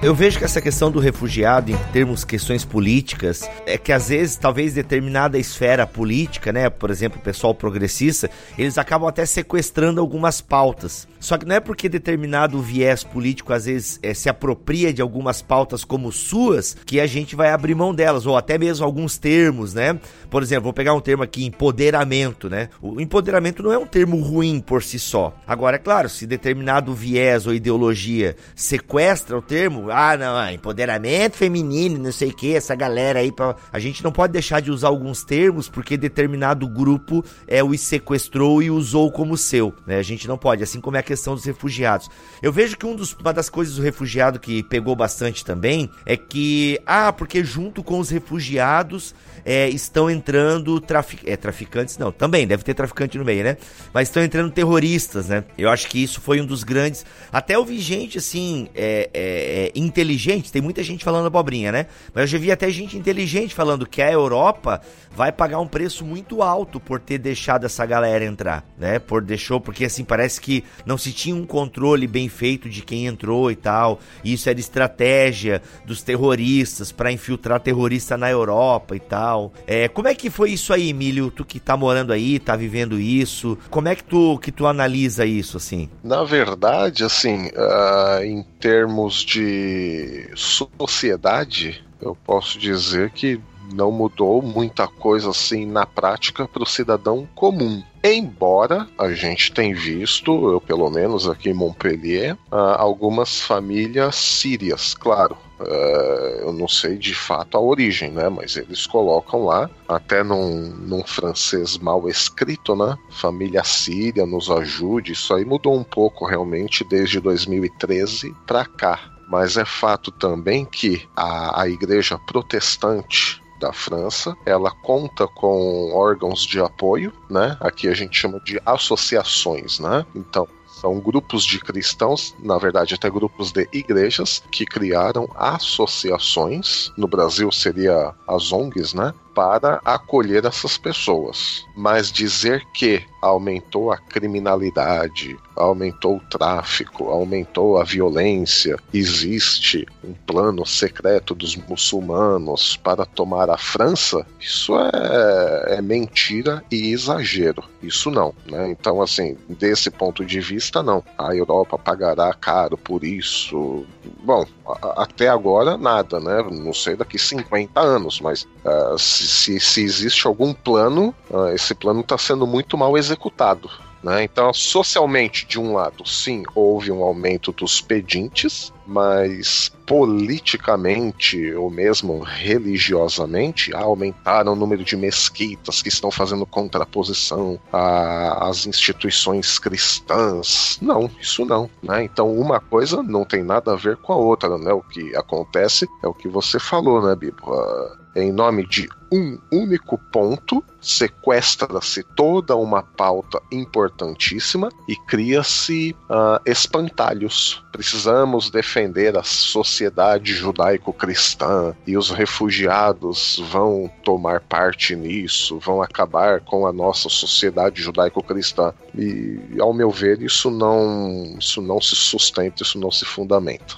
Eu 0.09 0.15
vejo 0.15 0.39
que 0.39 0.45
essa 0.47 0.63
questão 0.63 0.91
do 0.91 0.99
refugiado, 1.01 1.71
em 1.71 1.77
termos 1.93 2.25
questões 2.25 2.65
políticas, 2.65 3.43
é 3.67 3.77
que 3.77 3.93
às 3.93 4.09
vezes, 4.09 4.37
talvez 4.37 4.73
determinada 4.73 5.37
esfera 5.37 5.87
política, 5.87 6.51
né, 6.51 6.71
por 6.71 6.91
exemplo, 6.91 7.19
o 7.19 7.23
pessoal 7.23 7.55
progressista, 7.55 8.31
eles 8.57 8.79
acabam 8.79 9.07
até 9.07 9.27
sequestrando 9.27 10.01
algumas 10.01 10.41
pautas. 10.41 11.07
Só 11.21 11.37
que 11.37 11.47
não 11.47 11.57
é 11.57 11.61
porque 11.61 11.89
determinado 11.89 12.61
viés 12.61 13.05
político 13.05 13.53
às 13.53 13.67
vezes 13.67 13.99
é, 14.03 14.15
se 14.15 14.29
apropria 14.29 14.93
de 14.93 15.03
algumas 15.03 15.43
pautas 15.43 15.85
como 15.85 16.13
suas 16.13 16.77
que 16.87 17.01
a 17.01 17.07
gente 17.07 17.35
vai 17.35 17.51
abrir 17.51 17.75
mão 17.75 17.95
delas, 17.95 18.27
ou 18.27 18.37
até 18.37 18.59
mesmo 18.59 18.85
alguns 18.85 19.19
termos, 19.19 19.75
né? 19.75 19.99
Por 20.31 20.43
exemplo, 20.43 20.65
vou 20.65 20.73
pegar 20.73 20.95
um 20.95 21.01
termo 21.01 21.23
aqui, 21.23 21.45
empoderamento, 21.45 22.49
né? 22.49 22.69
O 22.81 23.01
empoderamento 23.01 23.63
não 23.63 23.73
é 23.73 23.79
um 23.79 23.87
termo 23.87 24.21
ruim 24.21 24.61
por 24.61 24.83
si 24.83 24.99
só. 24.99 25.35
Agora, 25.47 25.77
é 25.77 25.79
claro, 25.79 26.09
se 26.09 26.27
determinado 26.27 26.95
viés 26.95 27.47
ou 27.47 27.55
ideologia 27.55 28.37
sequestra 28.55 29.37
o 29.37 29.43
termo, 29.43 29.91
ah, 29.91 30.17
não, 30.17 30.41
é 30.41 30.53
empoderamento 30.53 31.37
feminino, 31.37 31.99
não 31.99 32.13
sei 32.13 32.29
o 32.29 32.35
que, 32.35 32.55
essa 32.55 32.75
galera 32.75 33.21
aí, 33.21 33.33
pra... 33.33 33.57
a 33.73 33.79
gente 33.79 34.05
não 34.05 34.13
pode 34.13 34.33
deixar 34.33 34.61
de 34.61 34.71
usar 34.71 34.89
alguns 34.89 35.25
termos 35.25 35.69
porque 35.69 35.97
determinado 35.97 36.69
grupo 36.69 37.25
é 37.47 37.63
o 37.63 37.77
sequestrou 37.77 38.63
e 38.63 38.71
usou 38.71 39.11
como 39.11 39.37
seu, 39.37 39.73
né? 39.87 39.99
A 39.99 40.03
gente 40.03 40.27
não 40.29 40.37
pode, 40.37 40.63
assim 40.63 40.81
como 40.81 40.97
é 40.97 41.03
questão 41.09 41.35
dos 41.35 41.45
refugiados. 41.45 42.11
Eu 42.43 42.53
vejo 42.53 42.77
que 42.77 42.85
um 42.85 42.95
dos, 42.95 43.15
uma 43.15 43.33
das 43.33 43.49
coisas 43.49 43.77
do 43.77 43.83
refugiado 43.83 44.39
que 44.39 44.63
pegou 44.63 44.95
bastante 44.95 45.45
também 45.45 45.91
é 46.05 46.17
que, 46.17 46.79
ah, 46.85 47.13
porque 47.13 47.43
junto 47.43 47.83
com 47.83 47.99
os 47.99 48.11
refugiados 48.11 49.15
é, 49.49 49.67
estão 49.71 50.11
entrando 50.11 50.79
trafic... 50.79 51.27
é, 51.27 51.35
traficantes, 51.35 51.97
não, 51.97 52.13
também 52.13 52.47
deve 52.47 52.63
ter 52.63 52.75
traficante 52.75 53.17
no 53.17 53.25
meio, 53.25 53.43
né? 53.43 53.57
Mas 53.95 54.09
estão 54.09 54.23
entrando 54.23 54.53
terroristas, 54.53 55.31
né? 55.31 55.43
Eu 55.57 55.71
acho 55.71 55.89
que 55.89 56.03
isso 56.03 56.21
foi 56.21 56.39
um 56.39 56.45
dos 56.45 56.63
grandes. 56.63 57.07
Até 57.33 57.57
eu 57.57 57.65
vi 57.65 57.79
gente 57.79 58.19
assim, 58.19 58.69
é, 58.75 59.09
é, 59.15 59.73
é 59.75 59.79
inteligente, 59.79 60.53
tem 60.53 60.61
muita 60.61 60.83
gente 60.83 61.03
falando 61.03 61.29
abobrinha, 61.29 61.73
né? 61.73 61.87
Mas 62.13 62.25
eu 62.25 62.27
já 62.27 62.39
vi 62.39 62.53
até 62.53 62.69
gente 62.69 62.99
inteligente 62.99 63.55
falando 63.55 63.87
que 63.87 64.03
a 64.03 64.13
Europa 64.13 64.83
vai 65.11 65.33
pagar 65.33 65.61
um 65.61 65.67
preço 65.67 66.05
muito 66.05 66.43
alto 66.43 66.79
por 66.79 67.01
ter 67.01 67.17
deixado 67.17 67.65
essa 67.65 67.87
galera 67.87 68.27
entrar, 68.27 68.67
né? 68.77 68.99
Por 68.99 69.23
deixou, 69.23 69.59
porque 69.59 69.87
assim 69.87 70.05
parece 70.05 70.43
que 70.43 70.63
não 70.85 70.99
se 70.99 71.11
tinha 71.11 71.35
um 71.35 71.47
controle 71.47 72.07
bem 72.07 72.29
feito 72.29 72.69
de 72.69 72.83
quem 72.83 73.07
entrou 73.07 73.51
e 73.51 73.57
tal. 73.57 73.99
E 74.23 74.35
isso 74.35 74.51
era 74.51 74.61
estratégia 74.61 75.63
dos 75.87 76.03
terroristas 76.03 76.93
para 76.93 77.11
infiltrar 77.11 77.61
terrorista 77.61 78.15
na 78.19 78.31
Europa 78.31 78.95
e 78.95 79.01
tal. 79.01 79.38
É, 79.67 79.89
como 79.89 80.09
é 80.09 80.15
que 80.15 80.31
foi 80.31 80.51
isso 80.51 80.73
aí, 80.73 80.91
Emílio? 80.91 81.31
Tu 81.31 81.45
que 81.45 81.61
tá 81.61 81.77
morando 81.77 82.13
aí, 82.13 82.39
tá 82.39 82.57
vivendo 82.57 82.99
isso, 82.99 83.57
como 83.71 83.89
é 83.89 83.95
que 83.95 84.05
tu 84.05 84.39
que 84.39 84.53
tu 84.53 84.67
analisa 84.67 85.25
isso 85.25 85.57
assim? 85.57 85.89
Na 86.03 86.25
verdade, 86.25 87.05
assim, 87.05 87.49
uh, 87.49 88.23
em 88.23 88.43
termos 88.61 89.25
de 89.25 90.31
sociedade, 90.35 91.85
eu 92.01 92.17
posso 92.25 92.59
dizer 92.59 93.11
que 93.11 93.41
não 93.73 93.93
mudou 93.93 94.41
muita 94.41 94.87
coisa 94.87 95.31
assim 95.31 95.67
na 95.67 95.85
prática 95.85 96.47
para 96.47 96.63
o 96.63 96.67
cidadão 96.67 97.29
comum. 97.35 97.83
Embora 98.11 98.89
a 98.97 99.13
gente 99.13 99.53
tenha 99.53 99.75
visto, 99.75 100.51
eu 100.51 100.63
pelo 100.63 100.89
menos 100.89 101.29
aqui 101.29 101.51
em 101.51 101.55
Montpellier, 101.55 102.39
ah, 102.51 102.81
algumas 102.81 103.43
famílias 103.43 104.17
sírias, 104.17 104.95
claro. 104.95 105.37
Uh, 105.61 106.41
eu 106.41 106.53
não 106.53 106.69
sei 106.69 106.97
de 106.97 107.13
fato 107.13 107.57
a 107.57 107.61
origem, 107.61 108.13
né? 108.13 108.29
Mas 108.29 108.57
eles 108.57 108.87
colocam 108.87 109.45
lá, 109.45 109.69
até 109.87 110.23
num, 110.23 110.71
num 110.71 111.05
francês 111.05 111.77
mal 111.77 112.09
escrito, 112.09 112.75
né? 112.75 112.97
Família 113.11 113.63
síria 113.65 114.25
nos 114.25 114.51
ajude. 114.51 115.13
Isso 115.13 115.35
aí 115.35 115.45
mudou 115.45 115.77
um 115.77 115.85
pouco 115.85 116.25
realmente 116.25 116.85
desde 116.85 117.21
2013 117.21 118.35
para 118.47 118.65
cá. 118.65 119.11
Mas 119.29 119.59
é 119.59 119.65
fato 119.65 120.11
também 120.13 120.65
que 120.65 121.07
a, 121.15 121.63
a 121.63 121.69
igreja 121.69 122.19
protestante 122.19 123.43
da 123.59 123.73
França. 123.73 124.37
Ela 124.47 124.71
conta 124.71 125.27
com 125.27 125.93
órgãos 125.93 126.41
de 126.47 126.61
apoio, 126.61 127.13
né? 127.29 127.57
Aqui 127.61 127.89
a 127.89 127.95
gente 127.95 128.17
chama 128.17 128.41
de 128.41 128.61
associações, 128.65 129.79
né? 129.79 130.07
Então, 130.15 130.47
são 130.81 131.01
grupos 131.01 131.45
de 131.45 131.59
cristãos, 131.59 132.35
na 132.39 132.57
verdade 132.57 132.95
até 132.95 133.11
grupos 133.11 133.51
de 133.51 133.69
igrejas, 133.73 134.43
que 134.51 134.65
criaram 134.65 135.29
associações. 135.35 136.93
No 136.97 137.09
Brasil 137.09 137.51
seria 137.51 138.15
as 138.29 138.53
ONGs, 138.53 138.95
né? 138.95 139.13
Para 139.39 139.81
acolher 139.85 140.45
essas 140.45 140.77
pessoas. 140.77 141.65
Mas 141.77 142.11
dizer 142.11 142.65
que 142.75 143.07
aumentou 143.23 143.93
a 143.93 143.97
criminalidade, 143.97 145.37
aumentou 145.55 146.17
o 146.17 146.21
tráfico, 146.29 147.09
aumentou 147.09 147.81
a 147.81 147.85
violência, 147.85 148.77
existe 148.93 149.87
um 150.03 150.13
plano 150.13 150.67
secreto 150.67 151.37
dos 151.37 151.55
muçulmanos 151.55 152.77
para 152.77 153.07
tomar 153.07 153.49
a 153.49 153.57
França, 153.57 154.27
isso 154.41 154.75
é, 154.77 155.77
é 155.77 155.83
mentira 155.83 156.65
e 156.71 156.93
exagero. 156.93 157.63
Isso 157.81 158.11
não, 158.11 158.35
né? 158.47 158.71
Então, 158.71 159.01
assim, 159.01 159.37
desse 159.49 159.91
ponto 159.91 160.25
de 160.25 160.41
vista, 160.41 160.83
não. 160.83 161.03
A 161.17 161.35
Europa 161.35 161.79
pagará 161.79 162.33
caro 162.35 162.77
por 162.77 163.05
isso. 163.05 163.85
Bom, 164.25 164.45
a, 164.67 165.03
até 165.03 165.29
agora 165.29 165.77
nada, 165.77 166.19
né? 166.19 166.43
Não 166.51 166.75
sei 166.75 166.97
daqui 166.97 167.19
50 167.19 167.81
anos, 167.81 168.21
mas 168.21 168.43
uh, 168.65 168.99
se 168.99 169.28
se, 169.29 169.61
se 169.61 169.83
existe 169.83 170.27
algum 170.27 170.53
plano, 170.53 171.15
uh, 171.31 171.49
esse 171.49 171.75
plano 171.75 172.01
está 172.01 172.19
sendo 172.19 172.47
muito 172.47 172.77
mal 172.77 172.97
executado. 172.97 173.71
Né? 174.03 174.25
Então, 174.25 174.53
socialmente, 174.53 175.47
de 175.47 175.59
um 175.59 175.75
lado, 175.75 176.07
sim, 176.09 176.45
houve 176.55 176.93
um 176.93 177.03
aumento 177.03 177.51
dos 177.53 177.81
pedintes, 177.81 178.73
mas 178.87 179.71
politicamente 179.85 181.53
ou 181.55 181.69
mesmo 181.69 182.21
religiosamente 182.21 183.75
aumentaram 183.75 184.53
o 184.53 184.57
número 184.57 184.85
de 184.85 184.97
mesquitas 184.97 185.83
que 185.83 185.89
estão 185.89 186.11
fazendo 186.11 186.47
contraposição 186.47 187.59
às 187.73 188.67
instituições 188.67 189.59
cristãs. 189.59 190.79
Não, 190.81 191.11
isso 191.21 191.45
não. 191.45 191.69
Né? 191.83 192.05
Então, 192.05 192.33
uma 192.33 192.61
coisa 192.61 193.03
não 193.03 193.25
tem 193.25 193.43
nada 193.43 193.73
a 193.73 193.77
ver 193.77 193.97
com 193.97 194.13
a 194.13 194.17
outra. 194.17 194.57
Né? 194.59 194.73
O 194.73 194.83
que 194.83 195.15
acontece 195.17 195.89
é 196.03 196.07
o 196.07 196.15
que 196.15 196.29
você 196.29 196.61
falou, 196.61 197.03
né, 197.03 197.17
Bibo? 197.17 197.51
Uh, 197.51 197.98
em 198.15 198.33
nome 198.33 198.67
de 198.67 198.89
um 199.11 199.39
único 199.51 199.97
ponto, 199.97 200.63
sequestra-se 200.81 202.03
toda 202.03 202.55
uma 202.57 202.83
pauta 202.83 203.41
importantíssima 203.51 204.69
e 204.87 204.95
cria-se 205.07 205.97
uh, 206.11 206.41
espantalhos. 206.45 207.65
Precisamos 207.73 208.51
defender 208.51 209.17
a 209.17 209.23
sociedade 209.23 210.35
judaico-cristã 210.35 211.75
e 211.87 211.97
os 211.97 212.11
refugiados 212.11 213.43
vão 213.51 213.91
tomar 214.05 214.41
parte 214.41 214.95
nisso, 214.95 215.59
vão 215.59 215.81
acabar 215.81 216.41
com 216.41 216.67
a 216.67 216.73
nossa 216.73 217.09
sociedade 217.09 217.81
judaico-cristã. 217.81 218.75
E, 218.95 219.41
ao 219.59 219.73
meu 219.73 219.91
ver, 219.91 220.21
isso 220.21 220.51
não, 220.51 221.37
isso 221.39 221.63
não 221.63 221.81
se 221.81 221.97
sustenta, 221.97 222.63
isso 222.63 222.79
não 222.79 222.91
se 222.91 223.05
fundamenta. 223.05 223.77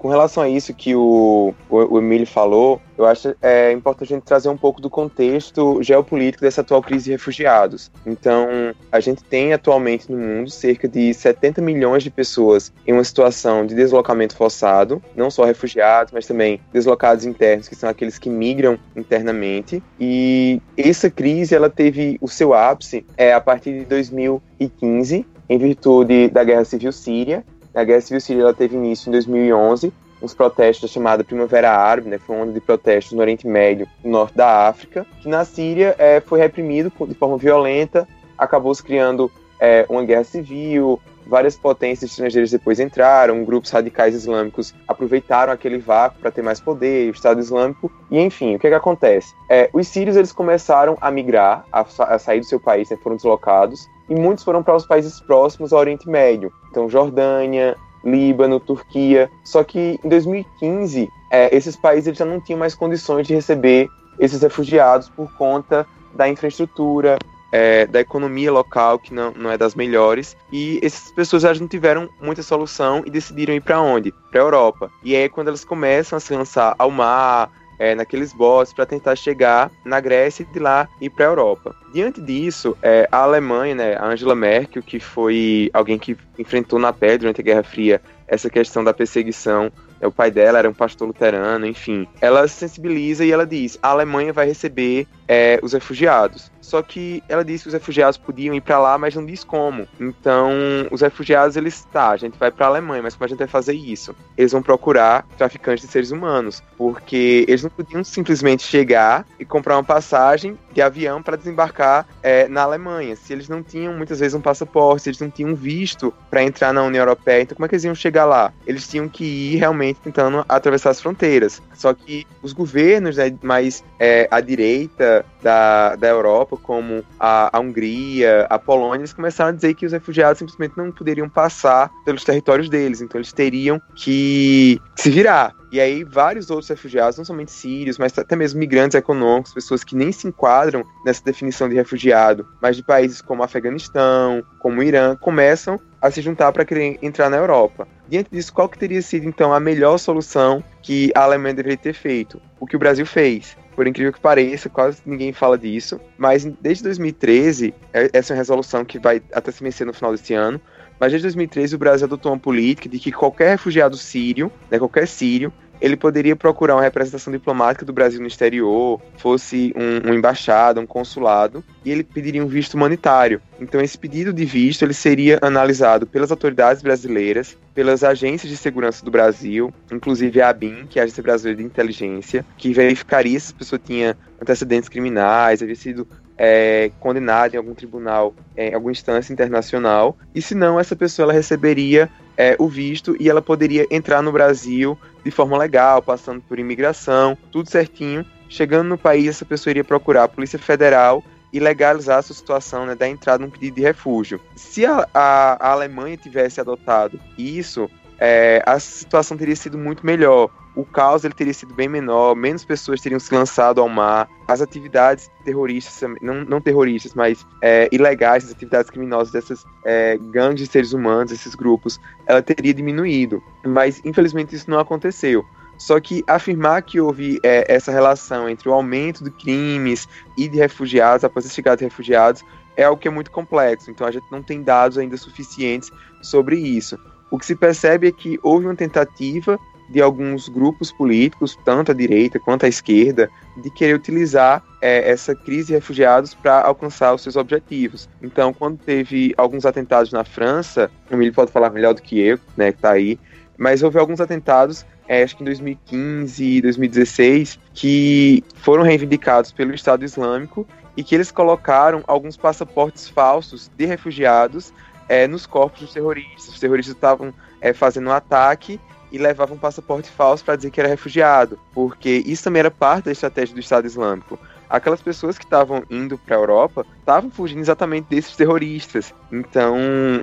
Com 0.00 0.08
relação 0.08 0.42
a 0.42 0.48
isso 0.48 0.72
que 0.72 0.96
o, 0.96 1.52
o, 1.68 1.76
o 1.76 1.98
Emílio 1.98 2.26
falou, 2.26 2.80
eu 2.96 3.04
acho 3.04 3.36
é 3.42 3.70
importante 3.70 4.10
a 4.10 4.16
gente 4.16 4.24
trazer 4.24 4.48
um 4.48 4.56
pouco 4.56 4.80
do 4.80 4.88
contexto 4.88 5.82
geopolítico 5.82 6.42
dessa 6.42 6.62
atual 6.62 6.80
crise 6.80 7.04
de 7.04 7.10
refugiados. 7.10 7.90
Então, 8.06 8.48
a 8.90 8.98
gente 8.98 9.22
tem 9.22 9.52
atualmente 9.52 10.10
no 10.10 10.16
mundo 10.16 10.48
cerca 10.48 10.88
de 10.88 11.12
70 11.12 11.60
milhões 11.60 12.02
de 12.02 12.10
pessoas 12.10 12.72
em 12.86 12.94
uma 12.94 13.04
situação 13.04 13.66
de 13.66 13.74
deslocamento 13.74 14.34
forçado, 14.34 15.02
não 15.14 15.30
só 15.30 15.44
refugiados, 15.44 16.14
mas 16.14 16.26
também 16.26 16.62
deslocados 16.72 17.26
internos, 17.26 17.68
que 17.68 17.76
são 17.76 17.90
aqueles 17.90 18.18
que 18.18 18.30
migram 18.30 18.78
internamente. 18.96 19.82
E 20.00 20.62
essa 20.78 21.10
crise 21.10 21.54
ela 21.54 21.68
teve 21.68 22.16
o 22.22 22.28
seu 22.28 22.54
ápice 22.54 23.04
é, 23.18 23.34
a 23.34 23.40
partir 23.40 23.80
de 23.80 23.84
2015, 23.84 25.26
em 25.46 25.58
virtude 25.58 26.28
da 26.28 26.42
Guerra 26.42 26.64
Civil 26.64 26.90
Síria, 26.90 27.44
a 27.80 27.84
Guerra 27.84 28.00
Civil 28.00 28.20
Síria 28.20 28.52
teve 28.52 28.76
início 28.76 29.08
em 29.08 29.12
2011, 29.12 29.92
uns 30.22 30.34
protestos 30.34 30.90
chamada 30.90 31.24
Primavera 31.24 31.70
Árabe, 31.70 32.10
né, 32.10 32.18
foi 32.18 32.36
uma 32.36 32.44
onda 32.44 32.52
de 32.52 32.60
protestos 32.60 33.12
no 33.12 33.20
Oriente 33.20 33.46
Médio, 33.46 33.88
no 34.04 34.10
norte 34.10 34.36
da 34.36 34.68
África, 34.68 35.06
que 35.20 35.28
na 35.28 35.44
Síria 35.44 35.94
é, 35.98 36.20
foi 36.20 36.38
reprimido 36.38 36.92
de 37.08 37.14
forma 37.14 37.38
violenta, 37.38 38.06
acabou 38.36 38.74
se 38.74 38.82
criando 38.82 39.30
é, 39.58 39.86
uma 39.88 40.04
guerra 40.04 40.24
civil, 40.24 41.00
várias 41.30 41.56
potências 41.56 42.10
estrangeiras 42.10 42.50
depois 42.50 42.80
entraram, 42.80 43.44
grupos 43.44 43.70
radicais 43.70 44.14
islâmicos 44.14 44.74
aproveitaram 44.86 45.52
aquele 45.52 45.78
vácuo 45.78 46.18
para 46.20 46.30
ter 46.32 46.42
mais 46.42 46.60
poder, 46.60 47.08
o 47.08 47.14
Estado 47.14 47.40
Islâmico, 47.40 47.90
e 48.10 48.18
enfim, 48.18 48.56
o 48.56 48.58
que, 48.58 48.66
é 48.66 48.70
que 48.70 48.76
acontece? 48.76 49.32
É, 49.48 49.70
os 49.72 49.86
sírios 49.86 50.16
eles 50.16 50.32
começaram 50.32 50.98
a 51.00 51.10
migrar, 51.10 51.64
a, 51.72 51.80
a 51.80 52.18
sair 52.18 52.40
do 52.40 52.46
seu 52.46 52.58
país, 52.58 52.90
né, 52.90 52.98
foram 53.00 53.14
deslocados, 53.14 53.88
e 54.08 54.14
muitos 54.14 54.42
foram 54.42 54.60
para 54.60 54.74
os 54.74 54.84
países 54.84 55.20
próximos 55.20 55.72
ao 55.72 55.78
Oriente 55.78 56.08
Médio, 56.08 56.52
então 56.68 56.90
Jordânia, 56.90 57.76
Líbano, 58.04 58.58
Turquia. 58.58 59.30
Só 59.44 59.62
que 59.62 60.00
em 60.02 60.08
2015, 60.08 61.08
é, 61.30 61.54
esses 61.54 61.76
países 61.76 62.16
já 62.16 62.24
não 62.24 62.40
tinham 62.40 62.58
mais 62.58 62.74
condições 62.74 63.26
de 63.26 63.34
receber 63.34 63.88
esses 64.18 64.42
refugiados 64.42 65.08
por 65.08 65.32
conta 65.36 65.86
da 66.14 66.28
infraestrutura, 66.28 67.18
é, 67.52 67.86
da 67.86 68.00
economia 68.00 68.52
local, 68.52 68.98
que 68.98 69.12
não, 69.12 69.32
não 69.32 69.50
é 69.50 69.58
das 69.58 69.74
melhores, 69.74 70.36
e 70.52 70.80
essas 70.82 71.10
pessoas 71.12 71.42
já 71.42 71.54
não 71.54 71.68
tiveram 71.68 72.08
muita 72.20 72.42
solução 72.42 73.02
e 73.04 73.10
decidiram 73.10 73.54
ir 73.54 73.60
para 73.60 73.80
onde? 73.80 74.12
Para 74.30 74.40
a 74.40 74.44
Europa. 74.44 74.90
E 75.02 75.14
aí, 75.16 75.28
quando 75.28 75.48
elas 75.48 75.64
começam 75.64 76.16
a 76.16 76.20
se 76.20 76.34
lançar 76.34 76.74
ao 76.78 76.90
mar, 76.90 77.50
é, 77.78 77.94
naqueles 77.94 78.34
botes 78.34 78.74
para 78.74 78.84
tentar 78.84 79.16
chegar 79.16 79.70
na 79.86 79.98
Grécia 80.00 80.42
e 80.42 80.52
de 80.52 80.58
lá 80.58 80.86
ir 81.00 81.08
para 81.08 81.24
a 81.24 81.28
Europa. 81.28 81.74
Diante 81.94 82.20
disso, 82.20 82.76
é, 82.82 83.08
a 83.10 83.22
Alemanha, 83.22 83.74
né, 83.74 83.96
a 83.96 84.06
Angela 84.06 84.34
Merkel, 84.34 84.82
que 84.82 85.00
foi 85.00 85.70
alguém 85.72 85.98
que 85.98 86.14
enfrentou 86.38 86.78
na 86.78 86.92
pele 86.92 87.18
durante 87.18 87.40
a 87.40 87.44
Guerra 87.44 87.62
Fria 87.62 88.02
essa 88.28 88.50
questão 88.50 88.84
da 88.84 88.92
perseguição 88.92 89.72
é, 90.00 90.06
o 90.06 90.12
pai 90.12 90.30
dela 90.30 90.58
era 90.58 90.68
um 90.68 90.72
pastor 90.72 91.06
luterano, 91.06 91.66
enfim. 91.66 92.08
Ela 92.20 92.48
se 92.48 92.54
sensibiliza 92.54 93.24
e 93.24 93.30
ela 93.30 93.46
diz: 93.46 93.78
a 93.82 93.88
Alemanha 93.88 94.32
vai 94.32 94.46
receber 94.46 95.06
é, 95.30 95.60
os 95.62 95.72
refugiados. 95.72 96.50
Só 96.60 96.82
que 96.82 97.22
ela 97.28 97.44
disse 97.44 97.64
que 97.64 97.68
os 97.68 97.74
refugiados 97.74 98.16
podiam 98.16 98.52
ir 98.54 98.60
para 98.60 98.78
lá, 98.78 98.98
mas 98.98 99.14
não 99.14 99.24
diz 99.24 99.44
como. 99.44 99.86
Então, 99.98 100.50
os 100.90 101.00
refugiados, 101.00 101.56
eles, 101.56 101.86
tá, 101.92 102.10
a 102.10 102.16
gente 102.16 102.36
vai 102.36 102.50
para 102.50 102.66
a 102.66 102.68
Alemanha, 102.68 103.02
mas 103.02 103.14
como 103.14 103.24
a 103.24 103.28
gente 103.28 103.38
vai 103.38 103.46
fazer 103.46 103.72
isso? 103.72 104.14
Eles 104.36 104.50
vão 104.50 104.60
procurar 104.60 105.24
traficantes 105.38 105.84
de 105.84 105.90
seres 105.90 106.10
humanos, 106.10 106.62
porque 106.76 107.44
eles 107.48 107.62
não 107.62 107.70
podiam 107.70 108.02
simplesmente 108.02 108.64
chegar 108.64 109.24
e 109.38 109.44
comprar 109.44 109.76
uma 109.76 109.84
passagem 109.84 110.58
de 110.72 110.82
avião 110.82 111.22
para 111.22 111.36
desembarcar 111.36 112.06
é, 112.22 112.48
na 112.48 112.62
Alemanha. 112.62 113.14
Se 113.14 113.32
eles 113.32 113.48
não 113.48 113.62
tinham 113.62 113.94
muitas 113.94 114.18
vezes 114.18 114.34
um 114.34 114.40
passaporte, 114.40 115.02
se 115.02 115.10
eles 115.10 115.20
não 115.20 115.30
tinham 115.30 115.54
visto 115.54 116.12
para 116.28 116.42
entrar 116.42 116.72
na 116.72 116.82
União 116.82 117.02
Europeia, 117.02 117.42
então 117.42 117.56
como 117.56 117.66
é 117.66 117.68
que 117.68 117.74
eles 117.74 117.84
iam 117.84 117.94
chegar 117.94 118.24
lá? 118.24 118.52
Eles 118.66 118.88
tinham 118.88 119.08
que 119.08 119.24
ir 119.24 119.56
realmente 119.56 120.00
tentando 120.00 120.44
atravessar 120.48 120.90
as 120.90 121.00
fronteiras. 121.00 121.62
Só 121.74 121.94
que 121.94 122.26
os 122.42 122.52
governos 122.52 123.16
né, 123.16 123.32
mais 123.42 123.84
é, 123.98 124.28
à 124.30 124.40
direita 124.40 125.19
da, 125.42 125.96
da 125.96 126.08
Europa, 126.08 126.56
como 126.56 127.04
a, 127.18 127.56
a 127.56 127.60
Hungria, 127.60 128.46
a 128.48 128.58
Polônia, 128.58 129.00
eles 129.00 129.12
começaram 129.12 129.50
a 129.50 129.54
dizer 129.54 129.74
que 129.74 129.86
os 129.86 129.92
refugiados 129.92 130.38
simplesmente 130.38 130.76
não 130.76 130.90
poderiam 130.90 131.28
passar 131.28 131.90
pelos 132.04 132.24
territórios 132.24 132.68
deles, 132.68 133.00
então 133.00 133.18
eles 133.18 133.32
teriam 133.32 133.80
que 133.94 134.80
se 134.96 135.10
virar. 135.10 135.54
E 135.72 135.80
aí, 135.80 136.02
vários 136.02 136.50
outros 136.50 136.68
refugiados, 136.68 137.16
não 137.16 137.24
somente 137.24 137.52
sírios, 137.52 137.96
mas 137.96 138.16
até 138.18 138.34
mesmo 138.34 138.58
migrantes 138.58 138.96
econômicos, 138.96 139.54
pessoas 139.54 139.84
que 139.84 139.94
nem 139.94 140.10
se 140.10 140.26
enquadram 140.26 140.84
nessa 141.04 141.22
definição 141.24 141.68
de 141.68 141.76
refugiado, 141.76 142.46
mas 142.60 142.76
de 142.76 142.82
países 142.82 143.22
como 143.22 143.44
Afeganistão, 143.44 144.42
como 144.58 144.82
Irã, 144.82 145.14
começam 145.14 145.78
a 146.00 146.10
se 146.10 146.20
juntar 146.20 146.50
para 146.52 146.64
querer 146.64 146.98
entrar 147.02 147.30
na 147.30 147.36
Europa. 147.36 147.86
Diante 148.08 148.30
disso, 148.30 148.52
qual 148.52 148.68
que 148.68 148.78
teria 148.78 149.00
sido 149.00 149.26
então 149.26 149.52
a 149.52 149.60
melhor 149.60 149.98
solução 149.98 150.64
que 150.82 151.12
a 151.14 151.22
Alemanha 151.22 151.54
deveria 151.54 151.76
ter 151.76 151.92
feito? 151.92 152.40
O 152.58 152.66
que 152.66 152.74
o 152.74 152.78
Brasil 152.78 153.06
fez. 153.06 153.56
Por 153.80 153.86
incrível 153.86 154.12
que 154.12 154.20
pareça, 154.20 154.68
quase 154.68 155.00
ninguém 155.06 155.32
fala 155.32 155.56
disso, 155.56 155.98
mas 156.18 156.44
desde 156.44 156.84
2013, 156.84 157.72
é, 157.94 158.10
essa 158.12 158.30
é 158.30 158.34
uma 158.34 158.38
resolução 158.38 158.84
que 158.84 158.98
vai 158.98 159.22
até 159.32 159.50
se 159.50 159.62
vencer 159.62 159.86
no 159.86 159.94
final 159.94 160.12
desse 160.12 160.34
ano, 160.34 160.60
mas 161.00 161.12
desde 161.12 161.22
2013 161.28 161.76
o 161.76 161.78
Brasil 161.78 162.06
adotou 162.06 162.30
uma 162.30 162.38
política 162.38 162.90
de 162.90 162.98
que 162.98 163.10
qualquer 163.10 163.52
refugiado 163.52 163.96
sírio, 163.96 164.52
né, 164.70 164.78
qualquer 164.78 165.08
sírio, 165.08 165.50
ele 165.80 165.96
poderia 165.96 166.36
procurar 166.36 166.74
uma 166.74 166.82
representação 166.82 167.32
diplomática 167.32 167.84
do 167.84 167.92
Brasil 167.92 168.20
no 168.20 168.26
exterior, 168.26 169.00
fosse 169.16 169.74
um, 169.76 170.10
um 170.10 170.14
embaixada, 170.14 170.80
um 170.80 170.86
consulado, 170.86 171.64
e 171.84 171.90
ele 171.90 172.04
pediria 172.04 172.44
um 172.44 172.48
visto 172.48 172.74
humanitário. 172.74 173.40
Então 173.60 173.80
esse 173.80 173.96
pedido 173.96 174.32
de 174.32 174.44
visto 174.44 174.84
ele 174.84 174.94
seria 174.94 175.38
analisado 175.40 176.06
pelas 176.06 176.30
autoridades 176.30 176.82
brasileiras, 176.82 177.56
pelas 177.74 178.04
agências 178.04 178.50
de 178.50 178.56
segurança 178.56 179.04
do 179.04 179.10
Brasil, 179.10 179.72
inclusive 179.90 180.40
a 180.40 180.50
ABIN, 180.50 180.86
que 180.88 180.98
é 180.98 181.02
a 181.02 181.04
Agência 181.04 181.22
Brasileira 181.22 181.58
de 181.58 181.64
Inteligência, 181.64 182.44
que 182.56 182.72
verificaria 182.72 183.38
se 183.38 183.52
a 183.52 183.56
pessoa 183.56 183.78
tinha 183.78 184.16
antecedentes 184.40 184.88
criminais, 184.88 185.62
havia 185.62 185.76
sido 185.76 186.06
é, 186.36 186.90
condenada 186.98 187.54
em 187.54 187.58
algum 187.58 187.74
tribunal, 187.74 188.34
é, 188.56 188.70
em 188.70 188.74
alguma 188.74 188.92
instância 188.92 189.32
internacional, 189.32 190.16
e 190.34 190.40
se 190.40 190.54
não, 190.54 190.80
essa 190.80 190.96
pessoa 190.96 191.26
ela 191.26 191.32
receberia 191.34 192.08
é, 192.40 192.56
o 192.58 192.66
visto 192.66 193.14
e 193.20 193.28
ela 193.28 193.42
poderia 193.42 193.86
entrar 193.90 194.22
no 194.22 194.32
Brasil 194.32 194.98
de 195.22 195.30
forma 195.30 195.58
legal, 195.58 196.00
passando 196.00 196.40
por 196.40 196.58
imigração, 196.58 197.36
tudo 197.52 197.68
certinho. 197.68 198.24
Chegando 198.48 198.88
no 198.88 198.96
país, 198.96 199.28
essa 199.28 199.44
pessoa 199.44 199.72
iria 199.72 199.84
procurar 199.84 200.24
a 200.24 200.28
Polícia 200.28 200.58
Federal 200.58 201.22
e 201.52 201.60
legalizar 201.60 202.16
a 202.16 202.22
sua 202.22 202.34
situação 202.34 202.86
né, 202.86 202.94
da 202.94 203.06
entrada 203.06 203.44
num 203.44 203.50
pedido 203.50 203.74
de 203.74 203.82
refúgio. 203.82 204.40
Se 204.56 204.86
a, 204.86 205.06
a, 205.12 205.68
a 205.68 205.72
Alemanha 205.72 206.16
tivesse 206.16 206.62
adotado 206.62 207.20
isso, 207.36 207.90
é, 208.20 208.62
a 208.66 208.78
situação 208.78 209.36
teria 209.36 209.56
sido 209.56 209.78
muito 209.78 210.04
melhor, 210.04 210.50
o 210.76 210.84
caos 210.84 211.24
ele 211.24 211.34
teria 211.34 211.54
sido 211.54 211.74
bem 211.74 211.88
menor, 211.88 212.36
menos 212.36 212.64
pessoas 212.64 213.00
teriam 213.00 213.18
se 213.18 213.34
lançado 213.34 213.80
ao 213.80 213.88
mar, 213.88 214.28
as 214.46 214.60
atividades 214.60 215.30
terroristas, 215.44 216.08
não, 216.20 216.44
não 216.44 216.60
terroristas, 216.60 217.14
mas 217.14 217.46
é, 217.62 217.88
ilegais, 217.90 218.44
as 218.44 218.52
atividades 218.52 218.90
criminosas 218.90 219.32
dessas 219.32 219.64
é, 219.84 220.18
gangues 220.18 220.60
de 220.60 220.66
seres 220.66 220.92
humanos, 220.92 221.32
esses 221.32 221.54
grupos, 221.54 221.98
ela 222.26 222.42
teria 222.42 222.74
diminuído. 222.74 223.42
Mas 223.64 224.00
infelizmente 224.04 224.54
isso 224.54 224.70
não 224.70 224.78
aconteceu. 224.78 225.44
Só 225.78 225.98
que 225.98 226.22
afirmar 226.26 226.82
que 226.82 227.00
houve 227.00 227.40
é, 227.42 227.64
essa 227.66 227.90
relação 227.90 228.46
entre 228.50 228.68
o 228.68 228.72
aumento 228.72 229.24
de 229.24 229.30
crimes 229.30 230.06
e 230.36 230.46
de 230.46 230.58
refugiados, 230.58 231.24
após 231.24 231.46
a 231.46 231.48
chegada 231.48 231.78
de 231.78 231.84
refugiados, 231.84 232.44
é 232.76 232.84
algo 232.84 233.00
que 233.00 233.08
é 233.08 233.10
muito 233.10 233.30
complexo. 233.30 233.90
Então 233.90 234.06
a 234.06 234.10
gente 234.10 234.26
não 234.30 234.42
tem 234.42 234.62
dados 234.62 234.98
ainda 234.98 235.16
suficientes 235.16 235.90
sobre 236.22 236.56
isso. 236.56 236.98
O 237.30 237.38
que 237.38 237.46
se 237.46 237.54
percebe 237.54 238.08
é 238.08 238.12
que 238.12 238.38
houve 238.42 238.66
uma 238.66 238.74
tentativa 238.74 239.58
de 239.90 240.00
alguns 240.00 240.48
grupos 240.48 240.92
políticos, 240.92 241.58
tanto 241.64 241.90
à 241.90 241.94
direita 241.94 242.38
quanto 242.38 242.64
à 242.64 242.68
esquerda, 242.68 243.28
de 243.56 243.70
querer 243.70 243.94
utilizar 243.94 244.62
é, 244.80 245.10
essa 245.10 245.34
crise 245.34 245.68
de 245.68 245.72
refugiados 245.72 246.32
para 246.32 246.62
alcançar 246.62 247.12
os 247.12 247.22
seus 247.22 247.34
objetivos. 247.34 248.08
Então, 248.22 248.52
quando 248.52 248.78
teve 248.78 249.34
alguns 249.36 249.66
atentados 249.66 250.12
na 250.12 250.24
França, 250.24 250.90
o 251.10 251.14
Emílio 251.14 251.34
pode 251.34 251.50
falar 251.50 251.70
melhor 251.70 251.92
do 251.92 252.02
que 252.02 252.20
eu, 252.20 252.38
né, 252.56 252.70
que 252.70 252.78
está 252.78 252.92
aí, 252.92 253.18
mas 253.58 253.82
houve 253.82 253.98
alguns 253.98 254.20
atentados, 254.20 254.86
é, 255.08 255.24
acho 255.24 255.36
que 255.36 255.42
em 255.42 255.46
2015 255.46 256.44
e 256.44 256.62
2016, 256.62 257.58
que 257.74 258.44
foram 258.54 258.84
reivindicados 258.84 259.50
pelo 259.50 259.74
Estado 259.74 260.04
Islâmico 260.04 260.66
e 260.96 261.02
que 261.02 261.14
eles 261.14 261.32
colocaram 261.32 262.02
alguns 262.06 262.36
passaportes 262.36 263.08
falsos 263.08 263.70
de 263.76 263.86
refugiados 263.86 264.72
é, 265.10 265.26
nos 265.26 265.44
corpos 265.44 265.80
dos 265.80 265.92
terroristas. 265.92 266.54
Os 266.54 266.60
terroristas 266.60 266.94
estavam 266.94 267.34
é, 267.60 267.72
fazendo 267.72 268.06
um 268.08 268.12
ataque 268.12 268.80
e 269.10 269.18
levava 269.18 269.52
um 269.52 269.58
passaporte 269.58 270.08
falso 270.08 270.44
para 270.44 270.54
dizer 270.54 270.70
que 270.70 270.78
era 270.78 270.88
refugiado, 270.88 271.58
porque 271.74 272.22
isso 272.24 272.44
também 272.44 272.60
era 272.60 272.70
parte 272.70 273.06
da 273.06 273.12
estratégia 273.12 273.52
do 273.52 273.60
Estado 273.60 273.86
Islâmico. 273.86 274.38
Aquelas 274.70 275.02
pessoas 275.02 275.36
que 275.36 275.44
estavam 275.44 275.82
indo 275.90 276.16
para 276.16 276.36
a 276.36 276.38
Europa 276.38 276.86
estavam 277.00 277.28
fugindo 277.28 277.60
exatamente 277.60 278.06
desses 278.08 278.36
terroristas. 278.36 279.12
Então, 279.32 279.76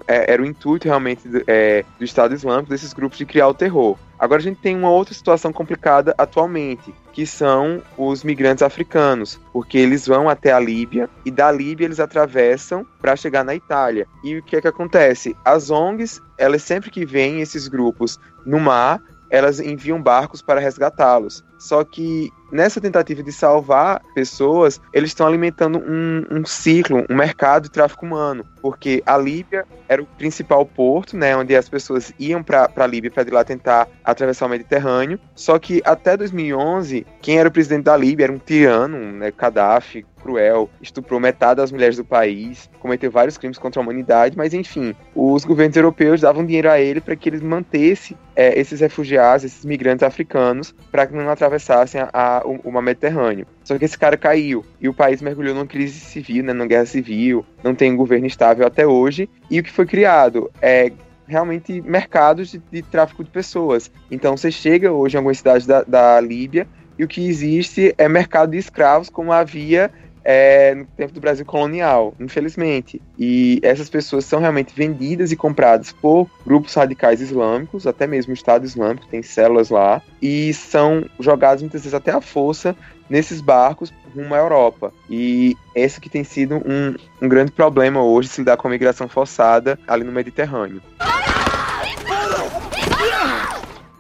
é, 0.08 0.32
era 0.32 0.42
o 0.42 0.46
intuito 0.46 0.88
realmente 0.88 1.28
do, 1.28 1.44
é, 1.46 1.84
do 2.00 2.06
Estado 2.06 2.34
Islâmico, 2.34 2.70
desses 2.70 2.94
grupos, 2.94 3.18
de 3.18 3.26
criar 3.26 3.50
o 3.50 3.54
terror. 3.54 3.98
Agora 4.18 4.40
a 4.40 4.44
gente 4.44 4.62
tem 4.62 4.76
uma 4.76 4.90
outra 4.90 5.14
situação 5.14 5.52
complicada 5.52 6.16
atualmente, 6.18 6.94
que 7.12 7.26
são 7.26 7.84
os 7.98 8.24
migrantes 8.24 8.64
africanos, 8.64 9.40
porque 9.52 9.78
eles 9.78 10.08
vão 10.08 10.30
até 10.30 10.52
a 10.52 10.60
Líbia 10.60 11.10
e 11.26 11.30
da 11.30 11.52
Líbia 11.52 11.86
eles 11.86 12.00
atravessam 12.00 12.86
para 13.02 13.16
chegar 13.16 13.44
na 13.44 13.54
Itália. 13.54 14.08
E 14.24 14.38
o 14.38 14.44
que 14.44 14.56
é 14.56 14.62
que 14.62 14.68
acontece? 14.68 15.36
As 15.44 15.70
ONGs, 15.70 16.22
elas 16.38 16.64
sempre 16.64 16.90
que 16.90 17.06
veem 17.06 17.42
esses 17.42 17.68
grupos 17.68 18.18
no 18.46 18.60
mar, 18.60 19.02
elas 19.30 19.60
enviam 19.60 20.02
barcos 20.02 20.42
para 20.42 20.60
resgatá-los. 20.60 21.44
Só 21.58 21.84
que 21.84 22.32
nessa 22.52 22.80
tentativa 22.80 23.22
de 23.22 23.32
salvar 23.32 24.02
pessoas, 24.14 24.80
eles 24.94 25.10
estão 25.10 25.28
alimentando 25.28 25.80
um, 25.80 26.26
um, 26.32 26.46
ciclo, 26.46 27.06
um 27.10 27.16
mercado 27.16 27.64
de 27.64 27.72
tráfico 27.72 28.06
humano, 28.06 28.46
porque 28.62 29.02
a 29.06 29.18
Líbia 29.18 29.66
era 29.88 30.02
o 30.02 30.06
principal 30.06 30.66
porto, 30.66 31.16
né, 31.16 31.36
onde 31.36 31.56
as 31.56 31.70
pessoas 31.70 32.14
iam 32.20 32.44
para 32.44 32.70
a 32.76 32.88
Líbia 32.88 33.12
para 33.12 33.24
de 33.24 33.32
lá 33.32 33.44
tentar 33.44 33.88
atravessar 34.04 34.46
o 34.46 34.50
Mediterrâneo. 34.50 35.20
Só 35.36 35.58
que 35.60 35.82
até 35.86 36.16
2011, 36.16 37.06
quem 37.22 37.40
era 37.40 37.50
o 37.50 37.52
presidente 37.52 37.86
da 37.86 37.98
Líbia 37.98 38.26
era 38.26 38.34
um 38.34 38.38
tirano, 38.38 38.98
né, 39.14 39.32
Gaddafi, 39.32 40.06
cruel, 40.22 40.70
estuprou 40.82 41.20
metade 41.20 41.58
das 41.58 41.72
mulheres 41.72 41.96
do 41.96 42.04
país, 42.04 42.70
cometeu 42.80 43.10
vários 43.10 43.38
crimes 43.38 43.58
contra 43.58 43.80
a 43.80 43.84
humanidade, 43.84 44.36
mas 44.38 44.54
enfim, 44.54 44.94
os 45.16 45.46
governos 45.46 45.78
europeus 45.78 46.22
davam 46.22 46.46
dinheiro 46.46 46.70
a 46.70 46.80
ele 46.80 47.00
para 47.00 47.16
que 47.16 47.30
eles 47.30 47.42
mantesse 47.42 48.18
é, 48.36 48.60
esses 48.60 48.82
refugiados, 48.82 49.46
esses 49.46 49.64
migrantes 49.64 50.04
africanos, 50.04 50.76
para 50.92 51.08
que 51.08 51.16
não 51.16 51.30
atravessassem 51.48 52.02
a, 52.02 52.10
a, 52.14 52.42
o, 52.46 52.60
o 52.64 52.72
mar 52.72 52.82
Mediterrâneo. 52.82 53.48
Só 53.64 53.78
que 53.78 53.86
esse 53.86 53.98
cara 53.98 54.18
caiu 54.18 54.64
e 54.80 54.88
o 54.88 54.94
país 54.94 55.22
mergulhou 55.22 55.56
numa 55.56 55.66
crise 55.66 56.00
civil, 56.00 56.44
né, 56.44 56.54
numa 56.54 56.68
guerra 56.68 56.86
civil, 56.86 57.46
não 57.64 57.74
tem 57.74 57.92
um 57.92 57.98
governo 57.98 58.28
estável 58.28 58.66
até 58.66 58.86
hoje. 58.86 59.30
E 59.50 59.60
o 59.60 59.64
que 59.64 59.72
foi 59.72 59.86
criado 59.86 60.52
é 60.62 60.92
realmente 61.28 61.82
mercados 61.82 62.52
de, 62.52 62.62
de 62.72 62.82
tráfico 62.82 63.24
de 63.24 63.30
pessoas. 63.30 63.92
Então 64.10 64.38
você 64.38 64.52
chega 64.52 64.92
hoje 64.92 65.16
em 65.16 65.18
algumas 65.18 65.40
cidades 65.40 65.66
da, 65.66 65.84
da 65.84 66.22
Líbia 66.22 66.68
e 66.98 67.04
o 67.04 67.08
que 67.08 67.28
existe 67.28 67.94
é 67.98 68.08
mercado 68.08 68.52
de 68.52 68.58
escravos, 68.58 69.10
como 69.10 69.32
havia 69.32 69.92
é, 70.30 70.76
no 70.76 70.86
tempo 70.86 71.14
do 71.14 71.22
Brasil 71.22 71.46
colonial, 71.46 72.14
infelizmente. 72.20 73.02
E 73.18 73.62
essas 73.64 73.90
pessoas 73.90 74.26
são 74.26 74.42
realmente 74.42 74.74
vendidas 74.76 75.32
e 75.32 75.38
compradas 75.38 75.94
por 75.94 76.30
grupos 76.46 76.74
radicais 76.74 77.22
islâmicos, 77.22 77.88
até 77.88 78.06
mesmo 78.06 78.32
o 78.32 78.34
Estado 78.34 78.66
Islâmico 78.66 79.08
tem 79.08 79.24
células 79.24 79.70
lá, 79.70 80.02
e 80.22 80.54
são 80.54 81.06
jogadas 81.18 81.62
muitas 81.62 81.84
vezes 81.84 81.94
até 81.94 82.12
à 82.12 82.20
força 82.20 82.76
nesses 83.10 83.40
barcos 83.40 83.94
rumo 84.14 84.36
à 84.36 84.38
Europa. 84.38 84.92
E 85.10 85.56
esse 85.74 86.02
que 86.02 86.10
tem 86.10 86.26
sido 86.26 86.56
um, 86.58 86.94
um 87.22 87.30
grande 87.30 87.54
problema 87.54 88.04
hoje 88.04 88.28
se 88.28 88.42
lidar 88.42 88.58
com 88.58 88.68
a 88.68 88.72
migração 88.72 89.08
forçada 89.08 89.80
ali 89.88 90.04
no 90.04 90.12
Mediterrâneo. 90.12 90.82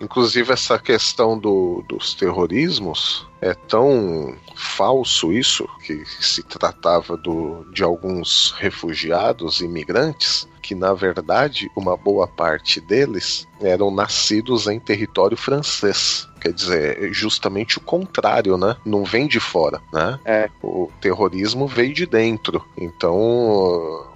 Inclusive 0.01 0.51
essa 0.51 0.77
questão 0.77 1.39
do, 1.39 1.85
dos 1.87 2.13
terrorismos 2.13 3.26
é 3.41 3.53
tão 3.53 4.35
falso 4.55 5.31
isso 5.31 5.67
que 5.85 6.03
se 6.05 6.41
tratava 6.43 7.15
do, 7.15 7.65
de 7.71 7.83
alguns 7.83 8.51
refugiados 8.57 9.61
imigrantes 9.61 10.47
que 10.61 10.75
na 10.75 10.93
verdade 10.93 11.69
uma 11.75 11.95
boa 11.95 12.27
parte 12.27 12.79
deles 12.79 13.47
eram 13.61 13.89
nascidos 13.89 14.67
em 14.67 14.79
território 14.79 15.37
francês. 15.37 16.27
Quer 16.39 16.53
dizer, 16.53 17.13
justamente 17.13 17.77
o 17.77 17.81
contrário, 17.81 18.57
né? 18.57 18.75
Não 18.85 19.03
vem 19.03 19.27
de 19.27 19.39
fora, 19.39 19.81
né? 19.91 20.19
É. 20.23 20.49
O 20.61 20.89
terrorismo 21.01 21.67
veio 21.67 21.93
de 21.93 22.05
dentro. 22.05 22.63
Então, 22.77 23.15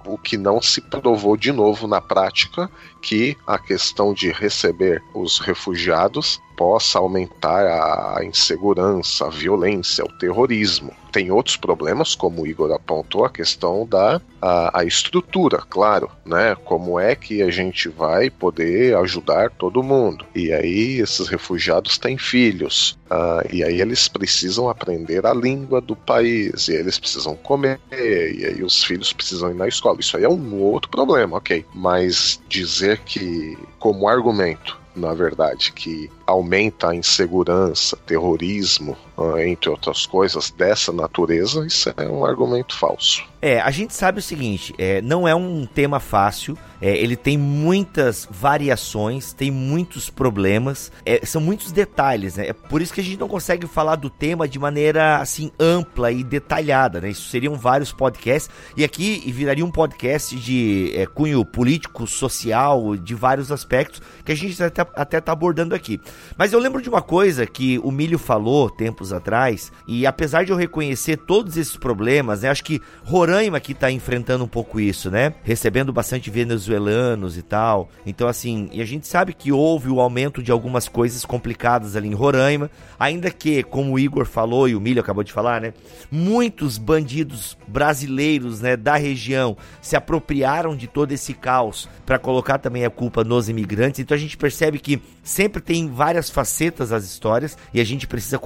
o 0.06 0.16
que 0.22 0.36
não 0.36 0.62
se 0.62 0.80
provou 0.80 1.36
de 1.36 1.50
novo 1.50 1.86
na 1.86 2.00
prática 2.00 2.70
que 3.00 3.36
a 3.46 3.58
questão 3.58 4.14
de 4.14 4.30
receber 4.30 5.02
os 5.12 5.40
refugiados 5.40 6.40
possa 6.56 6.98
aumentar 6.98 7.66
a 7.66 8.24
insegurança, 8.24 9.26
a 9.26 9.30
violência, 9.30 10.04
o 10.04 10.18
terrorismo. 10.18 10.92
Tem 11.12 11.30
outros 11.30 11.56
problemas, 11.56 12.14
como 12.14 12.42
o 12.42 12.46
Igor 12.46 12.72
apontou, 12.72 13.24
a 13.24 13.30
questão 13.30 13.86
da 13.86 14.20
a, 14.40 14.80
a 14.80 14.84
estrutura, 14.84 15.58
claro, 15.58 16.10
né? 16.24 16.56
Como 16.64 16.98
é 16.98 17.14
que 17.14 17.42
a 17.42 17.50
gente 17.50 17.88
vai 17.88 18.30
poder 18.30 18.96
ajudar 18.96 19.50
todo 19.50 19.82
mundo? 19.82 20.24
E 20.34 20.52
aí 20.52 20.98
esses 20.98 21.28
refugiados 21.28 21.98
têm 21.98 22.18
filhos, 22.18 22.98
uh, 23.10 23.46
e 23.54 23.62
aí 23.62 23.80
eles 23.80 24.08
precisam 24.08 24.68
aprender 24.68 25.24
a 25.26 25.34
língua 25.34 25.80
do 25.80 25.94
país, 25.94 26.66
e 26.68 26.72
eles 26.72 26.98
precisam 26.98 27.36
comer, 27.36 27.78
e 27.92 28.46
aí 28.46 28.62
os 28.64 28.82
filhos 28.82 29.12
precisam 29.12 29.50
ir 29.50 29.54
na 29.54 29.68
escola. 29.68 30.00
Isso 30.00 30.16
aí 30.16 30.24
é 30.24 30.28
um 30.28 30.60
outro 30.60 30.90
problema, 30.90 31.36
ok. 31.36 31.64
Mas 31.74 32.40
dizer 32.48 32.98
que, 33.04 33.56
como 33.78 34.08
argumento, 34.08 34.80
na 34.94 35.14
verdade, 35.14 35.72
que 35.72 36.10
aumenta 36.26 36.90
a 36.90 36.94
insegurança, 36.94 37.96
terrorismo, 37.96 38.96
entre 39.38 39.70
outras 39.70 40.06
coisas 40.06 40.50
dessa 40.50 40.92
natureza, 40.92 41.66
isso 41.66 41.92
é 41.96 42.08
um 42.08 42.24
argumento 42.24 42.76
falso. 42.76 43.22
É, 43.44 43.60
a 43.60 43.72
gente 43.72 43.92
sabe 43.92 44.20
o 44.20 44.22
seguinte, 44.22 44.72
é, 44.78 45.02
não 45.02 45.26
é 45.26 45.34
um 45.34 45.66
tema 45.66 45.98
fácil, 45.98 46.56
é, 46.80 46.96
ele 46.96 47.16
tem 47.16 47.36
muitas 47.36 48.26
variações, 48.30 49.32
tem 49.32 49.50
muitos 49.50 50.08
problemas, 50.08 50.92
é, 51.04 51.26
são 51.26 51.40
muitos 51.40 51.72
detalhes, 51.72 52.36
né? 52.36 52.48
É 52.48 52.52
por 52.52 52.80
isso 52.80 52.94
que 52.94 53.00
a 53.00 53.04
gente 53.04 53.18
não 53.18 53.26
consegue 53.26 53.66
falar 53.66 53.96
do 53.96 54.08
tema 54.08 54.46
de 54.46 54.60
maneira 54.60 55.16
assim 55.16 55.50
ampla 55.58 56.12
e 56.12 56.22
detalhada, 56.22 57.00
né? 57.00 57.10
Isso 57.10 57.28
seriam 57.28 57.56
vários 57.56 57.92
podcasts 57.92 58.48
e 58.76 58.84
aqui 58.84 59.20
viraria 59.32 59.64
um 59.64 59.72
podcast 59.72 60.36
de 60.36 60.92
é, 60.94 61.04
cunho 61.04 61.44
político, 61.44 62.06
social, 62.06 62.96
de 62.96 63.14
vários 63.14 63.50
aspectos 63.50 64.00
que 64.24 64.30
a 64.30 64.36
gente 64.36 64.62
até, 64.62 64.82
até 64.94 65.20
tá 65.20 65.32
abordando 65.32 65.74
aqui. 65.74 66.00
Mas 66.36 66.52
eu 66.52 66.60
lembro 66.60 66.80
de 66.80 66.88
uma 66.88 67.02
coisa 67.02 67.44
que 67.44 67.80
o 67.80 67.90
Milho 67.90 68.20
falou 68.20 68.70
tempos 68.70 69.01
atrás 69.10 69.72
e 69.88 70.06
apesar 70.06 70.44
de 70.44 70.52
eu 70.52 70.56
reconhecer 70.56 71.16
todos 71.16 71.56
esses 71.56 71.78
problemas, 71.78 72.42
né? 72.42 72.50
Acho 72.50 72.62
que 72.62 72.78
Roraima 73.04 73.58
que 73.58 73.72
tá 73.72 73.90
enfrentando 73.90 74.44
um 74.44 74.48
pouco 74.48 74.78
isso, 74.78 75.10
né? 75.10 75.32
Recebendo 75.42 75.94
bastante 75.94 76.28
venezuelanos 76.28 77.38
e 77.38 77.42
tal. 77.42 77.88
Então, 78.04 78.28
assim, 78.28 78.68
e 78.70 78.82
a 78.82 78.84
gente 78.84 79.06
sabe 79.06 79.32
que 79.32 79.50
houve 79.50 79.88
o 79.88 80.00
aumento 80.00 80.42
de 80.42 80.52
algumas 80.52 80.88
coisas 80.88 81.24
complicadas 81.24 81.96
ali 81.96 82.08
em 82.08 82.14
Roraima, 82.14 82.70
ainda 82.98 83.30
que, 83.30 83.62
como 83.62 83.92
o 83.92 83.98
Igor 83.98 84.26
falou 84.26 84.68
e 84.68 84.74
o 84.74 84.80
Milho 84.80 85.00
acabou 85.00 85.24
de 85.24 85.32
falar, 85.32 85.60
né? 85.60 85.72
Muitos 86.10 86.76
bandidos 86.76 87.56
brasileiros, 87.66 88.60
né, 88.60 88.76
da 88.76 88.96
região 88.96 89.56
se 89.80 89.96
apropriaram 89.96 90.76
de 90.76 90.86
todo 90.86 91.12
esse 91.12 91.32
caos 91.32 91.88
para 92.04 92.18
colocar 92.18 92.58
também 92.58 92.84
a 92.84 92.90
culpa 92.90 93.24
nos 93.24 93.48
imigrantes. 93.48 94.00
Então 94.00 94.14
a 94.14 94.20
gente 94.20 94.36
percebe 94.36 94.78
que 94.78 95.00
sempre 95.22 95.62
tem 95.62 95.88
várias 95.88 96.28
facetas 96.28 96.92
as 96.92 97.04
histórias 97.04 97.56
e 97.72 97.80
a 97.80 97.84
gente 97.84 98.06
precisa 98.06 98.38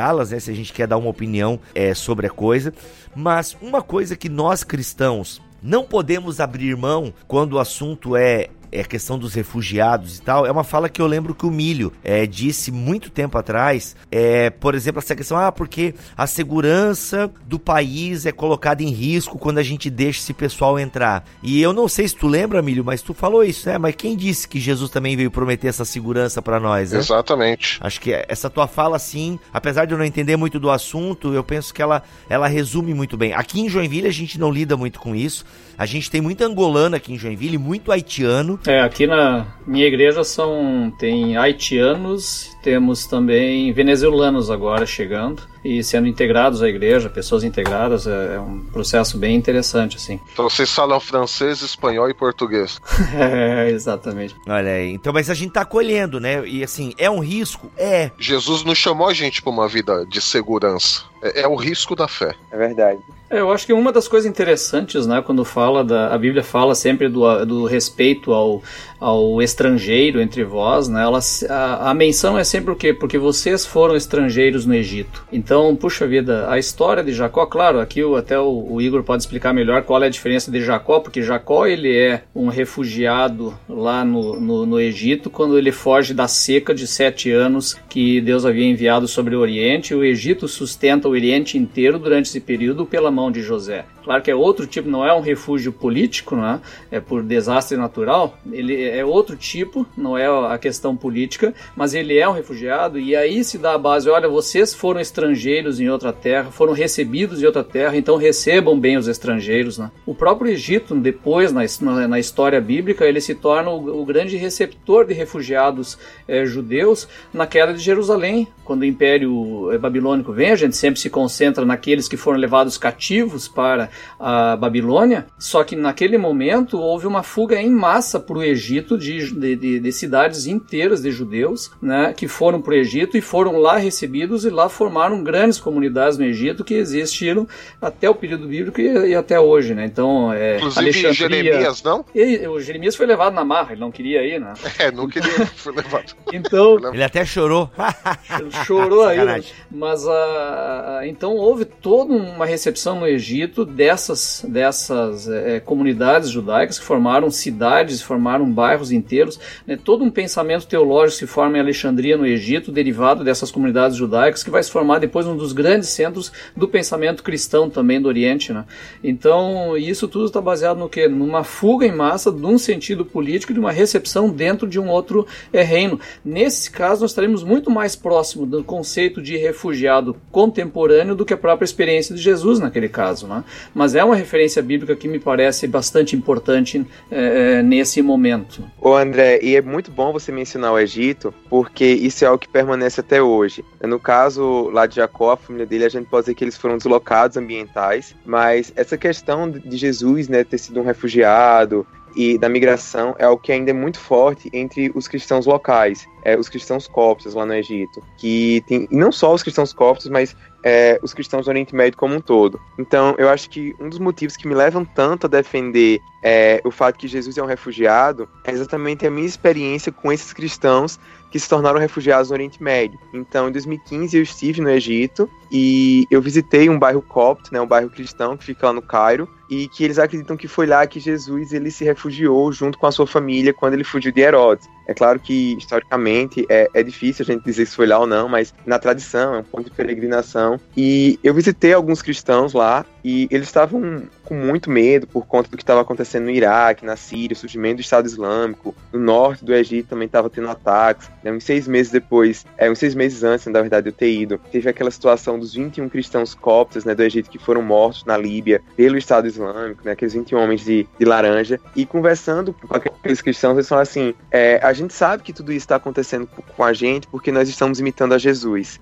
considerá-las, 0.00 0.30
né, 0.30 0.40
se 0.40 0.50
a 0.50 0.54
gente 0.54 0.72
quer 0.72 0.86
dar 0.86 0.96
uma 0.96 1.10
opinião 1.10 1.60
é, 1.74 1.94
sobre 1.94 2.26
a 2.26 2.30
coisa. 2.30 2.72
Mas 3.14 3.56
uma 3.60 3.82
coisa 3.82 4.16
que 4.16 4.28
nós 4.28 4.64
cristãos 4.64 5.42
não 5.62 5.84
podemos 5.84 6.40
abrir 6.40 6.76
mão 6.76 7.12
quando 7.28 7.54
o 7.54 7.58
assunto 7.58 8.16
é 8.16 8.48
é 8.72 8.80
a 8.80 8.84
questão 8.84 9.18
dos 9.18 9.34
refugiados 9.34 10.18
e 10.18 10.22
tal, 10.22 10.46
é 10.46 10.50
uma 10.50 10.64
fala 10.64 10.88
que 10.88 11.00
eu 11.00 11.06
lembro 11.06 11.34
que 11.34 11.46
o 11.46 11.50
Milho 11.50 11.92
é, 12.02 12.26
disse 12.26 12.70
muito 12.70 13.10
tempo 13.10 13.36
atrás, 13.36 13.96
é, 14.10 14.50
por 14.50 14.74
exemplo, 14.74 14.98
essa 14.98 15.14
questão, 15.14 15.36
ah, 15.36 15.52
porque 15.52 15.94
a 16.16 16.26
segurança 16.26 17.30
do 17.46 17.58
país 17.58 18.26
é 18.26 18.32
colocada 18.32 18.82
em 18.82 18.90
risco 18.90 19.38
quando 19.38 19.58
a 19.58 19.62
gente 19.62 19.90
deixa 19.90 20.20
esse 20.20 20.32
pessoal 20.32 20.78
entrar. 20.78 21.24
E 21.42 21.60
eu 21.60 21.72
não 21.72 21.88
sei 21.88 22.06
se 22.06 22.16
tu 22.16 22.26
lembra, 22.26 22.62
Milho, 22.62 22.84
mas 22.84 23.02
tu 23.02 23.14
falou 23.14 23.44
isso, 23.44 23.68
né? 23.68 23.78
Mas 23.78 23.94
quem 23.94 24.16
disse 24.16 24.46
que 24.48 24.60
Jesus 24.60 24.90
também 24.90 25.16
veio 25.16 25.30
prometer 25.30 25.68
essa 25.68 25.84
segurança 25.84 26.40
para 26.42 26.60
nós, 26.60 26.92
né? 26.92 26.98
Exatamente. 26.98 27.78
Acho 27.80 28.00
que 28.00 28.12
essa 28.28 28.48
tua 28.50 28.66
fala, 28.66 28.96
assim, 28.96 29.38
apesar 29.52 29.84
de 29.84 29.92
eu 29.92 29.98
não 29.98 30.04
entender 30.04 30.36
muito 30.36 30.58
do 30.58 30.70
assunto, 30.70 31.32
eu 31.32 31.42
penso 31.42 31.72
que 31.72 31.82
ela, 31.82 32.02
ela 32.28 32.46
resume 32.46 32.94
muito 32.94 33.16
bem. 33.16 33.32
Aqui 33.32 33.60
em 33.60 33.68
Joinville 33.68 34.08
a 34.08 34.12
gente 34.12 34.38
não 34.38 34.50
lida 34.50 34.76
muito 34.76 35.00
com 35.00 35.14
isso. 35.14 35.44
A 35.80 35.86
gente 35.86 36.10
tem 36.10 36.20
muito 36.20 36.44
angolano 36.44 36.94
aqui 36.94 37.14
em 37.14 37.18
Joinville, 37.18 37.56
muito 37.56 37.90
haitiano. 37.90 38.58
É, 38.66 38.80
aqui 38.80 39.06
na 39.06 39.46
minha 39.66 39.86
igreja 39.86 40.22
são 40.22 40.92
tem 40.98 41.36
haitianos, 41.36 42.54
temos 42.62 43.06
também 43.06 43.72
venezuelanos 43.72 44.50
agora 44.50 44.84
chegando 44.84 45.42
e 45.64 45.82
sendo 45.82 46.06
integrados 46.08 46.62
à 46.62 46.68
igreja, 46.68 47.08
pessoas 47.08 47.44
integradas, 47.44 48.06
é, 48.06 48.36
é 48.36 48.40
um 48.40 48.60
processo 48.60 49.18
bem 49.18 49.36
interessante, 49.36 49.96
assim. 49.96 50.18
Então 50.32 50.48
vocês 50.48 50.70
falam 50.70 50.98
francês, 50.98 51.60
espanhol 51.60 52.08
e 52.08 52.14
português. 52.14 52.80
é, 53.14 53.70
exatamente. 53.70 54.34
Olha 54.48 54.72
aí, 54.72 54.92
então, 54.92 55.12
mas 55.12 55.28
a 55.28 55.34
gente 55.34 55.52
tá 55.52 55.62
acolhendo, 55.62 56.18
né? 56.18 56.46
E 56.46 56.64
assim, 56.64 56.94
é 56.96 57.10
um 57.10 57.18
risco? 57.18 57.70
É. 57.76 58.10
Jesus 58.18 58.64
não 58.64 58.74
chamou 58.74 59.08
a 59.08 59.12
gente 59.12 59.42
para 59.42 59.52
uma 59.52 59.68
vida 59.68 60.06
de 60.06 60.20
segurança. 60.20 61.10
É, 61.22 61.42
é, 61.42 61.48
o 61.48 61.54
risco 61.54 61.94
da 61.94 62.08
fé. 62.08 62.34
É 62.50 62.56
verdade. 62.56 63.00
É, 63.28 63.40
eu 63.40 63.52
acho 63.52 63.66
que 63.66 63.72
uma 63.72 63.92
das 63.92 64.08
coisas 64.08 64.28
interessantes, 64.28 65.06
né, 65.06 65.22
quando 65.24 65.44
fala 65.44 65.84
da. 65.84 66.12
A 66.12 66.18
Bíblia 66.18 66.42
fala 66.42 66.74
sempre 66.74 67.08
do, 67.08 67.44
do 67.44 67.64
respeito 67.64 68.32
ao, 68.32 68.62
ao 68.98 69.40
estrangeiro 69.40 70.20
entre 70.20 70.42
vós, 70.42 70.88
né? 70.88 71.02
Ela, 71.02 71.20
a, 71.48 71.90
a 71.90 71.94
menção 71.94 72.38
é 72.38 72.42
sempre 72.42 72.72
o 72.72 72.76
quê? 72.76 72.92
Porque 72.92 73.18
vocês 73.18 73.64
foram 73.66 73.94
estrangeiros 73.94 74.66
no 74.66 74.74
Egito. 74.74 75.24
Então, 75.30 75.49
puxa 75.74 76.06
vida, 76.06 76.48
a 76.48 76.58
história 76.58 77.02
de 77.02 77.12
Jacó, 77.12 77.44
claro, 77.44 77.80
aqui 77.80 78.02
até 78.16 78.38
o, 78.38 78.66
o 78.70 78.80
Igor 78.80 79.02
pode 79.02 79.22
explicar 79.22 79.52
melhor 79.52 79.82
qual 79.82 80.00
é 80.02 80.06
a 80.06 80.10
diferença 80.10 80.48
de 80.48 80.60
Jacó, 80.62 81.00
porque 81.00 81.22
Jacó 81.22 81.66
ele 81.66 81.92
é 81.96 82.22
um 82.32 82.46
refugiado 82.48 83.52
lá 83.68 84.04
no, 84.04 84.38
no, 84.38 84.64
no 84.64 84.80
Egito 84.80 85.28
quando 85.28 85.58
ele 85.58 85.72
foge 85.72 86.14
da 86.14 86.28
seca 86.28 86.72
de 86.72 86.86
sete 86.86 87.32
anos 87.32 87.76
que 87.88 88.20
Deus 88.20 88.46
havia 88.46 88.64
enviado 88.64 89.08
sobre 89.08 89.34
o 89.34 89.40
Oriente. 89.40 89.94
O 89.94 90.04
Egito 90.04 90.46
sustenta 90.46 91.08
o 91.08 91.12
Oriente 91.12 91.58
inteiro 91.58 91.98
durante 91.98 92.26
esse 92.26 92.40
período 92.40 92.86
pela 92.86 93.10
mão 93.10 93.30
de 93.32 93.42
José. 93.42 93.84
Claro 94.04 94.22
que 94.22 94.30
é 94.30 94.34
outro 94.34 94.66
tipo, 94.66 94.88
não 94.88 95.06
é 95.06 95.14
um 95.14 95.20
refúgio 95.20 95.72
político, 95.72 96.36
né? 96.36 96.60
é 96.90 97.00
por 97.00 97.22
desastre 97.22 97.76
natural. 97.76 98.38
Ele 98.50 98.82
é 98.82 99.04
outro 99.04 99.36
tipo, 99.36 99.86
não 99.96 100.16
é 100.16 100.26
a 100.26 100.58
questão 100.58 100.96
política, 100.96 101.54
mas 101.76 101.94
ele 101.94 102.16
é 102.16 102.28
um 102.28 102.32
refugiado 102.32 102.98
e 102.98 103.14
aí 103.14 103.44
se 103.44 103.58
dá 103.58 103.74
a 103.74 103.78
base, 103.78 104.08
olha, 104.08 104.28
vocês 104.28 104.74
foram 104.74 105.00
estrangeiros 105.00 105.80
em 105.80 105.88
outra 105.88 106.12
terra, 106.12 106.50
foram 106.50 106.72
recebidos 106.72 107.42
em 107.42 107.46
outra 107.46 107.64
terra, 107.64 107.96
então 107.96 108.16
recebam 108.16 108.78
bem 108.78 108.96
os 108.96 109.08
estrangeiros. 109.08 109.78
Né? 109.78 109.90
O 110.06 110.14
próprio 110.14 110.50
Egito, 110.50 110.94
depois 110.94 111.52
na, 111.52 111.62
na 112.08 112.18
história 112.18 112.60
bíblica, 112.60 113.04
ele 113.04 113.20
se 113.20 113.34
torna 113.34 113.70
o, 113.70 114.00
o 114.00 114.04
grande 114.04 114.36
receptor 114.36 115.06
de 115.06 115.14
refugiados 115.14 115.98
é, 116.26 116.44
judeus 116.44 117.08
na 117.32 117.46
queda 117.46 117.72
de 117.72 117.80
Jerusalém, 117.80 118.48
quando 118.64 118.82
o 118.82 118.84
Império 118.84 119.76
Babilônico 119.80 120.32
vem, 120.32 120.50
a 120.50 120.56
gente 120.56 120.76
sempre 120.76 121.00
se 121.00 121.10
concentra 121.10 121.64
naqueles 121.64 122.08
que 122.08 122.16
foram 122.16 122.38
levados 122.38 122.78
cativos 122.78 123.48
para 123.48 123.89
a 124.18 124.56
Babilônia, 124.56 125.26
só 125.38 125.64
que 125.64 125.76
naquele 125.76 126.18
momento 126.18 126.78
houve 126.78 127.06
uma 127.06 127.22
fuga 127.22 127.60
em 127.60 127.70
massa 127.70 128.18
para 128.20 128.38
o 128.38 128.42
Egito 128.42 128.98
de, 128.98 129.32
de, 129.32 129.56
de, 129.56 129.80
de, 129.80 129.92
cidades 129.92 130.46
inteiras 130.46 131.02
de 131.02 131.10
judeus, 131.10 131.70
né, 131.80 132.12
que 132.16 132.28
foram 132.28 132.60
para 132.60 132.72
o 132.72 132.76
Egito 132.76 133.16
e 133.16 133.20
foram 133.20 133.56
lá 133.56 133.76
recebidos 133.76 134.44
e 134.44 134.50
lá 134.50 134.68
formaram 134.68 135.22
grandes 135.22 135.58
comunidades 135.58 136.18
no 136.18 136.24
Egito 136.24 136.64
que 136.64 136.74
existiram 136.74 137.46
até 137.80 138.08
o 138.08 138.14
período 138.14 138.46
bíblico 138.46 138.80
e, 138.80 139.10
e 139.10 139.14
até 139.14 139.38
hoje, 139.38 139.74
né? 139.74 139.84
Então, 139.84 140.32
é, 140.32 140.56
Inclusive 140.56 141.12
Jeremias, 141.12 141.82
não? 141.82 142.04
E, 142.14 142.46
o 142.46 142.60
Jeremias 142.60 142.96
foi 142.96 143.06
levado 143.06 143.34
na 143.34 143.44
marra, 143.44 143.72
ele 143.72 143.80
não 143.80 143.90
queria 143.90 144.22
ir, 144.24 144.40
né? 144.40 144.52
É, 144.78 144.90
não 144.90 145.08
queria, 145.08 145.46
foi 145.46 145.74
levado. 145.74 146.14
então, 146.32 146.78
ele 146.92 147.02
até 147.02 147.24
chorou. 147.24 147.70
chorou 148.66 149.04
aí, 149.04 149.44
mas 149.70 150.06
a, 150.06 151.00
então 151.04 151.34
houve 151.36 151.64
toda 151.64 152.12
uma 152.12 152.46
recepção 152.46 152.98
no 153.00 153.06
Egito 153.06 153.64
dessas 153.80 154.44
dessas 154.46 155.26
é, 155.26 155.58
comunidades 155.58 156.28
judaicas 156.28 156.78
que 156.78 156.84
formaram 156.84 157.30
cidades, 157.30 158.02
formaram 158.02 158.52
bairros 158.52 158.92
inteiros, 158.92 159.40
né? 159.66 159.78
todo 159.82 160.04
um 160.04 160.10
pensamento 160.10 160.66
teológico 160.66 161.20
se 161.20 161.26
forma 161.26 161.56
em 161.56 161.60
Alexandria 161.60 162.14
no 162.14 162.26
Egito, 162.26 162.70
derivado 162.70 163.24
dessas 163.24 163.50
comunidades 163.50 163.96
judaicas 163.96 164.42
que 164.42 164.50
vai 164.50 164.62
se 164.62 164.70
formar 164.70 164.98
depois 164.98 165.26
um 165.26 165.34
dos 165.34 165.54
grandes 165.54 165.88
centros 165.88 166.30
do 166.54 166.68
pensamento 166.68 167.22
cristão 167.22 167.70
também 167.70 167.98
do 167.98 168.06
Oriente, 168.06 168.52
né? 168.52 168.66
Então 169.02 169.74
isso 169.78 170.06
tudo 170.06 170.26
está 170.26 170.42
baseado 170.42 170.76
no 170.76 170.86
que? 170.86 171.08
Numa 171.08 171.42
fuga 171.42 171.86
em 171.86 171.92
massa 171.92 172.30
de 172.30 172.44
um 172.44 172.58
sentido 172.58 173.02
político, 173.02 173.54
de 173.54 173.58
uma 173.58 173.72
recepção 173.72 174.28
dentro 174.28 174.68
de 174.68 174.78
um 174.78 174.90
outro 174.90 175.26
é, 175.54 175.62
reino. 175.62 175.98
Nesse 176.22 176.70
caso, 176.70 177.00
nós 177.00 177.12
estaremos 177.12 177.42
muito 177.42 177.70
mais 177.70 177.96
próximo 177.96 178.44
do 178.44 178.62
conceito 178.62 179.22
de 179.22 179.38
refugiado 179.38 180.14
contemporâneo 180.30 181.14
do 181.14 181.24
que 181.24 181.32
a 181.32 181.38
própria 181.38 181.64
experiência 181.64 182.14
de 182.14 182.20
Jesus 182.20 182.58
naquele 182.58 182.90
caso. 182.90 183.26
Né? 183.26 183.42
Mas 183.74 183.94
é 183.94 184.04
uma 184.04 184.16
referência 184.16 184.62
bíblica 184.62 184.96
que 184.96 185.08
me 185.08 185.18
parece 185.18 185.66
bastante 185.66 186.16
importante 186.16 186.84
é, 187.10 187.62
nesse 187.62 188.02
momento. 188.02 188.64
Ô 188.80 188.94
André, 188.94 189.38
e 189.42 189.56
é 189.56 189.62
muito 189.62 189.90
bom 189.90 190.12
você 190.12 190.32
mencionar 190.32 190.72
o 190.72 190.78
Egito, 190.78 191.32
porque 191.48 191.84
isso 191.84 192.24
é 192.24 192.28
algo 192.28 192.38
que 192.38 192.48
permanece 192.48 193.00
até 193.00 193.22
hoje. 193.22 193.64
No 193.82 193.98
caso 193.98 194.70
lá 194.70 194.86
de 194.86 194.96
Jacó, 194.96 195.32
a 195.32 195.36
família 195.36 195.66
dele, 195.66 195.84
a 195.84 195.88
gente 195.88 196.06
pode 196.06 196.24
dizer 196.24 196.34
que 196.34 196.44
eles 196.44 196.56
foram 196.56 196.76
deslocados 196.76 197.36
ambientais, 197.36 198.14
mas 198.24 198.72
essa 198.76 198.96
questão 198.96 199.50
de 199.50 199.76
Jesus 199.76 200.28
né, 200.28 200.44
ter 200.44 200.58
sido 200.58 200.80
um 200.80 200.84
refugiado, 200.84 201.86
e 202.14 202.38
da 202.38 202.48
migração 202.48 203.14
é 203.18 203.24
algo 203.24 203.40
que 203.40 203.52
ainda 203.52 203.70
é 203.70 203.74
muito 203.74 203.98
forte 203.98 204.50
entre 204.52 204.90
os 204.94 205.06
cristãos 205.08 205.46
locais, 205.46 206.06
é, 206.22 206.36
os 206.36 206.48
cristãos 206.48 206.86
coptos 206.86 207.34
lá 207.34 207.46
no 207.46 207.54
Egito, 207.54 208.02
que 208.16 208.62
tem, 208.66 208.88
e 208.90 208.96
não 208.96 209.10
só 209.10 209.32
os 209.32 209.42
cristãos 209.42 209.72
coptos, 209.72 210.08
mas 210.08 210.36
é, 210.62 210.98
os 211.02 211.14
cristãos 211.14 211.46
do 211.46 211.48
Oriente 211.48 211.74
Médio 211.74 211.98
como 211.98 212.14
um 212.14 212.20
todo. 212.20 212.60
Então, 212.78 213.14
eu 213.18 213.28
acho 213.28 213.48
que 213.48 213.74
um 213.80 213.88
dos 213.88 213.98
motivos 213.98 214.36
que 214.36 214.46
me 214.46 214.54
levam 214.54 214.84
tanto 214.84 215.26
a 215.26 215.28
defender 215.28 216.00
é, 216.22 216.60
o 216.64 216.70
fato 216.70 216.98
que 216.98 217.08
Jesus 217.08 217.38
é 217.38 217.42
um 217.42 217.46
refugiado 217.46 218.28
é 218.44 218.52
exatamente 218.52 219.06
a 219.06 219.10
minha 219.10 219.26
experiência 219.26 219.90
com 219.90 220.12
esses 220.12 220.32
cristãos 220.32 220.98
que 221.30 221.38
se 221.38 221.48
tornaram 221.48 221.78
refugiados 221.78 222.28
no 222.28 222.34
Oriente 222.34 222.62
Médio. 222.62 222.98
Então, 223.14 223.48
em 223.48 223.52
2015 223.52 224.16
eu 224.16 224.22
estive 224.22 224.60
no 224.60 224.68
Egito 224.68 225.30
e 225.50 226.06
eu 226.10 226.20
visitei 226.20 226.68
um 226.68 226.78
bairro 226.78 227.00
copto, 227.00 227.52
né, 227.52 227.60
um 227.60 227.66
bairro 227.66 227.88
cristão 227.88 228.36
que 228.36 228.44
fica 228.44 228.66
lá 228.66 228.72
no 228.72 228.82
Cairo, 228.82 229.28
e 229.50 229.68
que 229.68 229.84
eles 229.84 229.98
acreditam 229.98 230.36
que 230.36 230.46
foi 230.46 230.66
lá 230.66 230.86
que 230.86 231.00
Jesus 231.00 231.52
ele 231.52 231.70
se 231.70 231.84
refugiou 231.84 232.52
junto 232.52 232.78
com 232.78 232.86
a 232.86 232.92
sua 232.92 233.06
família 233.06 233.52
quando 233.52 233.74
ele 233.74 233.84
fugiu 233.84 234.12
de 234.12 234.20
Herodes. 234.20 234.68
É 234.90 234.94
claro 234.94 235.20
que 235.20 235.56
historicamente 235.56 236.44
é, 236.48 236.68
é 236.74 236.82
difícil 236.82 237.24
a 237.24 237.32
gente 237.32 237.44
dizer 237.44 237.64
se 237.64 237.76
foi 237.76 237.86
lá 237.86 238.00
ou 238.00 238.08
não, 238.08 238.28
mas 238.28 238.52
na 238.66 238.76
tradição 238.76 239.36
é 239.36 239.38
um 239.38 239.44
ponto 239.44 239.66
de 239.66 239.70
peregrinação. 239.70 240.58
E 240.76 241.16
eu 241.22 241.32
visitei 241.32 241.72
alguns 241.72 242.02
cristãos 242.02 242.52
lá 242.52 242.84
e 243.04 243.28
eles 243.30 243.46
estavam 243.46 244.02
com 244.24 244.34
muito 244.34 244.68
medo 244.68 245.06
por 245.06 245.26
conta 245.26 245.48
do 245.48 245.56
que 245.56 245.62
estava 245.62 245.80
acontecendo 245.80 246.24
no 246.24 246.30
Iraque, 246.30 246.84
na 246.84 246.96
Síria, 246.96 247.34
o 247.34 247.38
surgimento 247.38 247.76
do 247.76 247.82
Estado 247.82 248.06
Islâmico, 248.06 248.74
no 248.92 248.98
norte 248.98 249.44
do 249.44 249.54
Egito 249.54 249.90
também 249.90 250.06
estava 250.06 250.28
tendo 250.28 250.48
ataques. 250.48 251.08
Né? 251.22 251.32
Uns 251.32 251.44
seis 251.44 251.68
meses 251.68 251.92
depois, 251.92 252.44
é, 252.58 252.70
uns 252.70 252.78
seis 252.78 252.94
meses 252.94 253.22
antes, 253.22 253.46
na 253.46 253.60
verdade, 253.60 253.88
eu 253.88 253.92
ter 253.92 254.10
ido, 254.10 254.40
teve 254.50 254.68
aquela 254.68 254.90
situação 254.90 255.38
dos 255.38 255.54
21 255.54 255.88
cristãos 255.88 256.34
coptas 256.34 256.84
né, 256.84 256.94
do 256.94 257.02
Egito 257.02 257.30
que 257.30 257.38
foram 257.38 257.62
mortos 257.62 258.04
na 258.04 258.16
Líbia 258.16 258.60
pelo 258.76 258.98
Estado 258.98 259.28
Islâmico, 259.28 259.39
né, 259.84 259.92
aqueles 259.92 260.14
21 260.14 260.38
homens 260.38 260.60
de, 260.62 260.86
de 260.98 261.04
laranja. 261.04 261.60
E 261.74 261.86
conversando 261.86 262.52
com 262.52 262.74
aqueles 262.74 263.20
cristãos, 263.20 263.54
eles 263.54 263.68
falam 263.68 263.82
assim: 263.82 264.14
é, 264.30 264.60
a 264.62 264.72
gente 264.72 264.92
sabe 264.92 265.22
que 265.22 265.32
tudo 265.32 265.52
isso 265.52 265.64
está 265.64 265.76
acontecendo 265.76 266.28
com 266.56 266.64
a 266.64 266.72
gente 266.72 267.06
porque 267.08 267.32
nós 267.32 267.48
estamos 267.48 267.80
imitando 267.80 268.14
a 268.14 268.18
Jesus. 268.18 268.80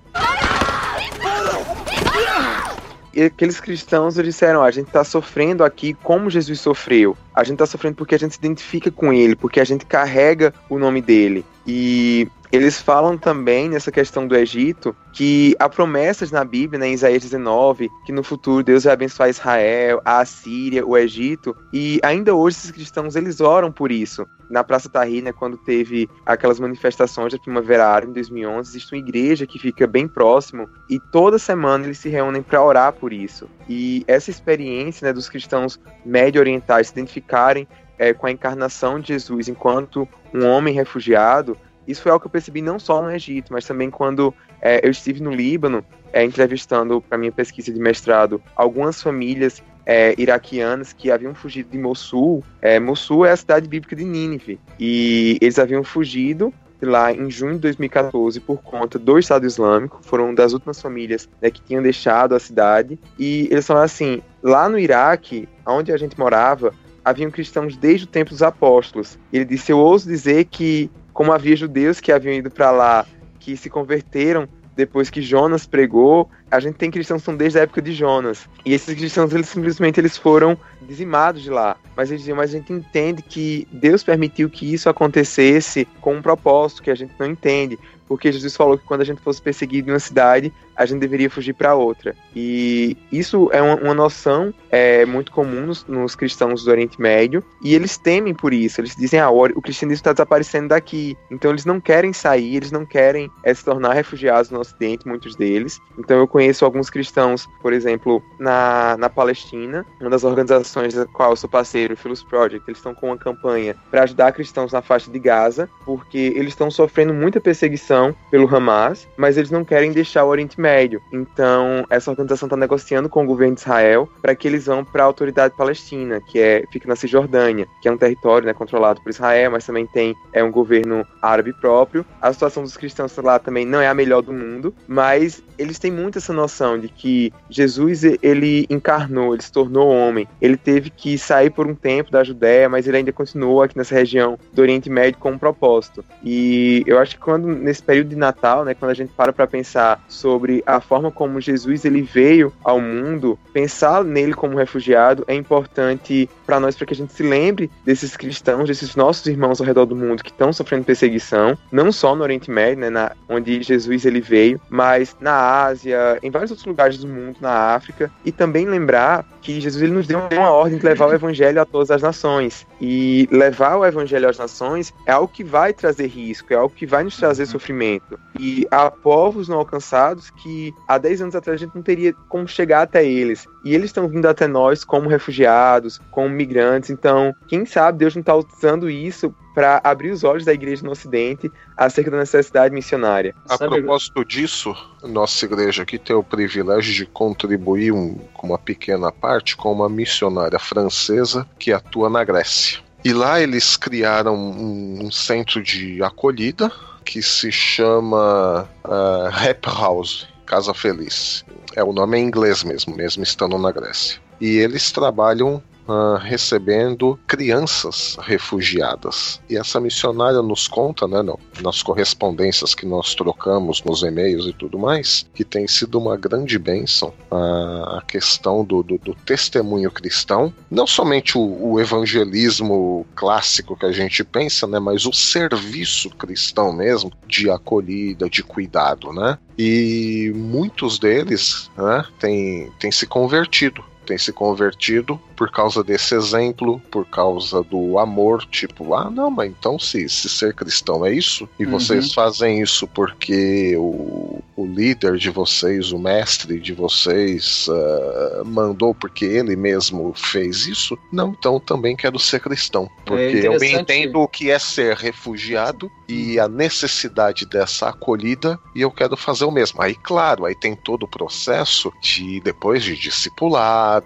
E 3.13 3.23
aqueles 3.23 3.59
cristãos 3.59 4.15
disseram: 4.15 4.63
a 4.63 4.71
gente 4.71 4.87
está 4.87 5.03
sofrendo 5.03 5.63
aqui 5.63 5.93
como 5.93 6.29
Jesus 6.29 6.59
sofreu. 6.59 7.17
A 7.33 7.43
gente 7.43 7.55
está 7.55 7.65
sofrendo 7.65 7.95
porque 7.95 8.15
a 8.15 8.19
gente 8.19 8.33
se 8.33 8.39
identifica 8.39 8.91
com 8.91 9.11
ele, 9.11 9.35
porque 9.35 9.59
a 9.59 9.65
gente 9.65 9.85
carrega 9.85 10.53
o 10.69 10.77
nome 10.77 11.01
dele. 11.01 11.43
E 11.71 12.27
eles 12.51 12.81
falam 12.81 13.15
também 13.15 13.69
nessa 13.69 13.91
questão 13.91 14.27
do 14.27 14.35
Egito 14.35 14.95
que 15.13 15.55
há 15.59 15.69
promessas 15.69 16.31
na 16.31 16.43
Bíblia, 16.43 16.79
né, 16.79 16.87
em 16.87 16.93
Isaías 16.93 17.21
19, 17.21 17.87
que 18.07 18.11
no 18.11 18.23
futuro 18.23 18.63
Deus 18.63 18.85
vai 18.85 18.93
abençoar 18.93 19.29
Israel, 19.29 20.01
a 20.03 20.19
Assíria, 20.19 20.83
o 20.83 20.97
Egito, 20.97 21.55
e 21.71 21.99
ainda 22.01 22.33
hoje 22.33 22.57
esses 22.57 22.71
cristãos 22.71 23.15
eles 23.15 23.39
oram 23.39 23.71
por 23.71 23.91
isso. 23.91 24.25
Na 24.49 24.63
Praça 24.63 24.89
Tahrir, 24.89 25.23
né, 25.23 25.31
quando 25.31 25.57
teve 25.57 26.09
aquelas 26.25 26.59
manifestações 26.59 27.33
da 27.33 27.37
Primavera 27.37 27.87
Árabe 27.87 28.09
em 28.09 28.15
2011, 28.15 28.71
existe 28.71 28.95
uma 28.95 28.99
igreja 28.99 29.45
que 29.45 29.59
fica 29.59 29.85
bem 29.85 30.07
próximo 30.07 30.67
e 30.89 30.99
toda 30.99 31.37
semana 31.37 31.85
eles 31.85 31.99
se 31.99 32.09
reúnem 32.09 32.41
para 32.41 32.63
orar 32.63 32.93
por 32.93 33.13
isso. 33.13 33.47
E 33.69 34.03
essa 34.07 34.31
experiência 34.31 35.05
né, 35.05 35.13
dos 35.13 35.29
cristãos 35.29 35.79
médio-orientais 36.03 36.87
se 36.87 36.93
identificarem 36.93 37.67
é, 37.99 38.13
com 38.13 38.25
a 38.25 38.31
encarnação 38.31 38.99
de 38.99 39.09
Jesus 39.09 39.47
enquanto 39.47 40.07
um 40.33 40.47
homem 40.47 40.73
refugiado, 40.73 41.55
isso 41.87 42.01
foi 42.01 42.11
algo 42.11 42.21
que 42.21 42.27
eu 42.27 42.31
percebi 42.31 42.61
não 42.61 42.79
só 42.79 43.01
no 43.01 43.11
Egito, 43.11 43.51
mas 43.51 43.65
também 43.65 43.89
quando 43.91 44.33
é, 44.61 44.85
eu 44.85 44.91
estive 44.91 45.21
no 45.21 45.31
Líbano, 45.31 45.83
é, 46.13 46.23
entrevistando 46.23 47.01
para 47.01 47.17
minha 47.17 47.31
pesquisa 47.31 47.71
de 47.71 47.79
mestrado 47.79 48.41
algumas 48.55 49.01
famílias 49.01 49.61
é, 49.85 50.13
iraquianas 50.17 50.93
que 50.93 51.09
haviam 51.09 51.33
fugido 51.33 51.69
de 51.71 51.77
Mossul. 51.79 52.43
É, 52.61 52.79
Mossul 52.79 53.25
é 53.25 53.31
a 53.31 53.37
cidade 53.37 53.67
bíblica 53.67 53.95
de 53.95 54.05
Nínive. 54.05 54.59
E 54.79 55.39
eles 55.41 55.57
haviam 55.57 55.83
fugido 55.83 56.53
lá 56.79 57.11
em 57.11 57.29
junho 57.29 57.55
de 57.55 57.61
2014 57.61 58.39
por 58.39 58.61
conta 58.61 58.99
do 58.99 59.17
Estado 59.17 59.47
Islâmico. 59.47 59.99
Foram 60.03 60.33
das 60.33 60.53
últimas 60.53 60.79
famílias 60.79 61.27
né, 61.41 61.49
que 61.49 61.61
tinham 61.61 61.81
deixado 61.81 62.35
a 62.35 62.39
cidade. 62.39 62.99
E 63.17 63.47
eles 63.49 63.65
falaram 63.65 63.85
assim: 63.85 64.21
lá 64.43 64.69
no 64.69 64.77
Iraque, 64.77 65.49
onde 65.65 65.91
a 65.91 65.97
gente 65.97 66.19
morava, 66.19 66.71
haviam 67.09 67.31
cristãos 67.31 67.75
desde 67.75 68.05
o 68.05 68.09
tempo 68.09 68.31
dos 68.31 68.41
apóstolos. 68.41 69.17
Ele 69.31 69.45
disse: 69.45 69.71
Eu 69.71 69.79
ouso 69.79 70.07
dizer 70.07 70.45
que, 70.45 70.89
como 71.13 71.31
havia 71.31 71.55
judeus 71.55 71.99
que 71.99 72.11
haviam 72.11 72.33
ido 72.33 72.49
para 72.51 72.71
lá, 72.71 73.05
que 73.39 73.57
se 73.57 73.69
converteram 73.69 74.47
depois 74.75 75.09
que 75.09 75.21
Jonas 75.21 75.65
pregou, 75.65 76.29
a 76.49 76.57
gente 76.57 76.75
tem 76.75 76.89
cristãos 76.89 77.21
que 77.21 77.25
são 77.25 77.35
desde 77.35 77.59
a 77.59 77.63
época 77.63 77.81
de 77.81 77.91
Jonas. 77.91 78.47
E 78.65 78.73
esses 78.73 78.95
cristãos, 78.95 79.33
eles 79.33 79.49
simplesmente 79.49 79.99
eles 79.99 80.17
foram 80.17 80.57
dizimados 80.87 81.41
de 81.41 81.49
lá. 81.49 81.75
Mas 81.97 82.09
eles 82.09 82.21
diziam, 82.21 82.37
mas 82.37 82.53
a 82.53 82.57
gente 82.57 82.71
entende 82.71 83.21
que 83.21 83.67
Deus 83.73 84.03
permitiu 84.03 84.49
que 84.49 84.73
isso 84.73 84.89
acontecesse 84.89 85.85
com 85.99 86.15
um 86.15 86.21
propósito 86.21 86.81
que 86.81 86.89
a 86.89 86.95
gente 86.95 87.13
não 87.19 87.27
entende. 87.27 87.77
Porque 88.07 88.31
Jesus 88.31 88.55
falou 88.55 88.77
que 88.77 88.85
quando 88.85 89.01
a 89.01 89.05
gente 89.05 89.21
fosse 89.21 89.41
perseguido 89.41 89.89
em 89.89 89.93
uma 89.93 89.99
cidade, 89.99 90.53
a 90.79 90.85
gente 90.85 91.01
deveria 91.01 91.29
fugir 91.29 91.53
para 91.53 91.75
outra. 91.75 92.15
E 92.33 92.95
isso 93.11 93.49
é 93.51 93.61
uma, 93.61 93.75
uma 93.75 93.93
noção 93.93 94.53
é, 94.71 95.05
muito 95.05 95.29
comum 95.29 95.65
nos, 95.65 95.85
nos, 95.85 96.15
cristãos 96.15 96.63
do 96.63 96.71
Oriente 96.71 97.01
Médio, 97.01 97.43
e 97.61 97.75
eles 97.75 97.97
temem 97.97 98.33
por 98.33 98.53
isso. 98.53 98.79
Eles 98.79 98.95
dizem, 98.95 99.19
ah, 99.19 99.29
o, 99.29 99.61
cristianismo 99.61 99.99
está 99.99 100.13
desaparecendo 100.13 100.69
daqui. 100.69 101.17
Então 101.29 101.51
eles 101.51 101.65
não 101.65 101.81
querem 101.81 102.13
sair, 102.13 102.55
eles 102.55 102.71
não 102.71 102.85
querem 102.85 103.29
é, 103.43 103.53
se 103.53 103.65
tornar 103.65 103.91
refugiados 103.91 104.49
no 104.51 104.59
Ocidente, 104.61 105.05
muitos 105.05 105.35
deles. 105.35 105.81
Então 105.97 106.17
eu 106.17 106.27
conheço 106.27 106.63
alguns 106.63 106.89
cristãos, 106.89 107.45
por 107.61 107.73
exemplo, 107.73 108.23
na, 108.39 108.95
na 108.97 109.09
Palestina, 109.09 109.85
uma 109.99 110.09
das 110.09 110.23
organizações 110.23 110.93
da 110.93 111.05
qual 111.05 111.31
eu 111.31 111.35
sou 111.35 111.49
parceiro, 111.49 111.93
o 111.93 111.97
Philos 111.97 112.23
Project, 112.23 112.63
eles 112.65 112.77
estão 112.77 112.95
com 112.95 113.07
uma 113.07 113.17
campanha 113.17 113.75
para 113.91 114.03
ajudar 114.03 114.31
cristãos 114.31 114.71
na 114.71 114.81
faixa 114.81 115.11
de 115.11 115.19
Gaza, 115.19 115.69
porque 115.83 116.31
eles 116.37 116.53
estão 116.53 116.71
sofrendo 116.71 117.13
muita 117.13 117.41
perseguição 117.41 118.15
pelo 118.31 118.47
Hamas, 118.47 119.05
mas 119.17 119.37
eles 119.37 119.51
não 119.51 119.65
querem 119.65 119.91
deixar 119.91 120.23
o 120.23 120.29
Oriente 120.29 120.59
Médio 120.59 120.68
Médio. 120.69 121.01
Então, 121.11 121.85
essa 121.89 122.11
organização 122.11 122.45
está 122.45 122.55
negociando 122.55 123.09
com 123.09 123.23
o 123.23 123.27
governo 123.27 123.55
de 123.55 123.61
Israel 123.61 124.07
para 124.21 124.35
que 124.35 124.47
eles 124.47 124.67
vão 124.67 124.85
para 124.85 125.03
a 125.03 125.05
autoridade 125.05 125.55
palestina, 125.57 126.21
que 126.21 126.39
é 126.39 126.63
fica 126.71 126.87
na 126.87 126.95
Cisjordânia, 126.95 127.67
que 127.81 127.87
é 127.87 127.91
um 127.91 127.97
território 127.97 128.45
né, 128.45 128.53
controlado 128.53 129.01
por 129.01 129.09
Israel, 129.09 129.51
mas 129.51 129.65
também 129.65 129.87
tem 129.87 130.15
é 130.31 130.43
um 130.43 130.51
governo 130.51 131.05
árabe 131.21 131.53
próprio. 131.53 132.05
A 132.21 132.31
situação 132.31 132.63
dos 132.63 132.77
cristãos 132.77 133.15
lá 133.17 133.39
também 133.39 133.65
não 133.65 133.81
é 133.81 133.87
a 133.87 133.93
melhor 133.93 134.21
do 134.21 134.31
mundo, 134.31 134.73
mas 134.87 135.43
eles 135.57 135.79
têm 135.79 135.91
muito 135.91 136.17
essa 136.17 136.31
noção 136.31 136.79
de 136.79 136.87
que 136.87 137.33
Jesus 137.49 138.03
ele 138.21 138.65
encarnou, 138.69 139.33
ele 139.33 139.43
se 139.43 139.51
tornou 139.51 139.89
homem, 139.89 140.27
ele 140.41 140.55
teve 140.55 140.89
que 140.89 141.17
sair 141.17 141.49
por 141.49 141.67
um 141.67 141.75
tempo 141.75 142.11
da 142.11 142.23
Judéia, 142.23 142.69
mas 142.69 142.87
ele 142.87 142.97
ainda 142.97 143.11
continuou 143.11 143.61
aqui 143.61 143.77
nessa 143.77 143.95
região 143.95 144.37
do 144.53 144.61
Oriente 144.61 144.89
Médio 144.89 145.19
com 145.19 145.31
um 145.31 145.37
propósito. 145.37 146.05
E 146.23 146.83
eu 146.85 146.99
acho 146.99 147.15
que 147.15 147.21
quando 147.21 147.47
nesse 147.47 147.83
período 147.83 148.09
de 148.09 148.15
Natal, 148.15 148.63
né, 148.63 148.73
quando 148.73 148.91
a 148.91 148.93
gente 148.93 149.11
para 149.13 149.33
para 149.33 149.47
pensar 149.47 150.01
sobre 150.07 150.58
a 150.65 150.79
forma 150.79 151.11
como 151.11 151.41
Jesus 151.41 151.85
ele 151.85 152.01
veio 152.01 152.53
ao 152.63 152.79
mundo, 152.79 153.37
pensar 153.53 154.03
nele 154.03 154.33
como 154.33 154.57
refugiado 154.57 155.23
é 155.27 155.35
importante 155.35 156.29
para 156.45 156.59
nós 156.59 156.75
para 156.75 156.85
que 156.85 156.93
a 156.93 156.97
gente 156.97 157.13
se 157.13 157.23
lembre 157.23 157.69
desses 157.85 158.15
cristãos, 158.15 158.67
desses 158.67 158.95
nossos 158.95 159.25
irmãos 159.27 159.59
ao 159.59 159.67
redor 159.67 159.85
do 159.85 159.95
mundo 159.95 160.23
que 160.23 160.31
estão 160.31 160.51
sofrendo 160.51 160.85
perseguição, 160.85 161.57
não 161.71 161.91
só 161.91 162.15
no 162.15 162.23
Oriente 162.23 162.49
Médio, 162.49 162.79
né, 162.79 162.89
na, 162.89 163.11
onde 163.27 163.61
Jesus 163.61 164.05
ele 164.05 164.21
veio, 164.21 164.59
mas 164.69 165.15
na 165.19 165.63
Ásia, 165.63 166.19
em 166.21 166.31
vários 166.31 166.51
outros 166.51 166.65
lugares 166.65 166.97
do 166.97 167.07
mundo, 167.07 167.37
na 167.41 167.75
África, 167.75 168.11
e 168.25 168.31
também 168.31 168.65
lembrar 168.65 169.25
que 169.41 169.59
Jesus 169.59 169.81
ele 169.81 169.93
nos 169.93 170.07
deu 170.07 170.19
uma 170.31 170.51
ordem 170.51 170.77
de 170.77 170.85
levar 170.85 171.07
o 171.07 171.13
evangelho 171.13 171.61
a 171.61 171.65
todas 171.65 171.91
as 171.91 172.01
nações. 172.01 172.67
E 172.81 173.27
levar 173.31 173.77
o 173.77 173.85
evangelho 173.85 174.29
às 174.29 174.37
nações 174.37 174.93
é 175.05 175.11
algo 175.11 175.27
que 175.27 175.43
vai 175.43 175.73
trazer 175.73 176.07
risco, 176.07 176.53
é 176.53 176.55
algo 176.55 176.73
que 176.73 176.85
vai 176.85 177.03
nos 177.03 177.17
trazer 177.17 177.43
uhum. 177.43 177.49
sofrimento. 177.49 178.19
E 178.39 178.67
há 178.71 178.89
povos 178.89 179.47
não 179.47 179.57
alcançados 179.57 180.29
que 180.29 180.48
há 180.87 180.97
10 180.97 181.21
anos 181.21 181.35
atrás 181.35 181.59
a 181.59 181.65
gente 181.65 181.75
não 181.75 181.81
teria 181.81 182.13
como 182.27 182.47
chegar 182.47 182.81
até 182.83 183.05
eles. 183.05 183.47
E 183.63 183.73
eles 183.73 183.87
estão 183.87 184.07
vindo 184.07 184.25
até 184.27 184.47
nós 184.47 184.83
como 184.83 185.09
refugiados, 185.09 185.99
como 186.11 186.29
migrantes. 186.29 186.89
Então, 186.89 187.33
quem 187.47 187.65
sabe 187.65 187.99
Deus 187.99 188.15
não 188.15 188.21
está 188.21 188.35
usando 188.35 188.89
isso 188.89 189.33
para 189.53 189.81
abrir 189.83 190.11
os 190.11 190.23
olhos 190.23 190.45
da 190.45 190.53
igreja 190.53 190.83
no 190.83 190.91
Ocidente 190.91 191.51
acerca 191.75 192.11
da 192.11 192.17
necessidade 192.17 192.73
missionária. 192.73 193.35
A 193.49 193.57
propósito 193.57 194.23
disso, 194.23 194.75
nossa 195.03 195.45
igreja 195.45 195.83
aqui 195.83 195.97
tem 195.97 196.15
o 196.15 196.23
privilégio 196.23 196.93
de 196.93 197.05
contribuir 197.05 197.91
um, 197.91 198.15
com 198.33 198.47
uma 198.47 198.57
pequena 198.57 199.11
parte 199.11 199.57
com 199.57 199.71
uma 199.71 199.89
missionária 199.89 200.59
francesa 200.59 201.45
que 201.57 201.73
atua 201.73 202.09
na 202.09 202.23
Grécia. 202.23 202.79
E 203.03 203.13
lá 203.13 203.41
eles 203.41 203.77
criaram 203.77 204.35
um, 204.35 205.05
um 205.05 205.11
centro 205.11 205.63
de 205.63 206.01
acolhida 206.03 206.71
que 207.03 207.21
se 207.21 207.51
chama 207.51 208.69
uh, 208.85 209.29
Rap 209.29 209.65
House, 209.65 210.27
Casa 210.49 210.73
Feliz. 210.73 211.45
É 211.75 211.83
o 211.83 211.93
nome 211.93 212.17
em 212.17 212.25
inglês 212.25 212.63
mesmo, 212.63 212.95
mesmo 212.95 213.21
estando 213.21 213.55
na 213.59 213.71
Grécia. 213.71 214.19
E 214.41 214.57
eles 214.57 214.91
trabalham 214.91 215.61
uh, 215.89 216.17
recebendo 216.17 217.19
crianças 217.25 218.15
refugiadas. 218.21 219.41
E 219.49 219.57
essa 219.57 219.79
missionária 219.79 220.41
nos 220.41 220.67
conta, 220.67 221.07
né, 221.07 221.19
nas 221.61 221.81
correspondências 221.81 222.75
que 222.75 222.85
nós 222.85 223.15
trocamos, 223.15 223.83
nos 223.83 224.03
e-mails 224.03 224.45
e 224.45 224.53
tudo 224.53 224.77
mais, 224.77 225.25
que 225.33 225.43
tem 225.43 225.67
sido 225.67 225.97
uma 225.97 226.15
grande 226.15 226.59
bênção 226.59 227.13
a 227.31 228.01
questão 228.07 228.63
do, 228.63 228.83
do, 228.83 228.97
do, 228.97 229.15
testemunho 229.25 229.91
cristão, 229.91 230.53
não 230.69 230.85
somente 230.85 231.37
o, 231.37 231.71
o, 231.71 231.79
evangelismo 231.79 233.05
clássico 233.15 233.75
que 233.75 233.85
a 233.85 233.91
gente 233.91 234.23
pensa, 234.23 234.67
né, 234.67 234.79
mas 234.79 235.05
o 235.05 235.13
serviço 235.13 236.09
cristão 236.11 236.71
mesmo, 236.73 237.11
de 237.27 237.49
acolhida, 237.49 238.29
de 238.29 238.43
cuidado, 238.43 239.11
né? 239.11 239.37
E 239.57 240.31
muitos 240.35 240.99
deles 240.99 241.69
né, 241.77 242.05
têm, 242.19 242.71
têm 242.79 242.91
se 242.91 243.05
convertido 243.05 243.83
tem 244.09 244.17
se 244.17 244.33
convertido 244.33 245.21
por 245.35 245.51
causa 245.51 245.83
desse 245.83 246.15
exemplo, 246.15 246.81
por 246.89 247.05
causa 247.05 247.61
do 247.61 247.99
amor, 247.99 248.43
tipo, 248.45 248.95
ah, 248.95 249.07
não, 249.07 249.29
mas 249.29 249.51
então 249.51 249.77
se, 249.77 250.09
se 250.09 250.27
ser 250.27 250.55
cristão 250.55 251.05
é 251.05 251.13
isso, 251.13 251.47
e 251.59 251.65
uhum. 251.65 251.71
vocês 251.71 252.11
fazem 252.11 252.59
isso 252.59 252.87
porque 252.87 253.77
o, 253.77 254.41
o 254.59 254.65
líder 254.65 255.15
de 255.17 255.29
vocês, 255.29 255.93
o 255.93 255.97
mestre 255.97 256.59
de 256.59 256.73
vocês, 256.73 257.67
uh, 257.69 258.43
mandou 258.45 258.93
porque 258.93 259.23
ele 259.23 259.55
mesmo 259.55 260.13
fez 260.13 260.67
isso, 260.67 260.97
não, 261.11 261.29
então 261.29 261.59
também 261.59 261.95
quero 261.95 262.19
ser 262.19 262.41
cristão, 262.41 262.89
porque 263.05 263.37
é 263.37 263.47
eu 263.47 263.55
entendo 263.63 264.19
o 264.19 264.27
que 264.27 264.51
é 264.51 264.59
ser 264.59 264.97
refugiado 264.97 265.89
e 266.09 266.37
a 266.39 266.47
necessidade 266.47 267.45
dessa 267.45 267.89
acolhida, 267.89 268.59
e 268.75 268.81
eu 268.81 268.91
quero 268.91 269.15
fazer 269.15 269.45
o 269.45 269.51
mesmo. 269.51 269.81
Aí, 269.81 269.95
claro, 269.95 270.45
aí 270.45 270.55
tem 270.55 270.75
todo 270.75 271.03
o 271.03 271.07
processo 271.07 271.93
de 272.01 272.41
depois 272.41 272.83
de 272.83 272.97
discipular 272.97 274.03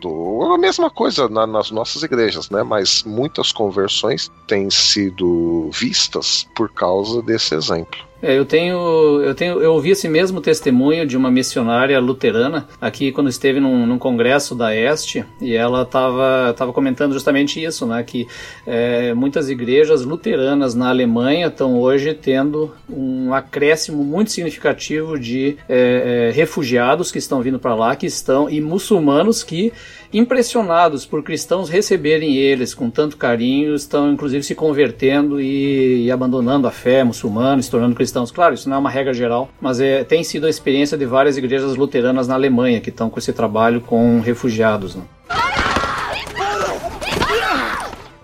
a 0.53 0.57
mesma 0.57 0.89
coisa 0.89 1.27
na, 1.29 1.47
nas 1.47 1.71
nossas 1.71 2.03
igrejas, 2.03 2.49
né? 2.49 2.61
Mas 2.61 3.03
muitas 3.03 3.51
conversões 3.51 4.29
têm 4.47 4.69
sido 4.69 5.69
vistas 5.71 6.47
por 6.55 6.71
causa 6.71 7.21
desse 7.21 7.55
exemplo. 7.55 8.12
É, 8.23 8.37
eu 8.37 8.45
tenho, 8.45 9.21
eu 9.21 9.35
tenho, 9.35 9.61
eu 9.61 9.73
ouvi 9.73 9.89
esse 9.89 10.07
mesmo 10.07 10.39
testemunho 10.39 11.05
de 11.05 11.17
uma 11.17 11.29
missionária 11.29 11.99
luterana 11.99 12.65
aqui 12.79 13.11
quando 13.11 13.29
esteve 13.29 13.59
num, 13.59 13.85
num 13.85 13.97
congresso 13.99 14.55
da 14.55 14.73
Este 14.73 15.25
e 15.41 15.53
ela 15.53 15.81
estava 15.81 16.53
tava 16.57 16.71
comentando 16.71 17.11
justamente 17.11 17.61
isso, 17.61 17.85
né? 17.85 18.01
Que 18.01 18.25
é, 18.65 19.13
muitas 19.13 19.49
igrejas 19.49 20.05
luteranas 20.05 20.73
na 20.73 20.87
Alemanha 20.87 21.47
estão 21.47 21.77
hoje 21.77 22.13
tendo 22.13 22.71
um 22.89 23.33
acréscimo 23.33 24.01
muito 24.05 24.31
significativo 24.31 25.19
de 25.19 25.57
é, 25.67 26.29
é, 26.29 26.31
refugiados 26.31 27.11
que 27.11 27.17
estão 27.17 27.41
vindo 27.41 27.59
para 27.59 27.75
lá, 27.75 27.93
que 27.93 28.05
estão 28.05 28.49
e 28.49 28.61
muçulmanos 28.61 29.43
que 29.43 29.73
impressionados 30.13 31.05
por 31.05 31.23
cristãos 31.23 31.69
receberem 31.69 32.35
eles 32.37 32.73
com 32.73 32.89
tanto 32.89 33.17
carinho, 33.17 33.73
estão 33.73 34.11
inclusive 34.11 34.43
se 34.43 34.53
convertendo 34.53 35.41
e, 35.41 36.05
e 36.05 36.11
abandonando 36.11 36.67
a 36.67 36.71
fé 36.71 37.03
muçulmana, 37.03 37.61
se 37.61 37.71
tornando 37.71 37.95
cristãos. 37.95 38.31
Claro, 38.31 38.53
isso 38.53 38.69
não 38.69 38.77
é 38.77 38.79
uma 38.79 38.89
regra 38.89 39.13
geral, 39.13 39.49
mas 39.59 39.79
é, 39.79 40.03
tem 40.03 40.23
sido 40.23 40.45
a 40.45 40.49
experiência 40.49 40.97
de 40.97 41.05
várias 41.05 41.37
igrejas 41.37 41.75
luteranas 41.75 42.27
na 42.27 42.35
Alemanha 42.35 42.79
que 42.79 42.89
estão 42.89 43.09
com 43.09 43.19
esse 43.19 43.33
trabalho 43.33 43.81
com 43.81 44.19
refugiados. 44.19 44.95
Né? 44.95 45.03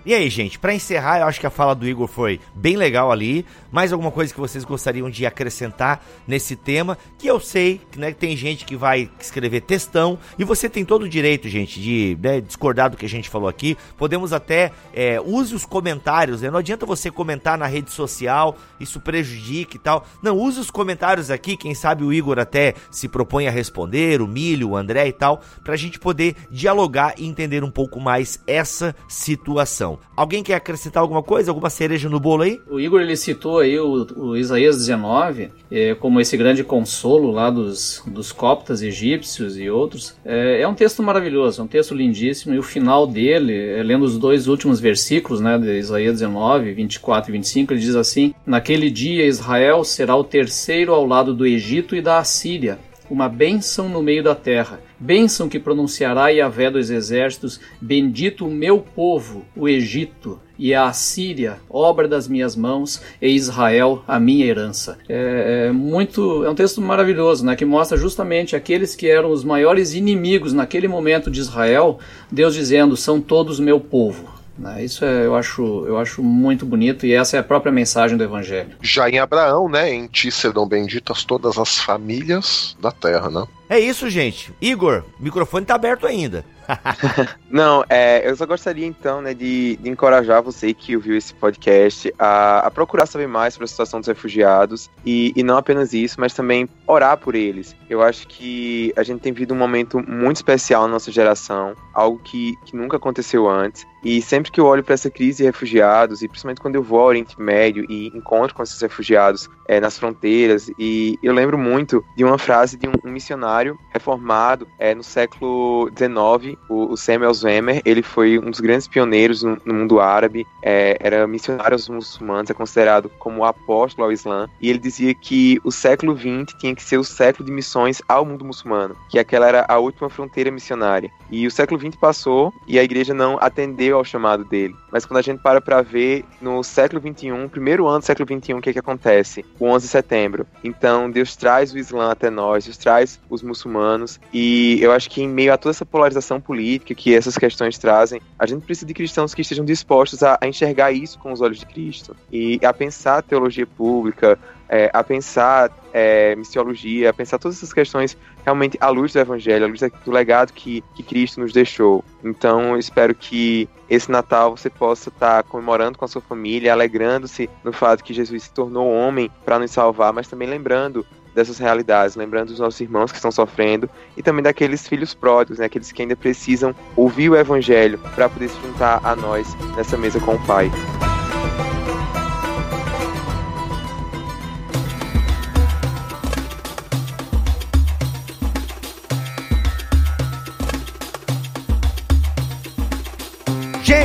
E 0.10 0.14
aí, 0.16 0.28
gente, 0.28 0.58
para 0.58 0.74
encerrar, 0.74 1.20
eu 1.20 1.28
acho 1.28 1.40
que 1.40 1.46
a 1.46 1.52
fala 1.52 1.76
do 1.76 1.88
Igor 1.88 2.08
foi 2.08 2.40
bem 2.56 2.76
legal 2.76 3.12
ali. 3.12 3.46
Mais 3.72 3.94
alguma 3.94 4.10
coisa 4.10 4.34
que 4.34 4.40
vocês 4.40 4.64
gostariam 4.64 5.08
de 5.08 5.24
acrescentar 5.24 6.04
nesse 6.28 6.56
tema? 6.56 6.98
Que 7.16 7.28
eu 7.28 7.40
sei 7.40 7.80
né, 7.96 8.12
que 8.12 8.18
tem 8.18 8.36
gente 8.36 8.66
que 8.66 8.76
vai 8.76 9.08
escrever 9.20 9.62
textão 9.62 10.18
e 10.40 10.44
você 10.44 10.68
tem 10.68 10.84
todo 10.84 11.04
o 11.04 11.08
direito, 11.08 11.48
gente, 11.48 11.80
de 11.80 12.18
né, 12.20 12.42
discordar 12.42 12.90
do 12.90 12.98
que 12.98 13.06
a 13.06 13.10
gente 13.10 13.30
falou 13.30 13.48
aqui. 13.48 13.78
Podemos 14.00 14.34
até 14.34 14.72
é, 14.96 15.22
use 15.22 15.54
os 15.54 15.64
comentários, 15.64 16.42
né? 16.42 16.50
Não 16.50 16.58
adianta 16.58 16.88
você 16.88 17.12
comentar 17.12 17.56
na 17.56 17.68
rede 17.68 17.92
social, 17.92 18.58
isso 18.80 19.00
prejudica 19.00 19.76
e 19.76 19.80
tal. 19.80 20.08
Não, 20.24 20.36
use 20.36 20.60
os 20.60 20.72
comentários 20.72 21.30
aqui, 21.30 21.56
quem 21.56 21.76
sabe 21.76 22.04
o 22.04 22.12
Igor 22.12 22.40
até 22.40 22.74
se 22.90 23.08
propõe 23.08 23.48
a 23.48 23.52
responder, 23.52 24.24
o 24.24 24.28
Milho, 24.28 24.70
o 24.70 24.76
André 24.76 25.08
e 25.08 25.14
tal, 25.14 25.40
pra 25.64 25.76
gente 25.76 26.00
poder 26.00 26.36
dialogar 26.50 27.14
e 27.16 27.28
entender 27.28 27.64
um 27.64 27.70
pouco 27.70 28.00
mais 28.00 28.42
essa 28.48 28.96
situação. 29.08 29.99
Alguém 30.16 30.44
quer 30.44 30.56
acrescentar 30.56 31.02
alguma 31.02 31.24
coisa? 31.24 31.52
Alguma 31.52 31.70
cereja 31.70 32.10
no 32.10 32.20
bolo 32.20 32.44
aí? 32.44 32.60
O 32.70 32.80
Igor 32.80 33.02
ele 33.02 33.16
citou 33.16 33.60
aí 33.60 33.80
o, 33.80 34.06
o 34.16 34.38
Isaías 34.38 34.78
19 34.78 35.50
é, 35.72 35.96
como 35.96 36.20
esse 36.20 36.36
grande 36.36 36.64
consolo 36.64 37.32
lá 37.32 37.50
dos, 37.50 38.04
dos 38.06 38.32
coptas 38.32 38.82
egípcios 38.82 39.58
e 39.58 39.70
outros. 39.70 40.16
É, 40.26 40.62
é, 40.62 40.68
um 40.68 40.74
texto 40.74 41.02
maravilhoso, 41.02 41.62
é 41.62 41.64
um 41.64 41.68
texto 41.68 41.96
lindíssimo 41.96 42.54
e 42.54 42.60
o 42.60 42.64
final 42.64 43.08
dele, 43.08 43.56
é, 43.56 43.84
lendo 43.84 44.04
os 44.04 44.18
dois 44.18 44.48
últimos 44.48 44.80
versículos 44.80 45.40
né, 45.40 45.58
de 45.58 45.78
Isaías 45.78 46.20
19, 46.20 46.74
24 46.74 47.30
e 47.30 47.34
25, 47.34 47.74
ele 47.74 47.80
diz 47.80 47.96
assim: 47.96 48.34
Naquele 48.46 48.90
dia 48.90 49.26
Israel 49.26 49.84
será 49.84 50.16
o 50.16 50.24
terceiro 50.24 50.94
ao 50.94 51.06
lado 51.06 51.34
do 51.34 51.46
Egito 51.46 51.96
e 51.96 52.02
da 52.02 52.20
Assíria 52.20 52.78
uma 53.10 53.28
bênção 53.28 53.90
no 53.90 54.02
meio 54.02 54.24
da 54.24 54.36
terra. 54.36 54.80
Bênção 55.00 55.48
que 55.48 55.60
pronunciará 55.60 56.28
Yahvé 56.28 56.70
dos 56.70 56.90
exércitos, 56.90 57.60
bendito 57.80 58.46
o 58.46 58.52
meu 58.52 58.80
povo, 58.80 59.46
o 59.56 59.70
Egito, 59.70 60.40
e 60.58 60.74
a 60.74 60.88
Assíria, 60.88 61.58
obra 61.70 62.06
das 62.06 62.28
minhas 62.28 62.54
mãos, 62.54 63.02
e 63.22 63.30
Israel, 63.30 64.04
a 64.06 64.20
minha 64.20 64.46
herança. 64.46 64.98
É, 65.08 65.68
é, 65.68 65.72
muito, 65.72 66.44
é 66.44 66.50
um 66.50 66.56
texto 66.56 66.82
maravilhoso, 66.82 67.46
né, 67.46 67.56
que 67.56 67.64
mostra 67.64 67.98
justamente 67.98 68.58
aqueles 68.58 68.94
que 68.94 69.08
eram 69.08 69.32
os 69.32 69.46
maiores 69.46 69.94
inimigos 69.94 70.52
naquele 70.52 70.90
momento 70.90 71.32
de 71.32 71.40
Israel, 71.40 71.98
Deus 72.30 72.54
dizendo, 72.54 72.98
são 72.98 73.22
todos 73.22 73.58
meu 73.58 73.80
povo. 73.80 74.39
Né? 74.60 74.84
Isso 74.84 75.06
é, 75.06 75.26
eu, 75.26 75.36
acho, 75.36 75.86
eu 75.88 75.98
acho 75.98 76.22
muito 76.22 76.66
bonito 76.66 77.06
e 77.06 77.14
essa 77.14 77.38
é 77.38 77.40
a 77.40 77.44
própria 77.44 77.72
mensagem 77.72 78.18
do 78.18 78.24
Evangelho. 78.24 78.76
Já 78.82 79.10
em 79.10 79.20
Abraão, 79.20 79.70
né? 79.70 79.94
Em 79.94 80.08
ti 80.08 80.30
serão 80.32 80.68
benditas 80.68 81.24
todas 81.24 81.58
as 81.58 81.78
famílias 81.78 82.76
da 82.80 82.92
terra, 82.92 83.30
né? 83.30 83.48
É 83.70 83.80
isso, 83.80 84.10
gente. 84.10 84.52
Igor, 84.60 85.04
o 85.20 85.24
microfone 85.24 85.66
tá 85.66 85.76
aberto 85.76 86.08
ainda. 86.08 86.44
Não, 87.50 87.84
é, 87.90 88.28
eu 88.28 88.36
só 88.36 88.46
gostaria 88.46 88.86
então, 88.86 89.22
né, 89.22 89.34
de, 89.34 89.78
de 89.78 89.90
encorajar 89.90 90.42
você 90.42 90.74
que 90.74 90.96
ouviu 90.96 91.16
esse 91.16 91.34
podcast 91.34 92.14
a, 92.18 92.60
a, 92.60 92.72
procurar 92.72 93.06
saber 93.06 93.28
mais 93.28 93.54
sobre 93.54 93.66
a 93.66 93.68
situação 93.68 94.00
dos 94.00 94.08
refugiados 94.08 94.90
e, 95.06 95.34
e 95.36 95.44
não 95.44 95.58
apenas 95.58 95.94
isso, 95.94 96.20
mas 96.20 96.34
também 96.34 96.68
orar 96.86 97.18
por 97.18 97.36
eles. 97.36 97.76
Eu 97.90 98.02
acho 98.02 98.28
que 98.28 98.94
a 98.96 99.04
gente 99.04 99.20
tem 99.20 99.34
vivido 99.34 99.54
um 99.54 99.58
momento 99.58 100.00
muito 100.08 100.38
especial 100.38 100.84
na 100.84 100.90
nossa 100.90 101.12
geração, 101.12 101.76
algo 101.94 102.20
que, 102.20 102.56
que 102.66 102.76
nunca 102.76 102.98
aconteceu 102.98 103.50
antes. 103.50 103.86
E 104.04 104.22
sempre 104.22 104.52
que 104.52 104.60
eu 104.60 104.66
olho 104.66 104.84
para 104.84 104.94
essa 104.94 105.10
crise 105.10 105.38
de 105.38 105.44
refugiados, 105.44 106.22
e 106.22 106.28
principalmente 106.28 106.62
quando 106.62 106.76
eu 106.76 106.84
vou 106.84 107.00
ao 107.00 107.08
Oriente 107.08 107.40
Médio 107.40 107.86
e 107.90 108.08
encontro 108.08 108.56
com 108.56 108.64
esses 108.64 108.80
refugiados 108.82 109.50
é, 109.68 109.80
nas 109.80 109.98
fronteiras, 109.98 110.72
e 110.80 111.20
eu 111.22 111.34
lembro 111.34 111.58
muito 111.58 112.04
de 112.16 112.24
uma 112.24 112.38
frase 112.38 112.78
de 112.78 112.88
um, 112.88 112.94
um 113.04 113.12
missionário 113.12 113.78
reformado 113.92 114.68
é, 114.78 114.96
no 114.96 115.04
século 115.04 115.90
XIX, 115.96 116.58
o, 116.70 116.94
o 116.94 116.98
Samuel 116.98 117.34
Zwemer. 117.34 117.82
Ele 117.86 118.02
foi 118.02 118.40
um 118.40 118.50
dos 118.50 118.60
grandes 118.60 118.88
pioneiros 118.88 119.44
no, 119.44 119.58
no 119.66 119.74
mundo 119.74 120.00
árabe, 120.00 120.46
é, 120.62 120.98
era 121.00 121.28
missionário 121.28 121.74
aos 121.74 121.90
muçulmanos, 121.90 122.50
é 122.50 122.54
considerado 122.54 123.10
como 123.20 123.44
apóstolo 123.44 124.06
ao 124.06 124.12
Islã. 124.12 124.50
E 124.62 124.70
ele 124.70 124.80
dizia 124.80 125.14
que 125.14 125.60
o 125.64 125.72
século 125.72 126.18
XX 126.18 126.58
tinha 126.60 126.76
que 126.76 126.84
ser 126.84 126.98
o 126.98 127.04
século 127.04 127.46
de 127.46 127.52
missões 127.52 128.02
ao 128.08 128.26
mundo 128.26 128.46
muçulmano, 128.46 128.96
que 129.10 129.20
aquela 129.20 129.48
era 129.48 129.66
a 129.68 129.78
última 129.78 130.10
fronteira 130.10 130.52
missionária. 130.52 131.12
E 131.30 131.46
o 131.46 131.52
século 131.52 131.80
XX 131.80 131.96
passou 131.96 132.54
e 132.68 132.80
a 132.80 132.84
igreja 132.84 133.14
não 133.14 133.38
atendeu 133.40 133.89
ao 133.96 134.04
chamado 134.04 134.44
dele. 134.46 134.76
Mas 134.92 135.06
quando 135.06 135.20
a 135.20 135.22
gente 135.22 135.40
para 135.42 135.62
para 135.62 135.82
ver 135.82 136.26
no 136.42 136.64
século 136.64 137.02
XXI, 137.02 137.48
primeiro 137.50 137.88
ano 137.88 138.00
do 138.00 138.06
século 138.06 138.28
XXI, 138.28 138.54
o 138.54 138.62
que, 138.62 138.70
é 138.70 138.74
que 138.74 138.80
acontece? 138.80 139.46
O 139.60 139.66
11 139.66 139.86
de 139.86 139.92
setembro. 139.92 140.48
Então 140.64 141.10
Deus 141.10 141.36
traz 141.36 141.74
o 141.74 141.78
Islã 141.78 142.12
até 142.12 142.30
nós, 142.30 142.66
Deus 142.66 142.78
traz 142.78 143.20
os 143.30 143.42
muçulmanos. 143.42 144.20
E 144.34 144.80
eu 144.82 144.92
acho 144.92 145.10
que 145.10 145.22
em 145.22 145.28
meio 145.28 145.54
a 145.54 145.58
toda 145.58 145.72
essa 145.72 145.86
polarização 145.86 146.40
política 146.40 146.94
que 146.96 147.14
essas 147.14 147.38
questões 147.38 147.78
trazem, 147.78 148.22
a 148.38 148.46
gente 148.46 148.66
precisa 148.66 148.86
de 148.86 148.94
cristãos 148.94 149.34
que 149.34 149.42
estejam 149.42 149.66
dispostos 149.66 150.24
a, 150.24 150.38
a 150.42 150.48
enxergar 150.48 150.92
isso 150.92 151.18
com 151.20 151.32
os 151.32 151.42
olhos 151.42 151.60
de 151.60 151.66
Cristo 151.66 152.16
e 152.32 152.60
a 152.64 152.74
pensar 152.74 153.22
teologia 153.24 153.66
pública, 153.66 154.38
é, 154.70 154.90
a 154.94 155.04
pensar 155.04 155.72
é, 155.92 156.36
missiologia, 156.36 157.10
a 157.10 157.14
pensar 157.14 157.40
todas 157.40 157.58
essas 157.58 157.74
questões 157.74 158.16
realmente 158.46 158.78
à 158.80 158.90
luz 158.90 159.14
do 159.14 159.20
Evangelho, 159.20 159.66
à 159.66 159.68
luz 159.68 159.82
do 160.06 160.12
legado 160.12 160.54
que, 160.54 160.84
que 160.94 161.04
Cristo 161.04 161.40
nos 161.40 161.52
deixou. 161.52 162.04
Então, 162.24 162.74
eu 162.74 162.78
espero 162.78 163.16
que 163.16 163.68
esse 163.90 164.12
Natal 164.12 164.56
você 164.56 164.70
possa 164.70 165.10
estar 165.10 165.44
comemorando 165.44 165.98
com 165.98 166.06
a 166.06 166.08
sua 166.08 166.22
família, 166.22 166.72
alegrando-se 166.72 167.50
no 167.64 167.74
fato 167.74 168.04
que 168.04 168.14
Jesus 168.14 168.44
se 168.44 168.54
tornou 168.54 168.92
homem 168.92 169.32
para 169.44 169.58
nos 169.58 169.72
salvar, 169.72 170.14
mas 170.14 170.28
também 170.28 170.48
lembrando 170.48 171.06
dessas 171.34 171.58
realidades, 171.58 172.16
lembrando 172.16 172.50
dos 172.50 172.60
nossos 172.60 172.80
irmãos 172.82 173.12
que 173.12 173.18
estão 173.18 173.32
sofrendo 173.32 173.90
e 174.18 174.24
também 174.24 174.44
daqueles 174.44 174.88
filhos 174.88 175.14
pródigos, 175.14 175.60
né, 175.60 175.66
aqueles 175.66 175.92
que 175.92 176.02
ainda 176.02 176.16
precisam 176.16 176.76
ouvir 176.96 177.30
o 177.30 177.36
Evangelho 177.36 178.00
para 178.16 178.30
poder 178.30 178.50
se 178.50 178.60
juntar 178.62 179.00
a 179.04 179.16
nós 179.16 179.48
nessa 179.76 179.98
mesa 179.98 180.20
com 180.20 180.36
o 180.36 180.46
Pai. 180.46 180.72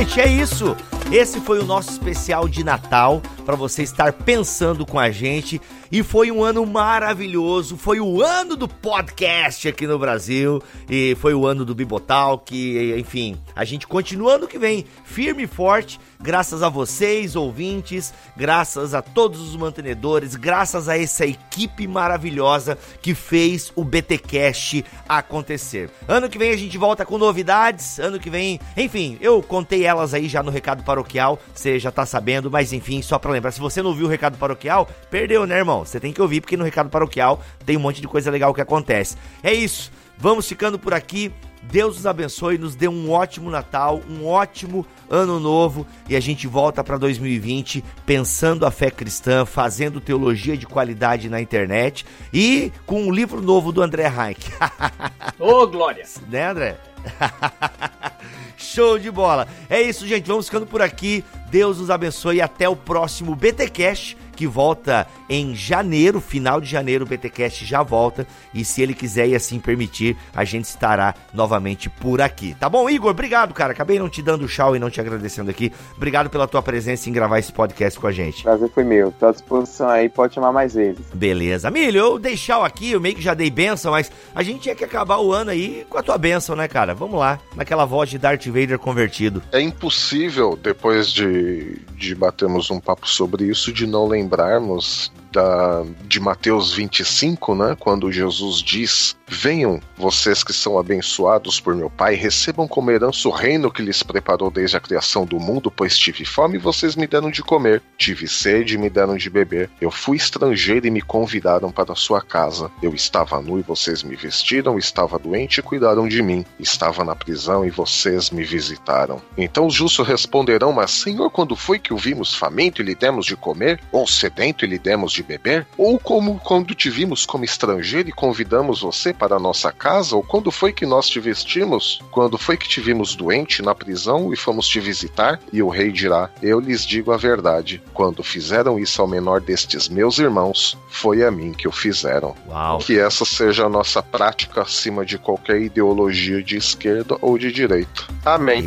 Gente, 0.05 0.21
é 0.21 0.27
isso. 0.27 0.77
Esse 1.11 1.41
foi 1.41 1.59
o 1.59 1.65
nosso 1.65 1.89
especial 1.89 2.47
de 2.47 2.63
Natal 2.63 3.23
para 3.43 3.55
você 3.55 3.81
estar 3.81 4.13
pensando 4.13 4.85
com 4.85 4.99
a 4.99 5.09
gente. 5.09 5.59
E 5.91 6.03
foi 6.03 6.31
um 6.31 6.43
ano 6.43 6.65
maravilhoso. 6.65 7.77
Foi 7.77 7.99
o 7.99 8.21
ano 8.21 8.55
do 8.55 8.67
podcast 8.67 9.67
aqui 9.67 9.85
no 9.85 9.99
Brasil. 9.99 10.61
E 10.89 11.15
foi 11.19 11.33
o 11.33 11.45
ano 11.45 11.63
do 11.63 11.75
Bibotal. 11.75 12.39
Que, 12.39 12.95
enfim, 12.97 13.37
a 13.55 13.63
gente 13.63 13.87
continua 13.87 14.35
ano 14.35 14.47
que 14.47 14.57
vem 14.57 14.85
firme 15.03 15.43
e 15.43 15.47
forte. 15.47 15.99
Graças 16.19 16.63
a 16.63 16.69
vocês, 16.69 17.35
ouvintes. 17.35 18.13
Graças 18.35 18.93
a 18.93 19.01
todos 19.01 19.41
os 19.41 19.55
mantenedores. 19.55 20.35
Graças 20.35 20.89
a 20.89 20.97
essa 20.97 21.25
equipe 21.25 21.87
maravilhosa 21.87 22.77
que 23.01 23.13
fez 23.13 23.71
o 23.75 23.83
BTcast 23.83 24.83
acontecer. 25.07 25.89
Ano 26.07 26.29
que 26.29 26.37
vem 26.37 26.51
a 26.51 26.57
gente 26.57 26.77
volta 26.77 27.05
com 27.05 27.17
novidades. 27.17 27.99
Ano 27.99 28.19
que 28.19 28.29
vem, 28.29 28.59
enfim, 28.75 29.17
eu 29.21 29.41
contei 29.43 29.85
elas 29.85 30.13
aí 30.13 30.27
já 30.27 30.41
no 30.41 30.51
recado 30.51 30.83
paroquial. 30.83 31.39
Você 31.53 31.77
já 31.77 31.91
tá 31.91 32.05
sabendo, 32.05 32.49
mas 32.49 32.73
enfim, 32.73 33.01
só 33.01 33.19
para 33.19 33.31
lembrar. 33.31 33.51
Se 33.51 33.59
você 33.59 33.81
não 33.81 33.93
viu 33.93 34.07
o 34.07 34.09
recado 34.09 34.37
paroquial, 34.37 34.89
perdeu, 35.09 35.45
né, 35.45 35.57
irmão? 35.57 35.74
Você 35.83 35.99
tem 35.99 36.13
que 36.13 36.21
ouvir, 36.21 36.41
porque 36.41 36.55
no 36.55 36.63
recado 36.63 36.89
paroquial 36.89 37.41
tem 37.65 37.75
um 37.75 37.81
monte 37.81 37.99
de 37.99 38.07
coisa 38.07 38.31
legal 38.31 38.53
que 38.53 38.61
acontece. 38.61 39.17
É 39.43 39.53
isso. 39.53 39.91
Vamos 40.17 40.47
ficando 40.47 40.79
por 40.79 40.93
aqui. 40.93 41.31
Deus 41.63 41.95
nos 41.95 42.05
abençoe, 42.05 42.57
nos 42.57 42.75
dê 42.75 42.87
um 42.87 43.11
ótimo 43.11 43.49
Natal, 43.49 43.99
um 44.07 44.25
ótimo 44.27 44.85
ano 45.09 45.39
novo 45.39 45.85
e 46.07 46.15
a 46.15 46.19
gente 46.19 46.47
volta 46.47 46.83
para 46.83 46.95
2020 46.97 47.83
pensando 48.05 48.67
a 48.67 48.71
fé 48.71 48.91
cristã, 48.91 49.45
fazendo 49.45 49.99
teologia 49.99 50.55
de 50.55 50.67
qualidade 50.67 51.27
na 51.27 51.41
internet 51.41 52.05
e 52.31 52.71
com 52.85 53.01
um 53.01 53.11
livro 53.11 53.41
novo 53.41 53.71
do 53.71 53.81
André 53.81 54.05
Heinck. 54.05 54.51
Ô, 55.39 55.63
oh, 55.63 55.67
glória! 55.67 56.05
Né, 56.29 56.49
André? 56.49 56.77
Show 58.57 58.97
de 58.97 59.11
bola. 59.11 59.47
É 59.69 59.81
isso, 59.81 60.07
gente. 60.07 60.27
Vamos 60.27 60.45
ficando 60.45 60.65
por 60.65 60.81
aqui. 60.81 61.23
Deus 61.49 61.79
nos 61.79 61.89
abençoe 61.89 62.37
e 62.37 62.41
até 62.41 62.67
o 62.67 62.75
próximo 62.75 63.35
BT 63.35 63.69
Cash 63.69 64.17
que 64.35 64.45
volta 64.45 65.07
em 65.29 65.55
janeiro, 65.55 66.19
final 66.21 66.61
de 66.61 66.69
janeiro, 66.69 67.05
o 67.05 67.07
BTcast 67.07 67.65
já 67.65 67.81
volta 67.81 68.27
e 68.53 68.63
se 68.63 68.81
ele 68.81 68.93
quiser 68.93 69.27
e 69.27 69.35
assim 69.35 69.59
permitir, 69.59 70.15
a 70.35 70.43
gente 70.43 70.65
estará 70.65 71.15
novamente 71.33 71.89
por 71.89 72.21
aqui. 72.21 72.55
Tá 72.59 72.69
bom, 72.69 72.89
Igor? 72.89 73.11
Obrigado, 73.11 73.53
cara. 73.53 73.71
Acabei 73.71 73.97
não 73.97 74.09
te 74.09 74.21
dando 74.21 74.47
tchau 74.47 74.75
e 74.75 74.79
não 74.79 74.89
te 74.89 74.99
agradecendo 74.99 75.49
aqui. 75.49 75.71
Obrigado 75.95 76.29
pela 76.29 76.47
tua 76.47 76.61
presença 76.61 77.09
em 77.09 77.13
gravar 77.13 77.39
esse 77.39 77.51
podcast 77.51 77.99
com 77.99 78.07
a 78.07 78.11
gente. 78.11 78.43
Prazer 78.43 78.69
foi 78.69 78.83
meu. 78.83 79.11
Tô 79.11 79.27
à 79.27 79.31
disposição 79.31 79.89
aí, 79.89 80.09
pode 80.09 80.33
chamar 80.33 80.51
mais 80.51 80.73
vezes. 80.73 81.05
Beleza. 81.13 81.71
Milho, 81.71 81.97
eu 81.97 82.19
dei 82.19 82.35
tchau 82.35 82.63
aqui, 82.63 82.91
eu 82.91 83.01
meio 83.01 83.15
que 83.15 83.21
já 83.21 83.33
dei 83.33 83.49
benção, 83.49 83.91
mas 83.91 84.11
a 84.33 84.43
gente 84.43 84.61
tinha 84.61 84.75
que 84.75 84.83
acabar 84.83 85.19
o 85.19 85.31
ano 85.31 85.51
aí 85.51 85.85
com 85.89 85.97
a 85.97 86.03
tua 86.03 86.17
benção, 86.17 86.55
né, 86.55 86.67
cara? 86.67 86.93
Vamos 86.93 87.19
lá, 87.19 87.39
naquela 87.55 87.85
voz 87.85 88.09
de 88.09 88.17
Darth 88.17 88.45
Vader 88.47 88.77
convertido. 88.77 89.41
É 89.51 89.61
impossível, 89.61 90.57
depois 90.61 91.11
de, 91.11 91.79
de 91.95 92.15
batermos 92.15 92.69
um 92.69 92.79
papo 92.79 93.07
sobre 93.07 93.45
isso, 93.45 93.71
de 93.71 93.87
não 93.87 94.07
lembrarmos 94.25 95.11
da, 95.31 95.83
de 96.07 96.19
Mateus 96.19 96.73
25, 96.73 97.55
né? 97.55 97.77
Quando 97.79 98.11
Jesus 98.11 98.61
diz: 98.61 99.15
Venham, 99.27 99.81
vocês 99.97 100.43
que 100.43 100.53
são 100.53 100.77
abençoados 100.77 101.59
por 101.59 101.73
meu 101.75 101.89
Pai, 101.89 102.13
recebam 102.13 102.67
como 102.67 102.91
herança 102.91 103.27
o 103.27 103.31
reino 103.31 103.71
que 103.71 103.81
lhes 103.81 104.03
preparou 104.03 104.51
desde 104.51 104.77
a 104.77 104.79
criação 104.79 105.25
do 105.25 105.39
mundo, 105.39 105.71
pois 105.71 105.97
tive 105.97 106.23
fome 106.23 106.55
e 106.55 106.59
vocês 106.59 106.95
me 106.95 107.07
deram 107.07 107.31
de 107.31 107.41
comer, 107.41 107.81
tive 107.97 108.27
sede 108.27 108.75
e 108.75 108.77
me 108.77 108.89
deram 108.89 109.17
de 109.17 109.29
beber. 109.29 109.69
Eu 109.81 109.89
fui 109.89 110.17
estrangeiro 110.17 110.85
e 110.85 110.91
me 110.91 111.01
convidaram 111.01 111.71
para 111.71 111.93
a 111.93 111.95
sua 111.95 112.21
casa. 112.21 112.69
Eu 112.83 112.93
estava 112.93 113.41
nu 113.41 113.57
e 113.57 113.63
vocês 113.63 114.03
me 114.03 114.15
vestiram, 114.15 114.77
estava 114.77 115.17
doente 115.17 115.57
e 115.57 115.63
cuidaram 115.63 116.07
de 116.07 116.21
mim. 116.21 116.45
Estava 116.59 117.03
na 117.03 117.15
prisão 117.15 117.65
e 117.65 117.71
vocês 117.71 118.29
me 118.29 118.43
visitaram. 118.43 119.21
Então 119.35 119.65
os 119.65 119.73
justos 119.73 120.07
responderão: 120.07 120.71
Mas, 120.71 120.91
Senhor, 120.91 121.31
quando 121.31 121.55
foi 121.55 121.79
que 121.79 121.93
o 121.93 121.97
vimos 121.97 122.35
faminto 122.35 122.81
e 122.81 122.85
lhe 122.85 122.93
demos 122.93 123.25
de 123.25 123.35
comer? 123.35 123.79
Ou 123.91 124.07
sedento 124.07 124.65
e 124.65 124.67
lhe 124.67 124.77
demos 124.77 125.11
de 125.11 125.23
beber? 125.23 125.65
Ou 125.77 125.97
como 125.97 126.39
quando 126.39 126.75
te 126.75 126.89
vimos 126.89 127.25
como 127.25 127.43
estrangeiro 127.43 128.09
e 128.09 128.11
convidamos 128.11 128.81
você 128.81 129.14
para 129.15 129.35
a 129.35 129.39
nossa 129.39 129.71
casa? 129.71 130.15
Ou 130.15 130.23
quando 130.23 130.51
foi 130.51 130.71
que 130.71 130.85
nós 130.85 131.07
te 131.07 131.19
vestimos? 131.19 132.01
Quando 132.11 132.37
foi 132.37 132.57
que 132.57 132.67
te 132.67 132.81
vimos 132.81 133.15
doente 133.15 133.61
na 133.61 133.73
prisão 133.73 134.33
e 134.33 134.35
fomos 134.35 134.67
te 134.67 134.79
visitar? 134.79 135.39
E 135.51 135.61
o 135.61 135.69
rei 135.69 135.91
dirá: 135.91 136.29
Eu 136.41 136.59
lhes 136.59 136.85
digo 136.85 137.11
a 137.11 137.17
verdade. 137.17 137.81
Quando 137.93 138.23
fizeram 138.23 138.77
isso 138.77 139.01
ao 139.01 139.07
menor 139.07 139.41
destes 139.41 139.87
meus 139.87 140.19
irmãos, 140.19 140.77
foi 140.89 141.23
a 141.23 141.31
mim 141.31 141.53
que 141.53 141.67
o 141.67 141.71
fizeram. 141.71 142.35
Uau. 142.47 142.79
Que 142.79 142.99
essa 142.99 143.25
seja 143.25 143.65
a 143.65 143.69
nossa 143.69 144.01
prática 144.03 144.61
acima 144.61 145.05
de 145.05 145.17
qualquer 145.17 145.61
ideologia 145.61 146.43
de 146.43 146.57
esquerda 146.57 147.17
ou 147.21 147.37
de 147.37 147.51
direita. 147.51 148.03
Amém. 148.23 148.59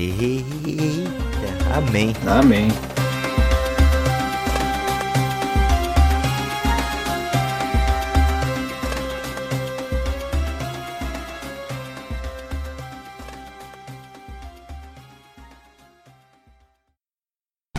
Eita, 0.64 1.76
amém. 1.76 2.14
Amém. 2.26 3.07